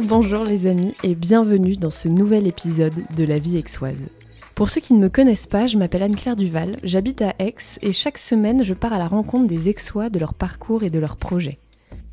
Bonjour, 0.00 0.44
les 0.44 0.66
amis 0.66 0.94
et 1.02 1.14
bienvenue 1.14 1.76
dans 1.76 1.90
ce 1.90 2.08
nouvel 2.08 2.46
épisode 2.46 2.94
de 3.14 3.24
La 3.24 3.38
vie 3.38 3.58
aixoise. 3.58 4.10
Pour 4.54 4.70
ceux 4.70 4.80
qui 4.80 4.94
ne 4.94 4.98
me 5.00 5.10
connaissent 5.10 5.46
pas, 5.46 5.66
je 5.66 5.76
m'appelle 5.76 6.02
Anne-Claire 6.02 6.34
Duval, 6.34 6.76
j'habite 6.82 7.20
à 7.20 7.34
Aix 7.38 7.54
et 7.82 7.92
chaque 7.92 8.16
semaine 8.16 8.64
je 8.64 8.72
pars 8.72 8.94
à 8.94 8.98
la 8.98 9.06
rencontre 9.06 9.46
des 9.46 9.68
Aixois, 9.68 10.08
de 10.08 10.18
leur 10.18 10.32
parcours 10.32 10.82
et 10.82 10.88
de 10.88 10.98
leurs 10.98 11.16
projets. 11.16 11.58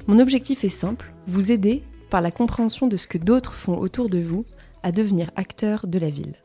Mon 0.07 0.19
objectif 0.19 0.65
est 0.65 0.69
simple, 0.69 1.09
vous 1.27 1.53
aider, 1.53 1.81
par 2.09 2.19
la 2.19 2.31
compréhension 2.31 2.87
de 2.87 2.97
ce 2.97 3.07
que 3.07 3.17
d'autres 3.17 3.53
font 3.53 3.77
autour 3.77 4.09
de 4.09 4.19
vous, 4.19 4.43
à 4.83 4.91
devenir 4.91 5.31
acteur 5.37 5.87
de 5.87 5.99
la 5.99 6.09
ville. 6.09 6.35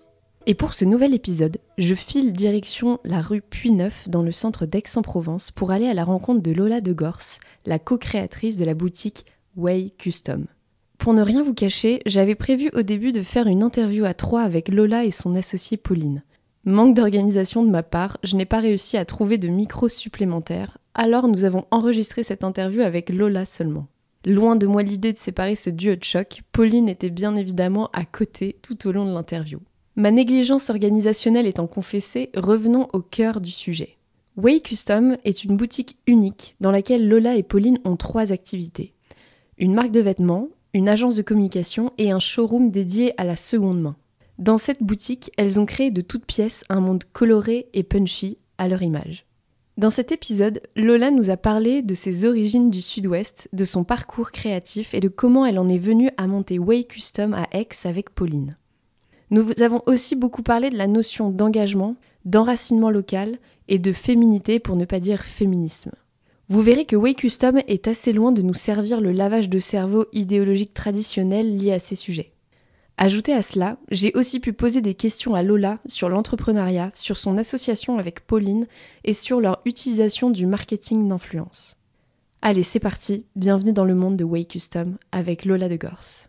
Et 0.47 0.55
pour 0.55 0.73
ce 0.73 0.85
nouvel 0.85 1.15
épisode, 1.15 1.59
je 1.79 1.95
file 1.95 2.33
direction 2.33 3.01
la 3.05 3.21
rue 3.21 3.43
Puy-Neuf 3.43 4.09
dans 4.09 4.23
le 4.23 4.33
centre 4.33 4.67
d'Aix-en-Provence 4.67 5.51
pour 5.51 5.73
aller 5.73 5.89
à 5.89 5.95
la 5.95 6.05
rencontre 6.05 6.43
de 6.43 6.53
Lola 6.53 6.81
de 6.81 6.93
Gorse, 6.93 7.41
la 7.67 7.81
co-créatrice 7.81 8.57
de 8.57 8.65
la 8.65 8.75
boutique 8.75 9.27
Way 9.57 9.95
Custom. 9.99 10.47
Pour 10.99 11.13
ne 11.13 11.23
rien 11.23 11.43
vous 11.43 11.55
cacher, 11.55 12.01
j'avais 12.07 12.35
prévu 12.35 12.71
au 12.73 12.83
début 12.83 13.13
de 13.13 13.23
faire 13.23 13.47
une 13.47 13.63
interview 13.63 14.05
à 14.05 14.15
trois 14.15 14.43
avec 14.43 14.69
Lola 14.69 15.05
et 15.05 15.11
son 15.11 15.35
associée 15.35 15.77
Pauline. 15.77 16.23
Manque 16.65 16.95
d'organisation 16.95 17.63
de 17.63 17.71
ma 17.71 17.83
part, 17.83 18.19
je 18.23 18.37
n'ai 18.37 18.47
pas 18.47 18.61
réussi 18.61 18.97
à 18.97 19.05
trouver 19.05 19.37
de 19.37 19.49
micro 19.49 19.89
supplémentaire, 19.89 20.79
alors 20.95 21.29
nous 21.29 21.45
avons 21.45 21.67
enregistré 21.71 22.23
cette 22.23 22.45
interview 22.45 22.81
avec 22.81 23.11
Lola 23.11 23.45
seulement. 23.45 23.87
Loin 24.25 24.57
de 24.57 24.67
moi 24.67 24.83
l'idée 24.83 25.13
de 25.13 25.19
séparer 25.19 25.57
ce 25.57 25.69
duo 25.69 25.97
de 25.97 26.05
choc, 26.05 26.41
Pauline 26.53 26.89
était 26.89 27.11
bien 27.11 27.37
évidemment 27.37 27.91
à 27.93 28.07
côté 28.07 28.57
tout 28.63 28.89
au 28.89 28.93
long 28.93 29.05
de 29.05 29.13
l'interview. 29.13 29.61
Ma 29.97 30.11
négligence 30.11 30.71
organisationnelle 30.71 31.47
étant 31.47 31.67
confessée, 31.67 32.31
revenons 32.35 32.89
au 32.95 33.01
cœur 33.01 33.43
du 33.43 33.51
sujet. 33.51 33.99
Way 34.37 34.61
Custom 34.61 35.19
est 35.25 35.45
une 35.45 35.57
boutique 35.57 35.99
unique 36.07 36.57
dans 36.61 36.71
laquelle 36.71 37.07
Lola 37.07 37.37
et 37.37 37.43
Pauline 37.43 37.79
ont 37.85 37.97
trois 37.97 38.33
activités. 38.33 38.95
Une 39.59 39.75
marque 39.75 39.93
de 39.93 40.01
vêtements, 40.01 40.49
une 40.75 40.89
agence 40.89 41.15
de 41.15 41.23
communication 41.23 41.93
et 41.97 42.11
un 42.11 42.19
showroom 42.19 42.71
dédié 42.71 43.15
à 43.17 43.25
la 43.25 43.37
seconde 43.37 43.81
main. 43.81 43.97
Dans 44.39 44.59
cette 44.59 44.83
boutique, 44.83 45.31
elles 45.37 45.61
ont 45.61 45.67
créé 45.67 45.93
de 45.93 46.01
toutes 46.01 46.27
pièces 46.27 46.65
un 46.69 46.81
monde 46.81 47.05
coloré 47.13 47.69
et 47.73 47.85
punchy 47.85 48.39
à 48.59 48.67
leur 48.67 48.83
image. 48.83 49.25
Dans 49.77 49.91
cet 49.91 50.13
épisode, 50.13 50.61
Lola 50.77 51.13
nous 51.13 51.31
a 51.31 51.37
parlé 51.37 51.83
de 51.83 51.95
ses 51.95 52.25
origines 52.25 52.71
du 52.71 52.81
sud-ouest, 52.81 53.49
de 53.53 53.65
son 53.65 53.85
parcours 53.85 54.33
créatif 54.33 54.95
et 54.95 55.01
de 55.01 55.09
comment 55.09 55.47
elle 55.47 55.59
en 55.59 55.69
est 55.69 55.79
venue 55.79 56.11
à 56.17 56.27
monter 56.27 56.59
Way 56.59 56.85
Custom 56.85 57.35
à 57.35 57.47
Aix 57.53 57.69
avec 57.85 58.11
Pauline. 58.11 58.57
Nous 59.31 59.47
avons 59.61 59.83
aussi 59.87 60.17
beaucoup 60.17 60.43
parlé 60.43 60.71
de 60.71 60.77
la 60.77 60.87
notion 60.87 61.31
d'engagement, 61.31 61.97
d'enracinement 62.25 62.91
local 62.91 63.39
et 63.69 63.79
de 63.79 63.93
féminité 63.93 64.59
pour 64.59 64.77
ne 64.77 64.85
pas 64.85 65.01
dire 65.01 65.23
féminisme. 65.23 65.93
Vous 66.51 66.61
verrez 66.61 66.85
que 66.85 66.97
Way 66.97 67.15
Custom 67.15 67.61
est 67.69 67.89
assez 67.89 68.13
loin 68.13 68.31
de 68.31 68.43
nous 68.43 68.55
servir 68.55 69.01
le 69.01 69.13
lavage 69.13 69.49
de 69.49 69.59
cerveau 69.59 70.05
idéologique 70.13 70.75
traditionnel 70.75 71.57
lié 71.57 71.73
à 71.73 71.79
ces 71.79 71.95
sujets. 71.95 72.33
Ajouté 72.99 73.33
à 73.33 73.43
cela, 73.43 73.79
j'ai 73.91 74.13
aussi 74.15 74.41
pu 74.41 74.53
poser 74.53 74.83
des 74.83 74.95
questions 74.95 75.35
à 75.35 75.43
Lola 75.43 75.79
sur 75.87 76.11
l'entrepreneuriat, 76.11 76.93
sur 76.95 77.17
son 77.17 77.39
association 77.39 77.99
avec 77.99 78.21
Pauline 78.21 78.67
et 79.05 79.15
sur 79.15 79.41
leur 79.41 79.63
utilisation 79.65 80.31
du 80.31 80.47
marketing 80.47 81.09
d'influence. 81.09 81.77
Allez, 82.43 82.63
c'est 82.63 82.79
parti, 82.79 83.25
bienvenue 83.37 83.73
dans 83.73 83.87
le 83.87 83.95
monde 83.95 84.19
de 84.19 84.25
Way 84.25 84.45
Custom 84.45 84.99
avec 85.13 85.47
Lola 85.47 85.71
de 85.71 85.77
Gorse. 85.77 86.29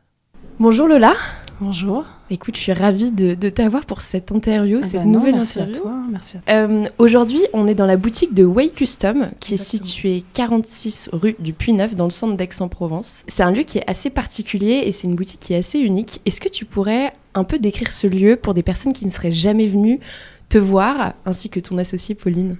Bonjour 0.57 0.87
Lola. 0.87 1.13
Bonjour. 1.59 2.05
Écoute, 2.29 2.55
je 2.55 2.61
suis 2.61 2.71
ravie 2.71 3.11
de, 3.11 3.33
t'avoir 3.49 3.85
pour 3.85 3.99
cette 3.99 4.31
interview, 4.31 4.79
ah 4.81 4.85
cette 4.85 5.01
bah 5.01 5.05
nouvelle 5.05 5.35
merci 5.35 5.59
interview. 5.59 5.81
À 5.81 5.83
toi, 5.83 5.97
merci 6.09 6.37
euh, 6.47 6.85
Aujourd'hui, 6.97 7.41
on 7.51 7.67
est 7.67 7.75
dans 7.75 7.85
la 7.85 7.97
boutique 7.97 8.33
de 8.33 8.45
Way 8.45 8.69
Custom, 8.69 9.27
qui 9.41 9.55
est 9.55 9.57
située 9.57 10.23
46 10.31 11.09
rue 11.11 11.35
du 11.39 11.51
Puy-Neuf, 11.51 11.97
dans 11.97 12.05
le 12.05 12.09
centre 12.09 12.37
d'Aix-en-Provence. 12.37 13.25
C'est 13.27 13.43
un 13.43 13.51
lieu 13.51 13.63
qui 13.63 13.79
est 13.79 13.89
assez 13.89 14.09
particulier 14.09 14.83
et 14.85 14.93
c'est 14.93 15.07
une 15.07 15.15
boutique 15.15 15.41
qui 15.41 15.53
est 15.53 15.57
assez 15.57 15.79
unique. 15.79 16.21
Est-ce 16.25 16.39
que 16.39 16.49
tu 16.49 16.63
pourrais 16.63 17.13
un 17.33 17.43
peu 17.43 17.59
décrire 17.59 17.91
ce 17.91 18.07
lieu 18.07 18.37
pour 18.37 18.53
des 18.53 18.63
personnes 18.63 18.93
qui 18.93 19.05
ne 19.05 19.11
seraient 19.11 19.33
jamais 19.33 19.67
venues 19.67 19.99
te 20.47 20.57
voir, 20.57 21.15
ainsi 21.25 21.49
que 21.49 21.59
ton 21.59 21.77
associée 21.77 22.15
Pauline? 22.15 22.55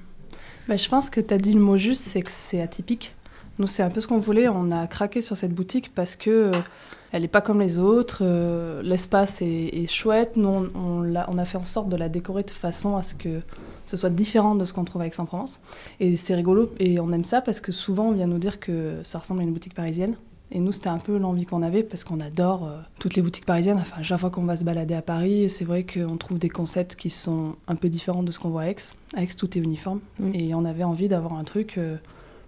Bah, 0.67 0.75
Je 0.75 0.89
pense 0.89 1.09
que 1.09 1.22
tu 1.22 1.33
as 1.33 1.38
dit 1.38 1.53
le 1.53 1.62
mot 1.62 1.77
juste, 1.77 2.01
c'est 2.01 2.22
que 2.22 2.31
c'est 2.31 2.62
atypique. 2.62 3.14
Nous, 3.59 3.67
c'est 3.67 3.83
un 3.83 3.89
peu 3.89 4.01
ce 4.01 4.07
qu'on 4.07 4.19
voulait. 4.19 4.47
On 4.49 4.71
a 4.71 4.85
craqué 4.88 5.21
sur 5.21 5.38
cette 5.38 5.53
boutique 5.53 5.93
parce 5.95 6.16
que 6.16 6.29
euh, 6.29 6.51
elle 7.11 7.21
n'est 7.21 7.27
pas 7.29 7.41
comme 7.41 7.61
les 7.61 7.79
autres. 7.79 8.19
euh, 8.21 8.81
L'espace 8.83 9.41
est, 9.41 9.69
est 9.73 9.88
chouette. 9.88 10.33
Nous, 10.35 10.47
on, 10.49 10.69
on, 10.75 11.01
l'a- 11.01 11.27
on 11.31 11.38
a 11.38 11.45
fait 11.45 11.57
en 11.57 11.63
sorte 11.65 11.88
de 11.89 11.95
la 11.95 12.09
décorer 12.09 12.44
de 12.44 12.51
façon 12.51 12.97
à 12.97 13.03
ce 13.03 13.15
que 13.15 13.41
ce 13.85 13.97
soit 13.97 14.09
différent 14.09 14.55
de 14.55 14.65
ce 14.65 14.73
qu'on 14.73 14.83
trouve 14.83 15.01
avec 15.01 15.13
Aix-en-Provence. 15.13 15.61
Et 15.99 16.17
c'est 16.17 16.35
rigolo. 16.35 16.71
Et 16.79 16.99
on 16.99 17.11
aime 17.11 17.23
ça 17.23 17.39
parce 17.41 17.61
que 17.61 17.71
souvent, 17.71 18.07
on 18.07 18.11
vient 18.11 18.27
nous 18.27 18.39
dire 18.39 18.59
que 18.59 18.95
ça 19.03 19.19
ressemble 19.19 19.41
à 19.41 19.44
une 19.44 19.53
boutique 19.53 19.73
parisienne. 19.75 20.15
Et 20.51 20.59
nous, 20.59 20.71
c'était 20.71 20.89
un 20.89 20.99
peu 20.99 21.17
l'envie 21.17 21.45
qu'on 21.45 21.63
avait 21.63 21.81
parce 21.81 22.03
qu'on 22.03 22.19
adore 22.19 22.67
euh, 22.67 22.77
toutes 22.99 23.15
les 23.15 23.21
boutiques 23.21 23.45
parisiennes. 23.45 23.79
Enfin, 23.79 24.01
chaque 24.03 24.19
fois 24.19 24.29
qu'on 24.29 24.44
va 24.44 24.55
se 24.57 24.63
balader 24.63 24.94
à 24.94 25.01
Paris, 25.01 25.49
c'est 25.49 25.65
vrai 25.65 25.85
qu'on 25.85 26.17
trouve 26.17 26.38
des 26.39 26.49
concepts 26.49 26.95
qui 26.95 27.09
sont 27.09 27.55
un 27.67 27.75
peu 27.75 27.89
différents 27.89 28.21
de 28.21 28.31
ce 28.31 28.38
qu'on 28.39 28.49
voit 28.49 28.63
à 28.63 28.67
Aix. 28.69 28.75
À 29.15 29.23
Aix, 29.23 29.27
tout 29.38 29.57
est 29.57 29.61
uniforme. 29.61 30.01
Et 30.33 30.53
on 30.53 30.63
avait 30.65 30.83
envie 30.83 31.07
d'avoir 31.07 31.33
un 31.33 31.44
truc 31.45 31.77
euh, 31.77 31.95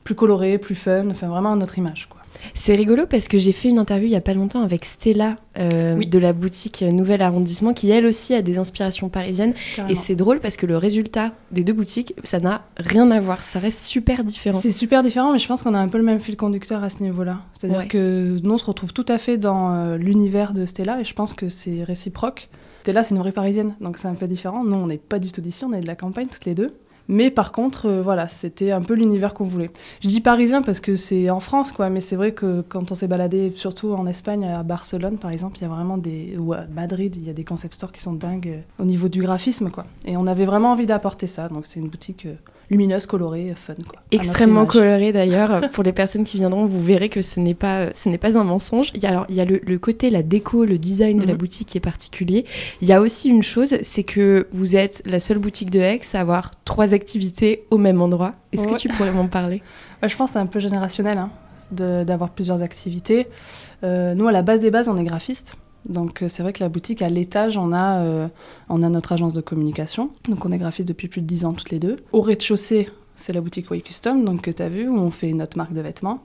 plus 0.07 0.15
coloré, 0.15 0.57
plus 0.57 0.73
fun, 0.75 1.09
enfin 1.09 1.27
vraiment 1.27 1.51
à 1.51 1.55
notre 1.57 1.77
image. 1.77 2.07
Quoi. 2.09 2.21
C'est 2.53 2.75
rigolo 2.75 3.05
parce 3.09 3.27
que 3.27 3.37
j'ai 3.37 3.51
fait 3.51 3.67
une 3.67 3.77
interview 3.77 4.07
il 4.07 4.11
y 4.11 4.15
a 4.15 4.21
pas 4.21 4.33
longtemps 4.33 4.61
avec 4.61 4.85
Stella 4.85 5.35
euh, 5.59 5.97
Oui. 5.97 6.07
de 6.07 6.17
la 6.17 6.31
boutique 6.31 6.81
Nouvel 6.81 7.21
Arrondissement 7.21 7.73
qui 7.73 7.89
elle 7.89 8.05
aussi 8.05 8.33
a 8.33 8.41
des 8.41 8.57
inspirations 8.57 9.09
parisiennes 9.09 9.53
et 9.89 9.95
c'est 9.95 10.15
drôle 10.15 10.39
parce 10.39 10.55
que 10.55 10.65
le 10.65 10.77
résultat 10.77 11.33
des 11.51 11.65
deux 11.65 11.73
boutiques 11.73 12.13
ça 12.23 12.39
n'a 12.39 12.61
rien 12.77 13.11
à 13.11 13.19
voir, 13.19 13.43
ça 13.43 13.59
reste 13.59 13.83
super 13.83 14.23
différent. 14.23 14.57
C'est 14.61 14.71
super 14.71 15.03
différent, 15.03 15.33
mais 15.33 15.39
je 15.39 15.47
pense 15.49 15.61
qu'on 15.63 15.73
a 15.73 15.79
un 15.79 15.89
peu 15.89 15.97
le 15.97 16.05
même 16.05 16.21
fil 16.21 16.37
conducteur 16.37 16.85
à 16.85 16.89
ce 16.89 17.03
niveau-là. 17.03 17.39
C'est-à-dire 17.51 17.79
Ouais. 17.79 17.87
que 17.87 18.37
nous, 18.41 18.53
on 18.53 18.57
se 18.57 18.65
retrouve 18.65 18.93
tout 18.93 19.05
à 19.09 19.17
fait 19.17 19.37
dans 19.37 19.73
euh, 19.73 19.97
l'univers 19.97 20.53
de 20.53 20.65
Stella, 20.65 21.01
et 21.01 21.03
je 21.03 21.13
pense 21.13 21.33
que 21.33 21.49
c'est 21.49 21.83
réciproque. 21.83 22.47
Stella, 22.83 23.03
c'est 23.03 23.13
une 23.15 23.19
vraie 23.21 23.33
parisienne, 23.33 23.75
donc 23.81 23.97
c'est 23.97 24.07
un 24.07 24.13
peu 24.13 24.27
différent. 24.27 24.63
Nous, 24.63 24.75
on 24.77 24.87
n'est 24.87 24.97
pas 24.99 25.19
du 25.19 25.31
tout 25.33 25.41
d'ici, 25.41 25.65
on 25.65 25.73
est 25.73 25.81
de 25.81 25.87
la 25.87 25.95
campagne 25.95 26.27
toutes 26.31 26.45
les 26.45 26.55
deux. 26.55 26.71
Mais 27.07 27.31
par 27.31 27.51
contre, 27.51 27.87
euh, 27.87 28.01
voilà, 28.01 28.27
c'était 28.27 28.71
un 28.71 28.81
peu 28.81 28.93
l'univers 28.93 29.33
qu'on 29.33 29.45
voulait. 29.45 29.71
Je 30.01 30.07
dis 30.07 30.21
parisien 30.21 30.61
parce 30.61 30.79
que 30.79 30.95
c'est 30.95 31.29
en 31.29 31.39
France, 31.39 31.71
quoi, 31.71 31.89
mais 31.89 32.01
c'est 32.01 32.15
vrai 32.15 32.33
que 32.33 32.61
quand 32.67 32.91
on 32.91 32.95
s'est 32.95 33.07
baladé, 33.07 33.53
surtout 33.55 33.93
en 33.93 34.05
Espagne, 34.07 34.45
à 34.45 34.63
Barcelone, 34.63 35.17
par 35.17 35.31
exemple, 35.31 35.57
il 35.57 35.61
y 35.61 35.65
a 35.65 35.69
vraiment 35.69 35.97
des. 35.97 36.35
ou 36.37 36.53
à 36.53 36.65
Madrid, 36.67 37.15
il 37.15 37.25
y 37.25 37.29
a 37.29 37.33
des 37.33 37.45
concept 37.45 37.75
stores 37.75 37.91
qui 37.91 38.01
sont 38.01 38.13
dingues 38.13 38.47
euh, 38.47 38.83
au 38.83 38.85
niveau 38.85 39.07
du 39.07 39.21
graphisme, 39.21 39.69
quoi. 39.69 39.85
Et 40.05 40.17
on 40.17 40.27
avait 40.27 40.45
vraiment 40.45 40.71
envie 40.71 40.85
d'apporter 40.85 41.27
ça, 41.27 41.47
donc 41.47 41.65
c'est 41.65 41.79
une 41.79 41.89
boutique 41.89 42.25
euh, 42.25 42.35
lumineuse, 42.69 43.05
colorée, 43.05 43.53
fun, 43.55 43.73
quoi. 43.87 44.01
Extrêmement 44.11 44.61
image. 44.63 44.73
coloré 44.73 45.11
d'ailleurs. 45.13 45.69
Pour 45.73 45.83
les 45.83 45.93
personnes 45.93 46.23
qui 46.25 46.37
viendront, 46.37 46.65
vous 46.65 46.81
verrez 46.81 47.09
que 47.09 47.21
ce 47.21 47.39
n'est 47.39 47.53
pas, 47.53 47.93
ce 47.93 48.09
n'est 48.09 48.17
pas 48.17 48.37
un 48.37 48.43
mensonge. 48.43 48.91
Il 48.93 49.01
y 49.01 49.05
a, 49.05 49.09
alors, 49.09 49.25
il 49.29 49.35
y 49.35 49.41
a 49.41 49.45
le, 49.45 49.61
le 49.65 49.79
côté, 49.79 50.09
la 50.09 50.23
déco, 50.23 50.65
le 50.65 50.77
design 50.77 51.19
de 51.19 51.25
la 51.25 51.33
Mhm. 51.33 51.37
boutique 51.39 51.67
qui 51.69 51.77
est 51.77 51.81
particulier. 51.81 52.45
Il 52.81 52.87
y 52.87 52.93
a 52.93 53.01
aussi 53.01 53.29
une 53.29 53.43
chose, 53.43 53.75
c'est 53.83 54.03
que 54.03 54.47
vous 54.51 54.75
êtes 54.75 55.01
la 55.05 55.19
seule 55.19 55.37
boutique 55.39 55.69
de 55.69 55.79
Aix 55.79 56.01
à 56.13 56.19
avoir 56.19 56.51
trois 56.65 56.93
activités 56.93 57.63
au 57.71 57.77
même 57.77 58.01
endroit. 58.01 58.33
Est-ce 58.51 58.67
que 58.67 58.75
tu 58.75 58.89
pourrais 58.89 59.11
m'en 59.11 59.27
parler? 59.27 59.61
Ouais, 60.03 60.09
je 60.09 60.15
pense 60.17 60.29
que 60.29 60.33
c'est 60.33 60.39
un 60.39 60.45
peu 60.45 60.59
générationnel 60.59 61.17
hein, 61.17 61.29
de- 61.71 62.03
d'avoir 62.03 62.31
plusieurs 62.31 62.61
activités. 62.63 63.27
Euh, 63.83 64.13
nous, 64.15 64.27
à 64.27 64.31
la 64.31 64.41
base 64.41 64.61
des 64.61 64.71
bases, 64.71 64.89
on 64.89 64.97
est 64.97 65.03
graphiste. 65.03 65.55
Donc 65.87 66.21
euh, 66.21 66.27
c'est 66.27 66.43
vrai 66.43 66.53
que 66.53 66.63
la 66.63 66.69
boutique, 66.69 67.01
à 67.01 67.09
l'étage, 67.09 67.57
on, 67.57 67.71
a, 67.73 67.99
euh, 68.03 68.27
on 68.69 68.83
a 68.83 68.89
notre 68.89 69.11
agence 69.13 69.33
de 69.33 69.41
communication. 69.41 70.09
Donc 70.29 70.45
on 70.45 70.51
est 70.51 70.57
graphiste 70.57 70.87
depuis 70.87 71.07
plus 71.07 71.21
de 71.21 71.27
10 71.27 71.45
ans 71.45 71.53
toutes 71.53 71.69
les 71.71 71.79
deux. 71.79 71.97
Au 72.11 72.21
rez-de-chaussée, 72.21 72.89
c'est 73.15 73.33
la 73.33 73.41
boutique 73.41 73.71
Way 73.71 73.81
Custom, 73.81 74.23
donc 74.25 74.41
que 74.41 74.51
tu 74.51 74.61
as 74.61 74.69
vu, 74.69 74.87
où 74.87 74.95
on 74.97 75.09
fait 75.09 75.31
notre 75.33 75.57
marque 75.57 75.73
de 75.73 75.81
vêtements. 75.81 76.21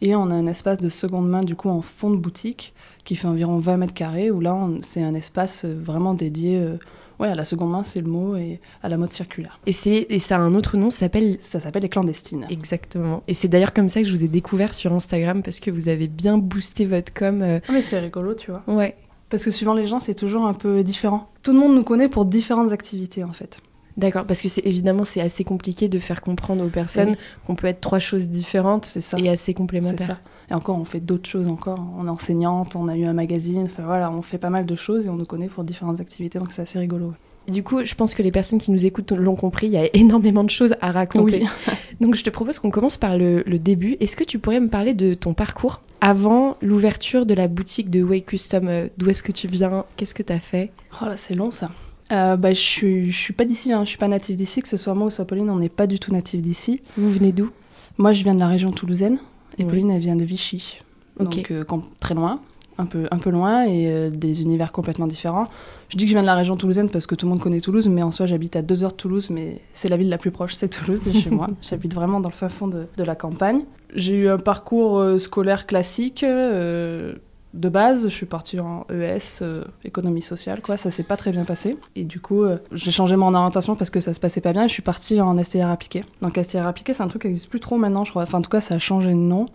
Et 0.00 0.14
on 0.14 0.30
a 0.30 0.34
un 0.34 0.46
espace 0.46 0.78
de 0.78 0.88
seconde 0.88 1.28
main, 1.28 1.40
du 1.42 1.56
coup, 1.56 1.68
en 1.68 1.82
fond 1.82 2.10
de 2.10 2.16
boutique, 2.16 2.72
qui 3.04 3.16
fait 3.16 3.26
environ 3.26 3.58
20 3.58 3.78
mètres 3.78 3.94
carrés, 3.94 4.30
où 4.30 4.40
là, 4.40 4.56
c'est 4.80 5.02
un 5.02 5.14
espace 5.14 5.64
euh, 5.64 5.74
vraiment 5.82 6.14
dédié 6.14 6.56
euh, 6.58 6.76
ouais, 7.18 7.26
à 7.28 7.34
la 7.34 7.42
seconde 7.42 7.72
main, 7.72 7.82
c'est 7.82 8.00
le 8.00 8.06
mot, 8.08 8.36
et 8.36 8.60
à 8.84 8.88
la 8.88 8.96
mode 8.96 9.10
circulaire. 9.10 9.58
Et, 9.66 9.72
c'est, 9.72 10.06
et 10.08 10.20
ça 10.20 10.36
a 10.36 10.38
un 10.38 10.54
autre 10.54 10.76
nom, 10.76 10.88
ça 10.90 11.00
s'appelle 11.00 11.36
Ça 11.40 11.58
s'appelle 11.58 11.82
les 11.82 11.88
clandestines. 11.88 12.46
Exactement. 12.48 13.24
Et 13.26 13.34
c'est 13.34 13.48
d'ailleurs 13.48 13.72
comme 13.72 13.88
ça 13.88 14.00
que 14.02 14.06
je 14.06 14.12
vous 14.12 14.22
ai 14.22 14.28
découvert 14.28 14.74
sur 14.74 14.92
Instagram 14.92 15.42
parce 15.42 15.58
que 15.58 15.72
vous 15.72 15.88
avez 15.88 16.06
bien 16.06 16.38
boosté 16.38 16.86
votre 16.86 17.12
com. 17.12 17.42
euh, 17.42 17.58
Ah, 17.68 17.72
Mais 17.72 17.82
c'est 17.82 17.98
rigolo, 17.98 18.34
tu 18.34 18.52
vois. 18.52 18.62
Ouais. 18.68 18.94
Parce 19.36 19.44
que 19.44 19.50
suivant 19.50 19.74
les 19.74 19.86
gens, 19.86 20.00
c'est 20.00 20.14
toujours 20.14 20.46
un 20.46 20.54
peu 20.54 20.82
différent. 20.82 21.28
Tout 21.42 21.52
le 21.52 21.58
monde 21.58 21.74
nous 21.74 21.84
connaît 21.84 22.08
pour 22.08 22.24
différentes 22.24 22.72
activités, 22.72 23.22
en 23.22 23.32
fait. 23.32 23.60
D'accord, 23.98 24.24
parce 24.26 24.42
que 24.42 24.48
c'est 24.48 24.64
évidemment 24.66 25.04
c'est 25.04 25.20
assez 25.22 25.42
compliqué 25.44 25.88
de 25.88 25.98
faire 25.98 26.20
comprendre 26.20 26.64
aux 26.64 26.68
personnes 26.68 27.10
Oui. 27.10 27.16
qu'on 27.46 27.54
peut 27.54 27.66
être 27.66 27.80
trois 27.80 27.98
choses 27.98 28.28
différentes 28.28 28.84
C'est 28.84 29.00
ça. 29.00 29.18
et 29.18 29.28
assez 29.30 29.54
complémentaires. 29.54 30.06
ça. 30.06 30.18
Et 30.50 30.54
encore, 30.54 30.78
on 30.78 30.84
fait 30.84 31.00
d'autres 31.00 31.28
choses 31.28 31.48
encore. 31.48 31.80
On 31.98 32.06
est 32.06 32.10
enseignante, 32.10 32.76
on 32.76 32.88
a 32.88 32.96
eu 32.96 33.04
un 33.04 33.14
magazine. 33.14 33.64
Enfin 33.64 33.84
voilà, 33.84 34.10
on 34.10 34.20
fait 34.22 34.36
pas 34.38 34.50
mal 34.50 34.66
de 34.66 34.76
choses 34.76 35.06
et 35.06 35.08
on 35.08 35.16
nous 35.16 35.24
connaît 35.24 35.48
pour 35.48 35.64
différentes 35.64 36.00
activités, 36.00 36.38
donc 36.38 36.52
c'est 36.52 36.62
assez 36.62 36.78
rigolo. 36.78 37.14
Du 37.48 37.62
coup, 37.62 37.84
je 37.84 37.94
pense 37.94 38.14
que 38.14 38.22
les 38.22 38.30
personnes 38.32 38.58
qui 38.58 38.70
nous 38.70 38.84
écoutent 38.86 39.12
l'ont 39.12 39.36
compris, 39.36 39.66
il 39.66 39.72
y 39.72 39.76
a 39.76 39.88
énormément 39.94 40.44
de 40.44 40.50
choses 40.50 40.74
à 40.80 40.90
raconter. 40.90 41.42
Oui. 41.68 41.74
Donc 42.00 42.14
je 42.14 42.24
te 42.24 42.30
propose 42.30 42.58
qu'on 42.58 42.70
commence 42.70 42.96
par 42.96 43.16
le, 43.16 43.42
le 43.46 43.58
début. 43.58 43.96
Est-ce 44.00 44.16
que 44.16 44.24
tu 44.24 44.38
pourrais 44.38 44.60
me 44.60 44.68
parler 44.68 44.94
de 44.94 45.14
ton 45.14 45.32
parcours 45.34 45.80
avant 46.00 46.56
l'ouverture 46.60 47.24
de 47.26 47.34
la 47.34 47.48
boutique 47.48 47.88
de 47.90 48.02
Way 48.02 48.22
Custom? 48.22 48.68
Euh, 48.68 48.88
D'où 48.98 49.08
est-ce 49.10 49.22
que 49.22 49.32
tu 49.32 49.46
viens? 49.48 49.84
Qu'est-ce 49.96 50.14
que 50.14 50.22
tu 50.22 50.32
as 50.32 50.40
fait? 50.40 50.72
Oh 51.00 51.06
là, 51.06 51.16
c'est 51.16 51.34
long 51.34 51.50
ça. 51.50 51.70
Euh, 52.12 52.36
bah, 52.36 52.52
je 52.52 52.60
suis, 52.60 53.10
je 53.10 53.18
suis 53.18 53.32
pas 53.32 53.44
d'ici, 53.44 53.72
hein. 53.72 53.82
je 53.84 53.88
suis 53.90 53.98
pas 53.98 54.06
native 54.08 54.36
d'ici, 54.36 54.62
que 54.62 54.68
ce 54.68 54.76
soit 54.76 54.94
moi 54.94 55.08
ou 55.08 55.10
soit 55.10 55.24
Pauline, 55.24 55.50
on 55.50 55.58
n'est 55.58 55.68
pas 55.68 55.86
du 55.88 55.98
tout 55.98 56.12
native 56.12 56.40
d'ici. 56.40 56.80
Vous 56.96 57.10
venez 57.10 57.32
d'où? 57.32 57.50
Moi, 57.98 58.12
je 58.12 58.22
viens 58.22 58.34
de 58.34 58.40
la 58.40 58.46
région 58.48 58.70
toulousaine 58.70 59.18
et. 59.58 59.64
Pauline, 59.64 59.90
elle 59.90 60.00
vient 60.00 60.16
de 60.16 60.24
Vichy, 60.24 60.80
Ok. 61.18 61.34
donc 61.34 61.50
euh, 61.50 61.64
très 62.00 62.14
loin. 62.14 62.40
Un 62.78 62.86
peu, 62.86 63.06
un 63.10 63.18
peu 63.18 63.30
loin 63.30 63.64
et 63.64 63.86
euh, 63.88 64.10
des 64.10 64.42
univers 64.42 64.72
complètement 64.72 65.06
différents. 65.06 65.46
Je 65.88 65.96
dis 65.96 66.04
que 66.04 66.08
je 66.08 66.14
viens 66.14 66.22
de 66.22 66.26
la 66.26 66.34
région 66.34 66.56
toulousaine 66.56 66.90
parce 66.90 67.06
que 67.06 67.14
tout 67.14 67.26
le 67.26 67.30
monde 67.30 67.40
connaît 67.40 67.60
Toulouse, 67.60 67.88
mais 67.88 68.02
en 68.02 68.10
soi 68.10 68.26
j'habite 68.26 68.56
à 68.56 68.62
deux 68.62 68.84
heures 68.84 68.92
de 68.92 68.96
Toulouse, 68.96 69.30
mais 69.30 69.60
c'est 69.72 69.88
la 69.88 69.96
ville 69.96 70.08
la 70.08 70.18
plus 70.18 70.30
proche, 70.30 70.54
c'est 70.54 70.68
Toulouse 70.68 71.02
de 71.02 71.12
chez 71.12 71.30
moi. 71.30 71.48
J'habite 71.62 71.94
vraiment 71.94 72.20
dans 72.20 72.28
le 72.28 72.34
fin 72.34 72.48
fond 72.48 72.68
de, 72.68 72.86
de 72.96 73.04
la 73.04 73.14
campagne. 73.14 73.62
J'ai 73.94 74.14
eu 74.14 74.28
un 74.28 74.38
parcours 74.38 74.98
euh, 74.98 75.18
scolaire 75.18 75.66
classique. 75.66 76.22
euh, 76.22 77.14
de 77.54 77.68
base, 77.70 78.02
je 78.04 78.08
suis 78.08 78.26
partie 78.26 78.60
en 78.60 78.84
ES, 78.90 79.40
euh, 79.40 79.64
économie 79.82 80.20
sociale, 80.20 80.60
quoi. 80.60 80.76
Ça 80.76 80.90
s'est 80.90 81.02
pas 81.02 81.16
très 81.16 81.32
bien 81.32 81.44
passé. 81.44 81.78
Et 81.94 82.04
du 82.04 82.20
coup, 82.20 82.42
euh, 82.42 82.58
j'ai 82.72 82.90
changé 82.90 83.16
mon 83.16 83.32
orientation 83.32 83.76
parce 83.76 83.88
que 83.88 83.98
ça 83.98 84.12
se 84.12 84.20
passait 84.20 84.42
pas 84.42 84.52
bien 84.52 84.64
et 84.64 84.68
je 84.68 84.74
suis 84.74 84.82
partie 84.82 85.20
en 85.20 85.42
STR 85.42 85.66
appliqué. 85.70 86.04
Donc 86.20 86.38
STR 86.42 86.66
appliqué, 86.66 86.92
c'est 86.92 87.02
un 87.02 87.08
truc 87.08 87.22
qui 87.22 87.28
n'existe 87.28 87.48
plus 87.48 87.60
trop 87.60 87.78
maintenant, 87.78 88.04
je 88.04 88.10
crois. 88.10 88.24
Enfin, 88.24 88.38
en 88.38 88.42
tout 88.42 88.50
cas, 88.50 88.60
ça 88.60 88.74
a 88.74 88.78
changé 88.78 89.10
de 89.10 89.14
nom. 89.14 89.46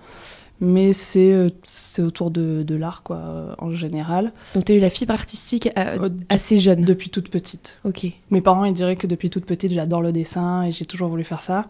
Mais 0.63 0.93
c'est 0.93 1.33
euh, 1.33 1.49
c'est 1.63 2.03
autour 2.03 2.29
de, 2.29 2.61
de 2.61 2.75
l'art, 2.75 3.01
quoi, 3.03 3.17
euh, 3.17 3.53
en 3.57 3.71
général. 3.71 4.31
Donc 4.53 4.65
tu 4.65 4.71
as 4.73 4.75
eu 4.75 4.79
la 4.79 4.91
fibre 4.91 5.13
artistique 5.13 5.67
euh, 5.77 5.97
Euh, 6.03 6.09
assez 6.29 6.59
jeune. 6.59 6.81
Depuis 6.81 7.09
toute 7.09 7.29
petite. 7.29 7.79
Ok. 7.83 8.05
Mes 8.29 8.41
parents, 8.41 8.63
ils 8.65 8.73
diraient 8.73 8.95
que 8.95 9.07
depuis 9.07 9.29
toute 9.31 9.45
petite, 9.45 9.73
j'adore 9.73 10.01
le 10.01 10.11
dessin 10.11 10.63
et 10.63 10.71
j'ai 10.71 10.85
toujours 10.85 11.09
voulu 11.09 11.23
faire 11.23 11.41
ça. 11.41 11.65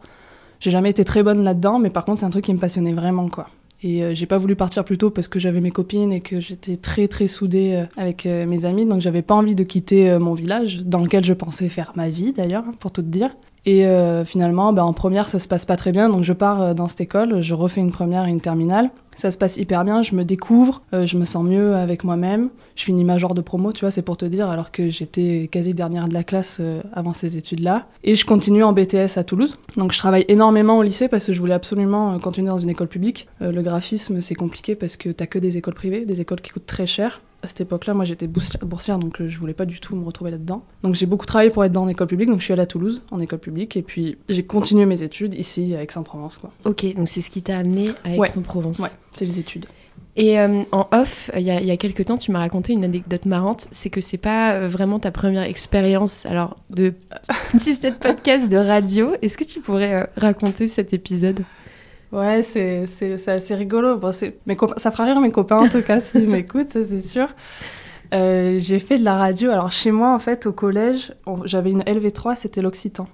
J'ai 0.60 0.72
jamais 0.72 0.90
été 0.90 1.04
très 1.06 1.24
bonne 1.24 1.44
là-dedans, 1.44 1.80
mais 1.80 1.90
par 1.90 2.06
contre, 2.06 2.20
c'est 2.20 2.26
un 2.26 2.30
truc 2.30 2.46
qui 2.46 2.54
me 2.54 2.60
passionnait 2.60 2.94
vraiment, 2.94 3.30
quoi. 3.30 3.48
Et 3.84 4.04
euh, 4.04 4.14
j'ai 4.14 4.28
pas 4.28 4.38
voulu 4.38 4.56
partir 4.56 4.84
plus 4.84 4.98
tôt 4.98 5.10
parce 5.10 5.28
que 5.28 5.40
j'avais 5.40 5.60
mes 5.62 5.72
copines 5.72 6.12
et 6.12 6.22
que 6.22 6.40
j'étais 6.40 6.76
très 6.76 7.08
très 7.08 7.28
soudée 7.28 7.74
euh, 7.74 7.86
avec 7.98 8.28
euh, 8.28 8.46
mes 8.46 8.66
amis, 8.66 8.86
donc 8.86 9.02
j'avais 9.02 9.24
pas 9.24 9.34
envie 9.34 9.56
de 9.56 9.64
quitter 9.64 10.20
mon 10.20 10.36
village, 10.36 10.84
dans 10.86 11.00
lequel 11.00 11.24
je 11.24 11.34
pensais 11.34 11.68
faire 11.70 11.92
ma 11.96 12.10
vie 12.10 12.32
d'ailleurs, 12.32 12.66
hein, 12.68 12.76
pour 12.80 12.92
tout 12.92 13.02
te 13.02 13.08
dire. 13.08 13.32
Et 13.66 13.86
euh, 13.86 14.26
finalement, 14.26 14.74
ben, 14.74 14.84
en 14.84 14.94
première, 14.94 15.28
ça 15.28 15.38
se 15.38 15.48
passe 15.48 15.66
pas 15.66 15.78
très 15.78 15.92
bien, 15.92 16.10
donc 16.10 16.24
je 16.24 16.34
pars 16.34 16.62
euh, 16.62 16.74
dans 16.74 16.88
cette 16.88 17.02
école, 17.02 17.42
je 17.42 17.54
refais 17.54 17.80
une 17.80 17.92
première 17.92 18.26
et 18.26 18.32
une 18.32 18.42
terminale. 18.42 18.90
Ça 19.14 19.30
se 19.30 19.38
passe 19.38 19.58
hyper 19.58 19.84
bien, 19.84 20.02
je 20.02 20.16
me 20.16 20.24
découvre, 20.24 20.82
euh, 20.94 21.06
je 21.06 21.18
me 21.18 21.26
sens 21.26 21.44
mieux 21.44 21.76
avec 21.76 22.04
moi-même. 22.04 22.50
Je 22.76 22.84
finis 22.86 23.04
major 23.04 23.36
de 23.36 23.42
promo, 23.42 23.72
tu 23.72 23.82
vois, 23.82 23.92
c'est 23.92 24.02
pour 24.02 24.18
te 24.18 24.26
dire, 24.26 24.50
alors 24.50 24.72
que 24.72 24.90
j'étais 24.90 25.48
quasi 25.52 25.76
dernière 25.76 26.08
de 26.08 26.14
la 26.14 26.24
classe 26.24 26.60
avant 26.94 27.14
ces 27.14 27.38
études-là. 27.38 27.86
Et 28.04 28.16
je 28.16 28.26
continue 28.26 28.64
en 28.64 28.74
BTS 28.74 29.18
à 29.18 29.24
Toulouse. 29.24 29.60
Donc 29.78 29.92
je 29.92 30.00
travaille 30.00 30.26
énormément 30.28 30.78
au 30.78 30.84
lycée 30.84 31.08
parce 31.08 31.28
que 31.28 31.34
je 31.34 31.40
voulais 31.40 31.54
absolument 31.54 32.18
continuer 32.20 32.50
dans 32.50 32.58
une 32.58 32.70
école 32.70 32.88
publique. 32.88 33.28
Le 33.42 33.62
graphisme, 33.62 34.22
c'est 34.22 34.36
compliqué 34.36 34.76
parce 34.76 34.98
que 34.98 35.10
t'as 35.10 35.28
que 35.28 35.38
des 35.38 35.58
écoles 35.58 35.76
privées, 35.76 36.06
des 36.06 36.22
écoles 36.22 36.42
qui 36.42 36.52
coûtent 36.52 36.66
très 36.66 36.88
cher. 36.88 37.22
À 37.44 37.48
cette 37.48 37.62
époque-là, 37.62 37.94
moi 37.94 38.06
j'étais 38.06 38.28
boursière, 38.28 39.00
donc 39.00 39.20
euh, 39.20 39.28
je 39.28 39.40
voulais 39.40 39.54
pas 39.54 39.66
du 39.66 39.80
tout 39.80 39.96
me 39.96 40.06
retrouver 40.06 40.32
là-dedans. 40.32 40.64
Donc 40.84 40.96
j'ai 40.96 41.08
beaucoup 41.08 41.26
travaillé 41.26 41.50
pour 41.50 41.66
être 41.66 41.72
dans 41.72 41.86
l'école 41.86 42.08
publique, 42.08 42.30
donc 42.30 42.40
je 42.40 42.44
suis 42.44 42.54
allée 42.54 42.62
à 42.62 42.68
Toulouse 42.68 43.02
en 43.12 43.20
école 43.20 43.40
publique, 43.40 43.76
et 43.78 43.82
puis 43.82 44.18
j'ai 44.30 44.44
continué 44.44 44.86
mes 44.86 45.02
études 45.04 45.34
ici 45.34 45.76
à 45.76 45.82
Aix-en-Provence. 45.82 46.38
Quoi. 46.38 46.52
Ok, 46.66 46.94
donc 46.96 47.08
c'est 47.10 47.22
ce 47.22 47.32
qui 47.32 47.42
t'a 47.42 47.58
amené 47.58 47.90
à. 48.04 48.16
Aix-en-Provence. 48.16 48.80
Ouais, 48.80 48.90
c'est 49.14 49.26
les 49.26 49.40
études. 49.40 49.66
Et 50.18 50.40
euh, 50.40 50.64
en 50.72 50.88
off, 50.92 51.32
il 51.36 51.42
y, 51.42 51.72
a, 51.72 51.78
quelques 51.78 52.06
temps, 52.06 52.18
tu 52.18 52.32
m'as 52.32 52.40
raconté 52.40 52.74
une 52.74 52.84
anecdote 52.84 53.26
marrante. 53.26 53.68
C'est 53.72 53.90
que 53.90 54.02
c'est 54.02 54.18
pas 54.18 54.54
euh, 54.54 54.68
vraiment 54.68 55.00
ta 55.00 55.10
première 55.10 55.44
expérience 55.44 56.26
alors 56.26 56.58
de 56.70 56.94
système 57.58 57.94
de 57.94 58.00
podcast 58.00 58.50
de 58.50 58.58
radio. 58.58 59.14
Est-ce 59.22 59.38
que 59.38 59.46
tu 59.46 59.62
pourrais 59.62 60.10
raconter 60.18 60.68
cet 60.68 60.94
épisode? 60.94 61.44
Ouais, 62.12 62.44
c'est, 62.44 62.88
c'est, 62.88 63.18
c'est 63.18 63.32
assez 63.32 63.56
rigolo. 63.56 63.96
Bon, 63.98 64.12
c'est, 64.12 64.40
mes 64.46 64.56
copains, 64.56 64.76
ça 64.78 64.92
fera 64.92 65.06
rire 65.06 65.22
mes 65.22 65.32
copains 65.32 65.60
en 65.60 65.70
tout 65.70 65.82
cas 65.82 66.02
s'ils 66.02 66.28
m'écoutent, 66.36 66.70
ça 66.70 66.84
c'est 66.84 67.00
sûr. 67.00 67.28
Euh, 68.14 68.60
j'ai 68.60 68.80
fait 68.80 68.98
de 68.98 69.06
la 69.06 69.16
radio. 69.16 69.50
Alors 69.52 69.72
chez 69.72 69.92
moi, 69.92 70.14
en 70.14 70.20
fait, 70.20 70.46
au 70.46 70.52
collège, 70.52 71.14
on- 71.26 71.46
j'avais 71.46 71.72
une 71.72 71.84
LV3, 71.84 72.36
c'était 72.36 72.62
l'occitan. 72.62 73.08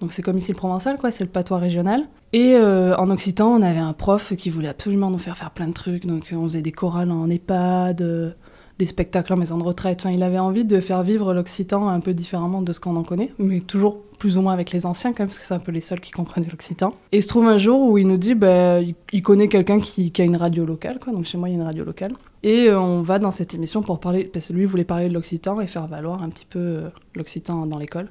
Donc 0.00 0.12
c'est 0.12 0.22
comme 0.22 0.36
ici 0.38 0.52
le 0.52 0.56
provençal, 0.58 0.96
quoi, 0.98 1.10
c'est 1.10 1.24
le 1.24 1.30
patois 1.30 1.56
régional. 1.58 2.04
Et 2.34 2.54
euh, 2.54 2.94
en 2.98 3.10
occitan, 3.10 3.48
on 3.48 3.62
avait 3.62 3.78
un 3.80 3.94
prof 3.94 4.34
qui 4.36 4.50
voulait 4.50 4.68
absolument 4.68 5.10
nous 5.10 5.18
faire 5.18 5.36
faire 5.38 5.50
plein 5.50 5.66
de 5.68 5.72
trucs. 5.72 6.04
Donc 6.06 6.28
on 6.32 6.44
faisait 6.44 6.62
des 6.62 6.70
chorales 6.72 7.10
en 7.10 7.28
EHPAD, 7.30 8.02
euh, 8.02 8.30
des 8.78 8.86
spectacles 8.86 9.32
en 9.32 9.36
maison 9.36 9.58
de 9.58 9.64
retraite. 9.64 10.00
Enfin, 10.00 10.10
il 10.10 10.22
avait 10.22 10.38
envie 10.38 10.64
de 10.64 10.80
faire 10.80 11.02
vivre 11.02 11.34
l'occitan 11.34 11.88
un 11.88 12.00
peu 12.00 12.14
différemment 12.14 12.62
de 12.62 12.72
ce 12.72 12.80
qu'on 12.80 12.96
en 12.96 13.02
connaît, 13.02 13.32
mais 13.38 13.60
toujours 13.60 13.98
plus 14.18 14.36
ou 14.36 14.42
moins 14.42 14.52
avec 14.52 14.70
les 14.72 14.86
anciens 14.86 15.12
quand 15.12 15.20
même, 15.20 15.28
parce 15.28 15.38
que 15.38 15.46
c'est 15.46 15.54
un 15.54 15.58
peu 15.58 15.72
les 15.72 15.80
seuls 15.80 16.00
qui 16.00 16.10
comprennent 16.10 16.46
l'occitan. 16.50 16.94
Et 17.12 17.18
il 17.18 17.22
se 17.22 17.28
trouve 17.28 17.46
un 17.46 17.58
jour 17.58 17.80
où 17.88 17.98
il 17.98 18.06
nous 18.06 18.16
dit, 18.16 18.34
bah, 18.34 18.80
il, 18.80 19.22
connaît 19.22 19.48
quelqu'un 19.48 19.80
qui, 19.80 20.12
qui 20.12 20.22
a 20.22 20.24
une 20.24 20.36
radio 20.36 20.64
locale, 20.64 20.98
quoi. 20.98 21.12
Donc 21.12 21.24
chez 21.24 21.38
moi, 21.38 21.48
il 21.48 21.52
y 21.52 21.54
a 21.56 21.60
une 21.60 21.66
radio 21.66 21.84
locale. 21.84 22.12
Et 22.42 22.66
euh, 22.66 22.80
on 22.80 23.02
va 23.02 23.18
dans 23.18 23.30
cette 23.30 23.54
émission 23.54 23.82
pour 23.82 23.98
parler, 24.00 24.24
parce 24.24 24.48
que 24.48 24.52
lui 24.52 24.64
voulait 24.64 24.84
parler 24.84 25.08
de 25.08 25.14
l'occitan 25.14 25.60
et 25.60 25.66
faire 25.66 25.86
valoir 25.86 26.22
un 26.22 26.28
petit 26.28 26.46
peu 26.46 26.58
euh, 26.58 26.88
l'occitan 27.14 27.66
dans 27.66 27.78
l'école. 27.78 28.08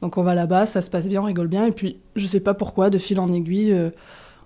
Donc 0.00 0.16
on 0.16 0.22
va 0.22 0.34
là-bas, 0.34 0.64
ça 0.64 0.80
se 0.80 0.88
passe 0.88 1.06
bien, 1.06 1.20
on 1.20 1.26
rigole 1.26 1.48
bien. 1.48 1.66
Et 1.66 1.72
puis, 1.72 1.98
je 2.16 2.26
sais 2.26 2.40
pas 2.40 2.54
pourquoi, 2.54 2.88
de 2.88 2.98
fil 2.98 3.20
en 3.20 3.32
aiguille, 3.32 3.72
euh, 3.72 3.90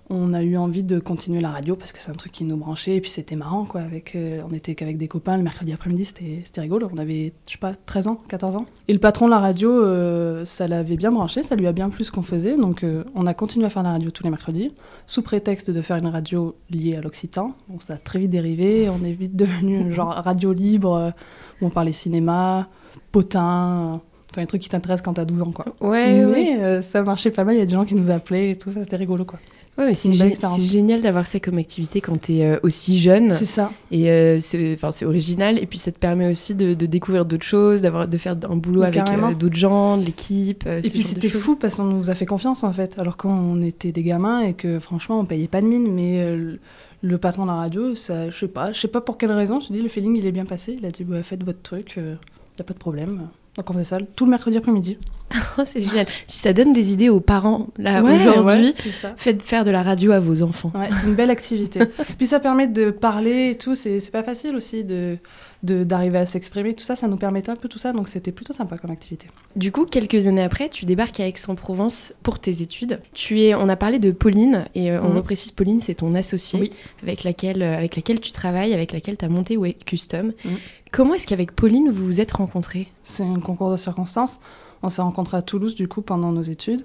on 0.09 0.33
a 0.33 0.43
eu 0.43 0.55
envie 0.57 0.83
de 0.83 0.99
continuer 0.99 1.41
la 1.41 1.49
radio 1.49 1.75
parce 1.75 1.91
que 1.91 1.99
c'est 1.99 2.11
un 2.11 2.15
truc 2.15 2.31
qui 2.31 2.43
nous 2.43 2.57
branchait. 2.57 2.95
Et 2.95 3.01
puis 3.01 3.09
c'était 3.09 3.35
marrant, 3.35 3.65
quoi. 3.65 3.81
Avec, 3.81 4.15
euh, 4.15 4.41
on 4.49 4.53
était 4.53 4.75
qu'avec 4.75 4.97
des 4.97 5.07
copains 5.07 5.37
le 5.37 5.43
mercredi 5.43 5.73
après-midi, 5.73 6.05
c'était 6.05 6.61
rigolo. 6.61 6.89
On 6.93 6.97
avait, 6.97 7.33
je 7.47 7.53
sais 7.53 7.57
pas, 7.57 7.73
13 7.73 8.07
ans, 8.07 8.21
14 8.27 8.55
ans. 8.57 8.65
Et 8.87 8.93
le 8.93 8.99
patron 8.99 9.25
de 9.25 9.31
la 9.31 9.39
radio, 9.39 9.71
euh, 9.71 10.45
ça 10.45 10.67
l'avait 10.67 10.97
bien 10.97 11.11
branché, 11.11 11.41
ça 11.43 11.55
lui 11.55 11.67
a 11.67 11.71
bien 11.71 11.89
plu 11.89 12.03
ce 12.03 12.11
qu'on 12.11 12.23
faisait. 12.23 12.55
Donc 12.55 12.83
euh, 12.83 13.03
on 13.15 13.25
a 13.25 13.33
continué 13.33 13.65
à 13.65 13.69
faire 13.69 13.83
la 13.83 13.91
radio 13.91 14.11
tous 14.11 14.23
les 14.23 14.29
mercredis, 14.29 14.71
sous 15.07 15.21
prétexte 15.21 15.71
de 15.71 15.81
faire 15.81 15.97
une 15.97 16.07
radio 16.07 16.55
liée 16.69 16.95
à 16.95 17.01
l'Occitan. 17.01 17.53
Bon, 17.67 17.79
ça 17.79 17.95
a 17.95 17.97
très 17.97 18.19
vite 18.19 18.31
dérivé. 18.31 18.89
On 18.89 19.03
est 19.03 19.11
vite 19.13 19.35
devenu 19.35 19.91
genre 19.93 20.09
radio 20.09 20.53
libre 20.53 21.13
où 21.61 21.65
on 21.65 21.69
parlait 21.69 21.91
cinéma, 21.91 22.67
potin. 23.11 24.01
Enfin, 24.31 24.41
un 24.41 24.45
truc 24.45 24.61
qui 24.61 24.69
t'intéresse 24.69 25.01
quand 25.01 25.13
t'as 25.13 25.23
12 25.25 25.41
ans, 25.43 25.51
quoi. 25.51 25.65
Ouais, 25.79 26.13
mais 26.13 26.25
ouais. 26.25 26.57
euh, 26.59 26.81
ça 26.81 27.01
marchait 27.03 27.31
pas 27.31 27.45
mal, 27.45 27.55
il 27.55 27.59
y 27.59 27.61
a 27.61 27.65
des 27.65 27.73
gens 27.73 27.85
qui 27.85 27.95
nous 27.95 28.11
appelaient 28.11 28.51
et 28.51 28.57
tout, 28.57 28.69
ça, 28.71 28.81
c'était 28.83 28.97
rigolo, 28.97 29.23
quoi. 29.23 29.39
Ouais, 29.77 29.87
mais 29.87 29.93
c'est 29.93 30.07
gé- 30.29 30.37
génial 30.61 31.01
d'avoir 31.01 31.27
ça 31.27 31.39
comme 31.41 31.57
activité 31.57 31.99
quand 31.99 32.15
t'es 32.21 32.45
euh, 32.45 32.57
aussi 32.63 32.97
jeune. 32.97 33.31
C'est 33.31 33.45
ça. 33.45 33.71
Et 33.91 34.09
euh, 34.09 34.39
c'est 34.39 34.73
enfin, 34.73 34.93
c'est 34.93 35.03
original. 35.05 35.59
Et 35.61 35.65
puis 35.65 35.77
ça 35.77 35.91
te 35.91 35.99
permet 35.99 36.31
aussi 36.31 36.55
de, 36.55 36.73
de 36.75 36.85
découvrir 36.85 37.25
d'autres 37.25 37.43
choses, 37.45 37.81
d'avoir 37.81 38.07
de 38.07 38.17
faire 38.17 38.37
un 38.49 38.55
boulot 38.55 38.81
avec 38.87 39.03
euh, 39.31 39.35
d'autres 39.35 39.57
gens, 39.57 39.97
de 39.97 40.05
l'équipe. 40.05 40.63
euh, 40.65 40.77
Et 40.79 40.81
puis 40.89 41.01
c'était 41.03 41.27
fou 41.39 41.55
parce 41.57 41.75
qu'on 41.75 41.83
nous 41.83 42.09
a 42.09 42.15
fait 42.15 42.25
confiance 42.25 42.63
en 42.63 42.71
fait, 42.71 42.97
alors 42.99 43.17
quand 43.17 43.29
on 43.37 43.61
était 43.61 43.91
des 43.91 44.03
gamins 44.03 44.39
et 44.41 44.53
que 44.53 44.79
franchement 44.79 45.19
on 45.19 45.25
payait 45.25 45.47
pas 45.49 45.59
de 45.61 45.67
mine, 45.67 45.91
mais 45.91 46.19
euh, 46.21 46.57
le 47.01 47.17
patron 47.17 47.43
de 47.43 47.49
la 47.49 47.55
radio, 47.55 47.95
ça, 47.95 48.29
je 48.29 48.37
sais 48.39 48.47
pas, 48.47 48.71
je 48.71 48.79
sais 48.79 48.87
pas 48.87 49.01
pour 49.01 49.17
quelle 49.17 49.31
raison, 49.31 49.59
je 49.59 49.73
dis 49.73 49.81
le 49.81 49.89
feeling 49.89 50.15
il 50.15 50.25
est 50.25 50.31
bien 50.31 50.45
passé, 50.45 50.77
il 50.79 50.85
a 50.85 50.89
dit 50.91 51.03
bah, 51.03 51.21
faites 51.23 51.43
votre 51.43 51.61
truc, 51.61 51.95
euh, 51.97 52.15
y 52.57 52.61
a 52.61 52.63
pas 52.63 52.73
de 52.73 52.79
problème. 52.79 53.27
Donc 53.57 53.69
on 53.69 53.73
faisait 53.73 53.83
ça 53.85 53.97
tout 54.15 54.25
le 54.25 54.31
mercredi 54.31 54.57
après-midi. 54.57 54.97
C'est 55.65 55.81
génial. 55.81 56.05
Si 56.27 56.37
ça 56.39 56.53
donne 56.53 56.71
des 56.71 56.91
idées 56.93 57.09
aux 57.09 57.19
parents 57.21 57.67
là 57.77 58.03
Ouais, 58.03 58.13
aujourd'hui, 58.27 58.67
ouais, 58.67 59.11
faites 59.17 59.41
faire 59.41 59.63
de 59.65 59.71
la 59.71 59.81
radio 59.81 60.11
à 60.11 60.19
vos 60.19 60.43
enfants. 60.43 60.71
Ouais, 60.75 60.89
c'est 60.91 61.07
une 61.07 61.15
belle 61.15 61.31
activité. 61.31 61.79
Puis 62.17 62.27
ça 62.27 62.39
permet 62.39 62.67
de 62.67 62.91
parler 62.91 63.51
et 63.51 63.57
tout, 63.57 63.73
c'est 63.75 64.11
pas 64.11 64.23
facile 64.23 64.55
aussi 64.55 64.83
de 64.83 65.17
d'arriver 65.63 66.19
à 66.19 66.27
s'exprimer, 66.27 66.75
tout 66.75 66.83
ça, 66.83 66.95
ça 66.95 67.07
nous 67.07 67.17
permettait 67.17 67.49
un 67.49 67.55
peu 67.55 67.67
tout 67.67 67.79
ça, 67.79 67.91
donc 67.91 68.07
c'était 68.07 68.31
plutôt 68.31 68.53
sympa 68.53 68.77
comme 68.77 68.91
activité. 68.91 69.25
Du 69.55 69.71
coup, 69.71 69.85
quelques 69.85 70.27
années 70.27 70.43
après, 70.43 70.69
tu 70.69 70.85
débarques 70.85 71.19
à 71.19 71.25
Aix-en-Provence 71.27 72.13
pour 72.21 72.37
tes 72.37 72.61
études. 72.61 72.99
Tu 73.15 73.41
es, 73.41 73.55
on 73.55 73.67
a 73.67 73.75
parlé 73.75 73.97
de 73.97 74.11
Pauline 74.11 74.65
et 74.75 74.91
euh, 74.91 75.01
on 75.01 75.09
Mhm. 75.09 75.17
reprécise 75.17 75.49
Pauline, 75.53 75.81
c'est 75.81 75.95
ton 75.95 76.13
associée 76.13 76.59
Oui. 76.59 76.71
avec 77.01 77.23
laquelle, 77.23 77.63
euh, 77.63 77.75
avec 77.77 77.95
laquelle 77.95 78.19
tu 78.19 78.31
travailles, 78.31 78.75
avec 78.75 78.91
laquelle 78.93 79.17
tu 79.17 79.25
as 79.25 79.29
monté 79.29 79.57
Way 79.57 79.73
Custom. 79.73 80.33
Mhm. 80.43 80.57
Comment 80.95 81.15
est-ce 81.15 81.27
qu'avec 81.27 81.51
Pauline 81.51 81.89
vous 81.89 82.05
vous 82.05 82.21
êtes 82.21 82.31
rencontrés? 82.31 82.87
C'est 83.03 83.25
un 83.25 83.41
concours 83.41 83.69
de 83.69 83.75
circonstances. 83.75 84.39
On 84.81 84.87
s'est 84.87 85.01
rencontrés 85.01 85.35
à 85.35 85.41
Toulouse, 85.41 85.75
du 85.75 85.89
coup, 85.89 86.01
pendant 86.01 86.31
nos 86.31 86.41
études. 86.41 86.83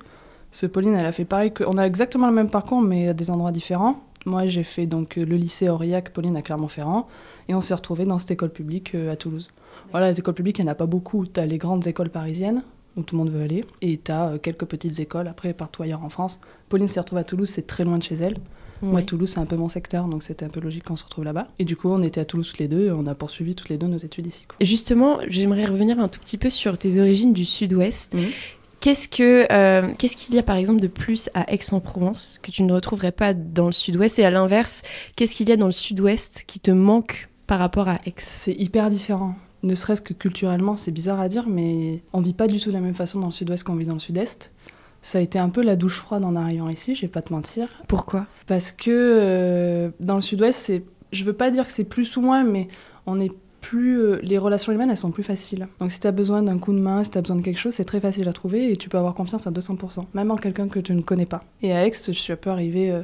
Ce 0.51 0.67
Pauline, 0.67 0.95
elle 0.95 1.07
a 1.07 1.13
fait 1.13 1.25
pareil. 1.25 1.53
On 1.65 1.79
a 1.79 1.87
exactement 1.87 2.27
le 2.27 2.33
même 2.33 2.51
parcours, 2.51 2.81
mais 2.81 3.07
à 3.07 3.15
des 3.15 3.31
endroits 3.31 3.53
différents. 3.53 4.01
Moi, 4.27 4.49
j'ai 4.49 4.65
fait 4.65 4.87
donc 4.87 5.17
euh, 5.17 5.25
le 5.25 5.37
lycée 5.37 5.69
Aurillac, 5.69 6.13
Pauline 6.13 6.37
à 6.37 6.43
Clermont-Ferrand, 6.43 7.07
et 7.49 7.55
on 7.55 7.61
s'est 7.61 7.73
retrouvés 7.73 8.05
dans 8.05 8.19
cette 8.19 8.33
école 8.33 8.51
publique 8.51 8.97
euh, 8.97 9.13
à 9.13 9.17
Toulouse. 9.17 9.53
Voilà, 9.93 10.09
les 10.09 10.19
écoles 10.19 10.35
publiques, 10.35 10.59
il 10.59 10.65
n'y 10.65 10.69
en 10.69 10.73
a 10.73 10.75
pas 10.75 10.87
beaucoup. 10.87 11.25
Tu 11.25 11.39
as 11.39 11.47
les 11.47 11.59
grandes 11.59 11.87
écoles 11.87 12.11
parisiennes, 12.11 12.65
où 12.97 13.03
tout 13.03 13.15
le 13.15 13.21
monde 13.21 13.31
veut 13.31 13.45
aller, 13.45 13.65
et 13.81 13.97
tu 13.97 14.11
as 14.11 14.39
quelques 14.43 14.65
petites 14.65 14.99
écoles, 14.99 15.29
après, 15.29 15.55
partout 15.55 15.85
ailleurs 15.85 16.03
en 16.03 16.09
France. 16.09 16.41
Pauline 16.69 16.89
s'est 16.89 16.99
retrouvée 16.99 17.21
à 17.21 17.25
Toulouse, 17.25 17.49
c'est 17.49 17.69
très 17.69 17.85
loin 17.85 17.99
de 17.99 18.03
chez 18.03 18.17
elle. 18.17 18.39
Moi. 18.83 19.03
Toulouse, 19.03 19.31
c'est 19.35 19.41
un 19.41 19.47
peu 19.47 19.57
mon 19.57 19.69
secteur, 19.69 20.07
donc 20.07 20.23
c'était 20.23 20.45
un 20.45 20.49
peu 20.49 20.61
logique 20.61 20.85
qu'on 20.85 20.97
se 20.97 21.05
retrouve 21.05 21.25
là-bas. 21.25 21.49
Et 21.59 21.65
du 21.65 21.77
coup, 21.77 21.89
on 21.89 22.03
était 22.03 22.21
à 22.21 22.25
Toulouse 22.25 22.49
toutes 22.49 22.59
les 22.59 22.69
deux, 22.69 22.87
et 22.87 22.91
on 22.91 23.07
a 23.07 23.15
poursuivi 23.15 23.55
toutes 23.55 23.69
les 23.69 23.79
deux 23.79 23.87
nos 23.87 23.99
études 23.99 24.27
ici. 24.27 24.45
quoi. 24.47 24.57
Justement, 24.61 25.19
j'aimerais 25.27 25.65
revenir 25.65 25.99
un 25.99 26.09
tout 26.09 26.21
petit 26.21 26.39
peu 26.39 26.51
sur 26.51 26.79
tes 26.79 27.01
origines 27.01 27.33
du 27.33 27.45
sud-ouest. 27.45 28.15
Mhm. 28.15 28.29
Qu'est-ce 28.81 29.09
que 29.09 29.47
euh, 29.53 29.93
qu'est-ce 29.99 30.17
qu'il 30.17 30.35
y 30.35 30.39
a 30.39 30.43
par 30.43 30.57
exemple 30.57 30.81
de 30.81 30.87
plus 30.87 31.29
à 31.35 31.53
Aix-en-Provence 31.53 32.41
que 32.43 32.51
tu 32.51 32.63
ne 32.63 32.73
retrouverais 32.73 33.13
pas 33.13 33.35
dans 33.35 33.67
le 33.67 33.73
sud-ouest? 33.73 34.19
Et 34.19 34.25
à 34.25 34.31
l'inverse, 34.31 34.83
qu'est-ce 35.17 35.35
qu'il 35.35 35.51
y 35.51 35.53
a 35.53 35.57
dans 35.57 35.67
le 35.67 35.73
sud-ouest 35.73 36.45
qui 36.47 36.61
te 36.61 36.71
manque 36.71 37.29
par 37.47 37.59
rapport 37.59 37.89
à 37.89 37.99
Aix? 38.07 38.15
C'est 38.17 38.55
hyper 38.55 38.89
différent. 38.89 39.35
Ne 39.63 39.75
serait-ce 39.75 40.01
que 40.01 40.15
culturellement, 40.15 40.77
c'est 40.77 40.93
bizarre 40.93 41.21
à 41.21 41.29
dire, 41.29 41.45
mais 41.47 42.01
on 42.15 42.23
vit 42.23 42.33
pas 42.33 42.47
du 42.47 42.59
tout 42.59 42.71
de 42.71 42.75
la 42.75 42.81
même 42.81 42.95
façon 42.95 43.21
dans 43.21 43.27
le 43.27 43.33
sud-ouest 43.33 43.65
qu'on 43.65 43.77
vit 43.77 43.85
dans 43.85 43.93
le 43.93 43.99
sud-est. 43.99 44.51
Ça 45.03 45.19
a 45.19 45.21
été 45.21 45.39
un 45.39 45.49
peu 45.49 45.63
la 45.63 45.77
douche 45.77 45.99
froide 45.99 46.25
en 46.25 46.37
arrivant 46.37 46.69
ici, 46.69 46.95
je 46.95 47.03
vais 47.03 47.09
pas 47.09 47.23
te 47.23 47.33
mentir. 47.33 47.69
Pourquoi? 47.89 48.27
Parce 48.47 48.73
que 48.73 48.91
euh, 48.91 49.91
dans 50.01 50.17
le 50.17 50.21
sud-ouest, 50.21 50.59
c'est, 50.59 50.83
je 51.13 51.25
veux 51.25 51.33
pas 51.33 51.51
dire 51.51 51.67
que 51.67 51.73
c'est 51.73 51.85
plus 51.85 52.17
ou 52.17 52.21
moins, 52.21 52.45
mais 52.45 52.69
on 53.07 53.21
est 53.21 53.33
plus, 53.61 54.01
euh, 54.01 54.21
les 54.23 54.39
relations 54.39 54.73
humaines, 54.73 54.91
elles 54.91 54.97
sont 54.97 55.11
plus 55.11 55.23
faciles. 55.23 55.69
Donc 55.79 55.91
si 55.93 56.01
tu 56.01 56.07
as 56.07 56.13
besoin 56.13 56.43
d'un 56.43 56.59
coup 56.59 56.73
de 56.73 56.79
main, 56.79 57.05
si 57.05 57.11
tu 57.11 57.19
as 57.19 57.21
besoin 57.21 57.37
de 57.37 57.43
quelque 57.43 57.59
chose, 57.59 57.75
c'est 57.75 57.85
très 57.85 58.01
facile 58.01 58.29
à 58.29 58.33
trouver 58.33 58.71
et 58.73 58.77
tu 58.77 58.89
peux 58.89 58.99
avoir 58.99 59.15
confiance 59.15 59.47
à 59.47 59.51
200%, 59.51 60.01
même 60.15 60.31
en 60.31 60.37
quelqu'un 60.37 60.69
que 60.69 60.81
tu 60.81 60.95
ne 60.95 61.03
connais 61.03 61.27
pas. 61.27 61.45
Et 61.63 61.73
à 61.73 61.87
Aix, 61.87 61.93
je 61.93 62.13
suis 62.13 62.33
un 62.33 62.37
peu 62.37 62.51
arrivée 62.51 62.91
euh, 62.91 63.03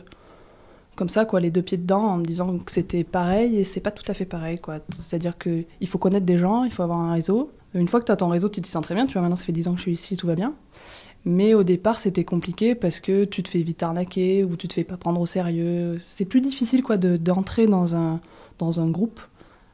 comme 0.97 1.09
ça, 1.09 1.25
quoi, 1.25 1.41
les 1.41 1.51
deux 1.51 1.63
pieds 1.63 1.79
dedans, 1.79 2.03
en 2.03 2.17
me 2.19 2.25
disant 2.25 2.59
que 2.59 2.73
c'était 2.73 3.05
pareil 3.05 3.59
et 3.59 3.65
c'est 3.65 3.81
pas 3.81 3.91
tout 3.91 4.05
à 4.09 4.15
fait 4.15 4.25
pareil, 4.25 4.59
quoi. 4.59 4.79
C'est-à-dire 4.91 5.37
qu'il 5.39 5.87
faut 5.87 5.99
connaître 5.99 6.27
des 6.27 6.39
gens, 6.39 6.65
il 6.65 6.73
faut 6.73 6.83
avoir 6.83 6.99
un 6.99 7.13
réseau. 7.13 7.53
Une 7.75 7.89
fois 7.89 8.01
que 8.01 8.07
tu 8.07 8.13
as 8.13 8.17
ton 8.17 8.29
réseau, 8.29 8.49
tu 8.49 8.63
te 8.63 8.67
sens 8.67 8.83
très 8.83 8.95
bien. 8.95 9.07
Tu 9.07 9.13
vois, 9.13 9.23
maintenant, 9.23 9.37
ça 9.37 9.45
fait 9.45 9.53
10 9.53 9.69
ans 9.69 9.73
que 9.73 9.79
je 9.79 9.83
suis 9.83 9.93
ici, 9.93 10.17
tout 10.17 10.27
va 10.27 10.35
bien. 10.35 10.55
Mais 11.27 11.55
au 11.55 11.65
départ, 11.65 11.99
c'était 11.99 12.25
compliqué 12.25 12.77
parce 12.77 13.01
que 13.01 13.25
tu 13.25 13.43
te 13.43 13.49
fais 13.49 13.59
vite 13.59 13.83
arnaquer 13.83 14.45
ou 14.45 14.55
tu 14.55 14.69
te 14.69 14.75
fais 14.75 14.85
pas 14.85 14.97
prendre 14.97 15.21
au 15.21 15.27
sérieux. 15.27 15.97
C'est 15.99 16.25
plus 16.25 16.41
difficile, 16.41 16.85
quoi, 16.85 16.97
d'entrer 16.97 17.67
dans, 17.67 17.97
un, 17.97 18.21
dans 18.61 18.81
un 18.81 18.89
groupe. 18.89 19.21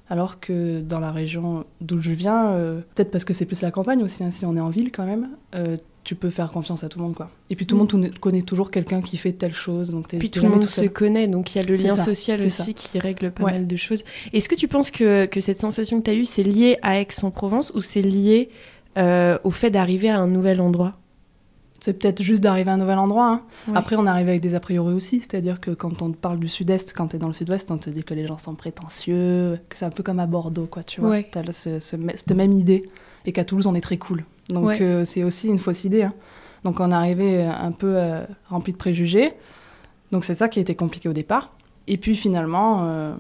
Alors 0.09 0.41
que 0.41 0.81
dans 0.81 0.99
la 0.99 1.13
région 1.13 1.65
d'où 1.81 1.99
je 1.99 2.11
viens, 2.11 2.49
euh, 2.53 2.81
peut-être 2.95 3.11
parce 3.11 3.25
que 3.25 3.35
c'est 3.35 3.47
plus 3.47 3.63
la 3.63 3.71
campagne 3.71 4.03
aussi, 4.03 4.25
hein, 4.25 4.31
si 4.31 4.45
on 4.45 4.57
est 4.57 4.61
en 4.61 4.69
ville 4.69 4.93
quand 4.93 5.07
même, 5.07 5.31
euh, 5.55 5.77
tu 6.05 6.15
peux 6.17 6.29
faire 6.29 6.51
confiance 6.51 6.85
à 6.85 6.89
tout 6.89 6.99
le 6.99 7.05
monde 7.05 7.15
quoi. 7.15 7.31
Et 7.49 7.57
puis 7.57 7.65
tout 7.65 7.77
le 7.77 7.81
monde 7.81 8.19
connaît 8.21 8.43
toujours 8.43 8.71
quelqu'un 8.71 9.01
qui 9.01 9.17
fait 9.17 9.33
telle 9.33 9.55
chose 9.55 9.91
donc 9.91 10.09
Puis 10.09 10.29
tout 10.29 10.43
le 10.43 10.51
monde 10.51 10.69
se 10.69 10.85
connaît 10.87 11.29
donc 11.29 11.55
il 11.55 11.63
y 11.63 11.65
a 11.65 11.69
le 11.69 11.77
lien 11.77 11.97
social 11.97 12.45
aussi 12.45 12.75
qui 12.75 12.99
règle 12.99 13.31
pas 13.31 13.45
mal 13.45 13.67
de 13.67 13.77
choses. 13.77 14.05
Est-ce 14.35 14.51
que 14.51 14.55
tu 14.55 14.69
penses 14.69 14.91
que, 14.91 15.25
que 15.25 15.41
cette 15.41 15.59
sensation 15.59 16.01
que 16.01 16.05
tu 16.05 16.11
as 16.11 16.15
eue 16.15 16.27
c'est 16.27 16.43
lié 16.43 16.77
à 16.83 17.01
Aix-en-Provence 17.01 17.73
ou 17.75 17.81
c'est 17.81 18.03
lié 18.03 18.51
euh, 18.99 19.39
au 19.45 19.51
fait 19.51 19.71
d'arriver 19.71 20.11
à 20.11 20.19
un 20.19 20.27
nouvel 20.27 20.61
endroit? 20.61 20.99
C'est 21.83 21.95
peut-être 21.95 22.23
juste 22.23 22.43
d'arriver 22.43 22.71
à 22.71 22.75
un 22.75 22.77
nouvel 22.77 22.99
endroit. 22.99 23.43
Hein. 23.69 23.73
Après, 23.75 23.97
on 23.97 24.07
arrive 24.07 24.29
avec 24.29 24.41
des 24.41 24.55
a 24.55 24.61
priori 24.61 24.95
aussi, 24.95 25.19
c'est-à-dire 25.19 25.61
que 25.61 25.73
quand 25.73 26.01
on 26.01 26.13
parle 26.13 26.39
du 26.39 26.49
sud-est, 26.49 26.93
quand 26.97 27.09
tu 27.09 27.17
es 27.17 27.19
dans 27.19 27.27
le 27.27 27.33
sud-ouest, 27.33 27.71
on 27.73 27.79
te 27.79 27.91
dit 27.91 28.05
que 28.05 28.15
les 28.15 28.27
gens 28.27 28.39
sont 28.39 28.55
prétentieux, 28.55 29.59
que 29.69 29.77
c'est 29.77 29.85
un 29.85 29.91
peu 29.91 30.05
comme 30.05 30.21
à 30.21 30.27
Bordeaux, 30.27 30.67
quoi, 30.67 30.85
tu 30.85 31.01
vois. 31.01 31.21
Tu 31.23 31.39
as 31.39 31.53
cette 31.53 32.33
même 32.33 32.53
idée, 32.53 32.89
et 33.27 33.33
qu'à 33.33 33.45
Toulouse, 33.45 33.67
on 33.67 33.75
est 33.75 33.81
très 33.81 33.97
cool. 33.97 34.25
Donc 34.49 34.81
euh, 34.81 35.05
c'est 35.05 35.25
aussi 35.25 35.49
une 35.49 35.59
fausse 35.59 35.85
idée. 35.85 36.05
Hein. 36.05 36.15
Donc 36.65 36.79
on 36.79 36.91
est 36.91 36.95
arrivé 36.95 37.43
un 37.45 37.73
peu 37.73 37.95
euh, 37.97 38.25
rempli 38.49 38.73
de 38.73 38.79
préjugés. 38.79 39.33
Donc 40.13 40.25
c'est 40.25 40.35
ça 40.35 40.49
qui 40.49 40.59
a 40.59 40.63
été 40.63 40.75
compliqué 40.75 41.09
au 41.09 41.13
départ. 41.13 41.51
Et 41.89 41.97
puis 41.97 42.15
finalement, 42.15 42.85
euh, 42.85 43.15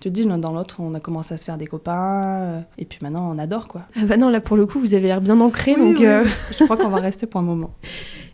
tu 0.00 0.08
te 0.08 0.14
dis 0.14 0.24
l'un 0.24 0.38
dans 0.38 0.52
l'autre, 0.52 0.76
on 0.78 0.94
a 0.94 1.00
commencé 1.00 1.34
à 1.34 1.36
se 1.36 1.44
faire 1.44 1.58
des 1.58 1.66
copains. 1.66 2.64
et 2.78 2.84
puis 2.84 2.98
maintenant, 3.02 3.30
on 3.34 3.38
adore 3.38 3.68
quoi. 3.68 3.82
Ah 3.96 4.06
bah 4.06 4.16
non, 4.16 4.28
là 4.30 4.40
pour 4.40 4.56
le 4.56 4.66
coup, 4.66 4.80
vous 4.80 4.94
avez 4.94 5.06
l'air 5.08 5.20
bien 5.20 5.38
ancré. 5.40 5.76
donc 5.76 5.98
Je 6.58 6.64
crois 6.64 6.76
qu'on 6.76 6.88
va 6.88 7.00
rester 7.00 7.26
pour 7.26 7.40
un 7.40 7.44
moment. 7.44 7.70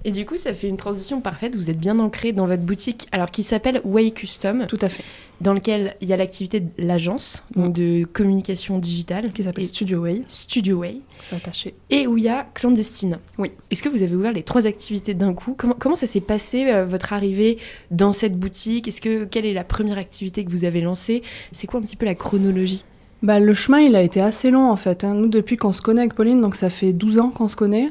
Et 0.07 0.13
du 0.13 0.25
coup, 0.25 0.37
ça 0.37 0.55
fait 0.55 0.69
une 0.69 0.77
transition 0.77 1.21
parfaite. 1.21 1.57
Vous 1.57 1.69
êtes 1.69 1.81
bien 1.81 1.99
ancré 1.99 2.31
dans 2.31 2.47
votre 2.47 2.63
boutique, 2.63 3.09
alors 3.11 3.33
qui 3.33 3.43
s'appelle 3.43 3.81
Way 3.83 4.13
Custom. 4.13 4.67
Tout 4.69 4.79
à 4.81 4.89
fait. 4.89 5.03
Dans 5.41 5.53
lequel 5.53 5.97
il 6.01 6.07
y 6.07 6.13
a 6.13 6.17
l'activité 6.17 6.61
de 6.61 6.69
l'agence, 6.79 7.43
donc 7.57 7.73
de 7.73 8.05
communication 8.05 8.79
digitale. 8.79 9.33
Qui 9.33 9.43
s'appelle 9.43 9.67
Studio 9.67 9.99
Way. 10.03 10.23
Studio 10.29 10.77
Way. 10.77 11.01
C'est 11.21 11.35
attaché. 11.35 11.75
Et 11.91 12.07
où 12.07 12.17
il 12.19 12.23
y 12.23 12.29
a 12.29 12.47
Clandestine. 12.55 13.19
Oui. 13.37 13.51
Est-ce 13.73 13.83
que 13.83 13.89
vous 13.89 14.05
avez 14.05 14.15
ouvert 14.15 14.33
les 14.33 14.45
trois 14.45 14.65
activités 14.69 15.13
d'un 15.13 15.35
coup? 15.35 15.57
Comment, 15.59 15.75
comment 15.77 15.97
ça 15.97 16.07
s'est 16.07 16.21
passé, 16.21 16.71
euh, 16.73 16.87
votre 16.87 17.13
arrivée 17.13 17.59
dans 17.91 18.13
cette 18.13 18.39
boutique? 18.39 18.87
Est-ce 18.87 19.01
que 19.01 19.25
Quelle 19.25 19.45
est 19.45 19.55
la 19.55 19.65
première 19.65 19.99
activité 19.99 20.45
que 20.45 20.53
vous 20.53 20.65
avez 20.65 20.83
lancée? 20.83 21.25
C'est 21.51 21.67
quoi 21.67 21.81
un 21.81 21.83
petit 21.83 21.97
peu 21.97 22.07
la 22.07 22.15
chronologie? 22.15 22.85
Bah, 23.25 23.41
le 23.41 23.55
chemin, 23.55 23.81
il 23.81 23.97
a 23.97 24.03
été 24.03 24.21
assez 24.21 24.53
long 24.53 24.71
en 24.71 24.77
fait. 24.77 25.03
Hein. 25.03 25.15
Nous, 25.15 25.27
depuis 25.27 25.57
qu'on 25.57 25.73
se 25.73 25.83
connaît 25.83 26.03
avec 26.03 26.15
Pauline, 26.15 26.41
donc 26.41 26.55
ça 26.55 26.71
fait 26.71 26.93
12 26.93 27.19
ans 27.19 27.31
qu'on 27.31 27.49
se 27.49 27.57
connaît, 27.57 27.91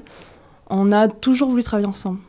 on 0.70 0.92
a 0.92 1.08
toujours 1.08 1.50
voulu 1.50 1.64
travailler 1.64 1.88
ensemble. 1.88 2.20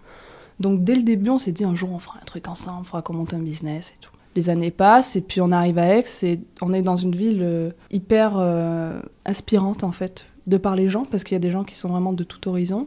Donc 0.60 0.84
dès 0.84 0.94
le 0.94 1.02
début, 1.02 1.30
on 1.30 1.38
s'est 1.38 1.52
dit 1.52 1.64
un 1.64 1.74
jour 1.74 1.90
on 1.92 1.98
fera 1.98 2.18
un 2.20 2.24
truc 2.24 2.48
ensemble, 2.48 2.80
on 2.80 2.84
fera 2.84 3.02
qu'on 3.02 3.14
monte 3.14 3.34
un 3.34 3.38
business 3.38 3.92
et 3.96 4.00
tout. 4.00 4.10
Les 4.34 4.50
années 4.50 4.70
passent 4.70 5.16
et 5.16 5.20
puis 5.20 5.40
on 5.40 5.50
arrive 5.52 5.78
à 5.78 5.96
Aix 5.96 6.04
et 6.22 6.40
on 6.60 6.72
est 6.72 6.82
dans 6.82 6.96
une 6.96 7.14
ville 7.14 7.40
euh, 7.42 7.70
hyper 7.90 8.34
euh, 8.36 9.00
inspirante 9.24 9.82
en 9.82 9.92
fait, 9.92 10.26
de 10.46 10.58
par 10.58 10.76
les 10.76 10.88
gens, 10.88 11.04
parce 11.04 11.24
qu'il 11.24 11.34
y 11.34 11.36
a 11.36 11.40
des 11.40 11.50
gens 11.50 11.64
qui 11.64 11.74
sont 11.74 11.88
vraiment 11.88 12.12
de 12.12 12.24
tout 12.24 12.46
horizon, 12.48 12.86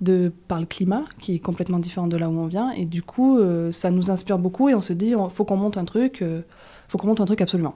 de 0.00 0.32
par 0.48 0.58
le 0.58 0.66
climat 0.66 1.04
qui 1.20 1.36
est 1.36 1.38
complètement 1.38 1.78
différent 1.78 2.06
de 2.06 2.16
là 2.16 2.28
où 2.28 2.38
on 2.38 2.46
vient 2.46 2.70
et 2.70 2.86
du 2.86 3.02
coup 3.02 3.38
euh, 3.38 3.70
ça 3.70 3.90
nous 3.90 4.10
inspire 4.10 4.38
beaucoup 4.38 4.68
et 4.68 4.74
on 4.74 4.80
se 4.80 4.92
dit 4.92 5.14
faut 5.30 5.44
qu'on 5.44 5.56
monte 5.56 5.76
un 5.76 5.84
truc, 5.84 6.24
faut 6.88 6.98
qu'on 6.98 7.08
monte 7.08 7.20
un 7.20 7.26
truc 7.26 7.40
absolument. 7.40 7.74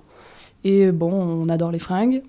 Et 0.64 0.90
bon, 0.90 1.12
on 1.12 1.48
adore 1.50 1.70
les 1.70 1.78
fringues, 1.78 2.22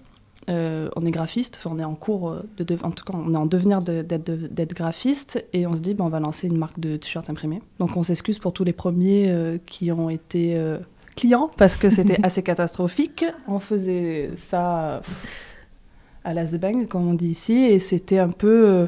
euh, 0.47 0.89
on 0.95 1.05
est 1.05 1.11
graphiste, 1.11 1.59
on 1.65 1.79
est 1.79 1.83
en 1.83 1.95
cours, 1.95 2.29
euh, 2.29 2.43
de, 2.57 2.77
en 2.83 2.91
tout 2.91 3.03
cas 3.03 3.13
on 3.17 3.33
est 3.33 3.37
en 3.37 3.47
devenir 3.47 3.81
d'être 3.81 4.73
graphiste 4.75 5.43
et 5.53 5.65
on 5.65 5.75
se 5.75 5.81
dit 5.81 5.95
ben, 5.95 6.05
on 6.05 6.09
va 6.09 6.19
lancer 6.19 6.47
une 6.47 6.57
marque 6.57 6.79
de 6.79 6.97
t-shirts 6.97 7.29
imprimés. 7.29 7.61
Donc 7.79 7.97
on 7.97 8.03
s'excuse 8.03 8.37
pour 8.37 8.53
tous 8.53 8.63
les 8.63 8.73
premiers 8.73 9.29
euh, 9.29 9.57
qui 9.65 9.91
ont 9.91 10.09
été 10.09 10.61
clients 11.15 11.49
parce 11.57 11.77
que 11.77 11.89
c'était 11.89 12.19
assez 12.23 12.43
catastrophique. 12.43 13.25
On 13.47 13.59
faisait 13.59 14.31
ça 14.35 15.01
à 16.23 16.33
la 16.33 16.45
zebang 16.45 16.85
comme 16.87 17.07
on 17.07 17.15
dit 17.15 17.29
ici 17.29 17.53
et 17.53 17.79
c'était 17.79 18.19
un 18.19 18.29
peu 18.29 18.87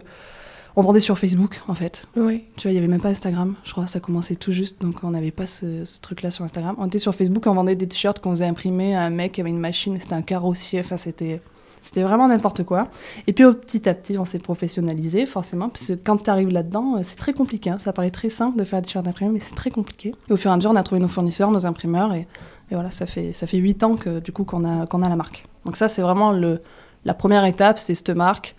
on 0.78 0.84
vendait 0.84 1.00
sur 1.00 1.18
Facebook 1.18 1.60
en 1.68 1.74
fait. 1.74 2.08
Oui. 2.16 2.44
Tu 2.56 2.68
vois, 2.68 2.72
il 2.72 2.76
n'y 2.76 2.78
avait 2.78 2.88
même 2.88 3.02
pas 3.02 3.10
Instagram. 3.10 3.56
Je 3.66 3.72
crois 3.72 3.88
ça 3.88 4.00
commençait 4.00 4.36
tout 4.36 4.52
juste, 4.52 4.80
donc 4.80 5.04
on 5.04 5.10
n'avait 5.10 5.32
pas 5.32 5.48
ce, 5.48 6.00
truc-là 6.00 6.30
sur 6.30 6.46
Instagram. 6.46 6.76
On 6.78 6.86
était 6.86 7.00
sur 7.00 7.16
Facebook, 7.16 7.48
on 7.48 7.56
vendait 7.56 7.76
des 7.76 7.88
t-shirts 7.88 8.20
qu'on 8.20 8.30
faisait 8.32 8.46
imprimer 8.46 8.96
à 8.96 9.02
un 9.02 9.10
mec 9.10 9.34
qui 9.34 9.42
avait 9.42 9.50
une 9.50 9.60
machine, 9.60 9.98
c'était 10.00 10.14
un 10.14 10.22
carrossier. 10.22 10.80
Enfin, 10.80 10.96
c'était. 10.96 11.42
C'était 11.84 12.04
vraiment 12.04 12.28
n'importe 12.28 12.64
quoi. 12.64 12.90
Et 13.28 13.34
puis 13.34 13.46
petit 13.46 13.88
à 13.88 13.94
petit, 13.94 14.18
on 14.18 14.26
s'est 14.26 14.40
professionnalisé, 14.40 15.26
forcément, 15.26 15.70
parce 15.70 15.88
que 15.88 15.94
quand 15.94 16.22
tu 16.22 16.30
arrives 16.30 16.50
là-dedans, 16.50 16.98
euh, 16.98 17.00
c'est 17.04 17.16
très 17.16 17.32
compliqué. 17.32 17.70
Hein. 17.70 17.78
Ça 17.78 17.94
paraît 17.94 18.12
très 18.12 18.30
simple 18.30 18.60
de 18.60 18.66
faire 18.66 18.82
des 18.82 18.88
t-shirts 18.88 19.08
imprimés, 19.08 19.32
mais 19.32 19.40
c'est 19.40 19.56
très 19.56 19.70
compliqué. 19.70 20.14
Et 20.30 20.34
au 20.34 20.38
fur 20.38 20.52
et 20.52 20.54
à 20.54 20.58
mesure, 20.58 20.72
on 20.72 20.76
a 20.76 20.84
trouvé 20.84 21.00
nos 21.00 21.08
fournisseurs, 21.08 21.50
nos 21.50 21.66
imprimeurs, 21.66 22.14
et, 22.14 22.28
voilà, 22.72 22.92
ça 22.92 23.06
fait 23.06 23.32
ça 23.32 23.48
fait 23.48 23.58
huit 23.58 23.84
ans 23.84 23.96
que 23.96 24.20
du 24.20 24.34
coup 24.34 24.44
qu'on 24.44 24.66
a 24.66 24.86
qu'on 24.86 25.02
a 25.02 25.08
la 25.08 25.16
marque. 25.16 25.46
Donc 25.64 25.78
ça, 25.78 25.88
c'est 25.88 26.02
vraiment 26.02 26.34
le 26.34 26.62
la 27.06 27.14
première 27.14 27.46
étape, 27.46 27.80
c'est 27.80 27.96
cette 27.96 28.10
marque. 28.10 28.56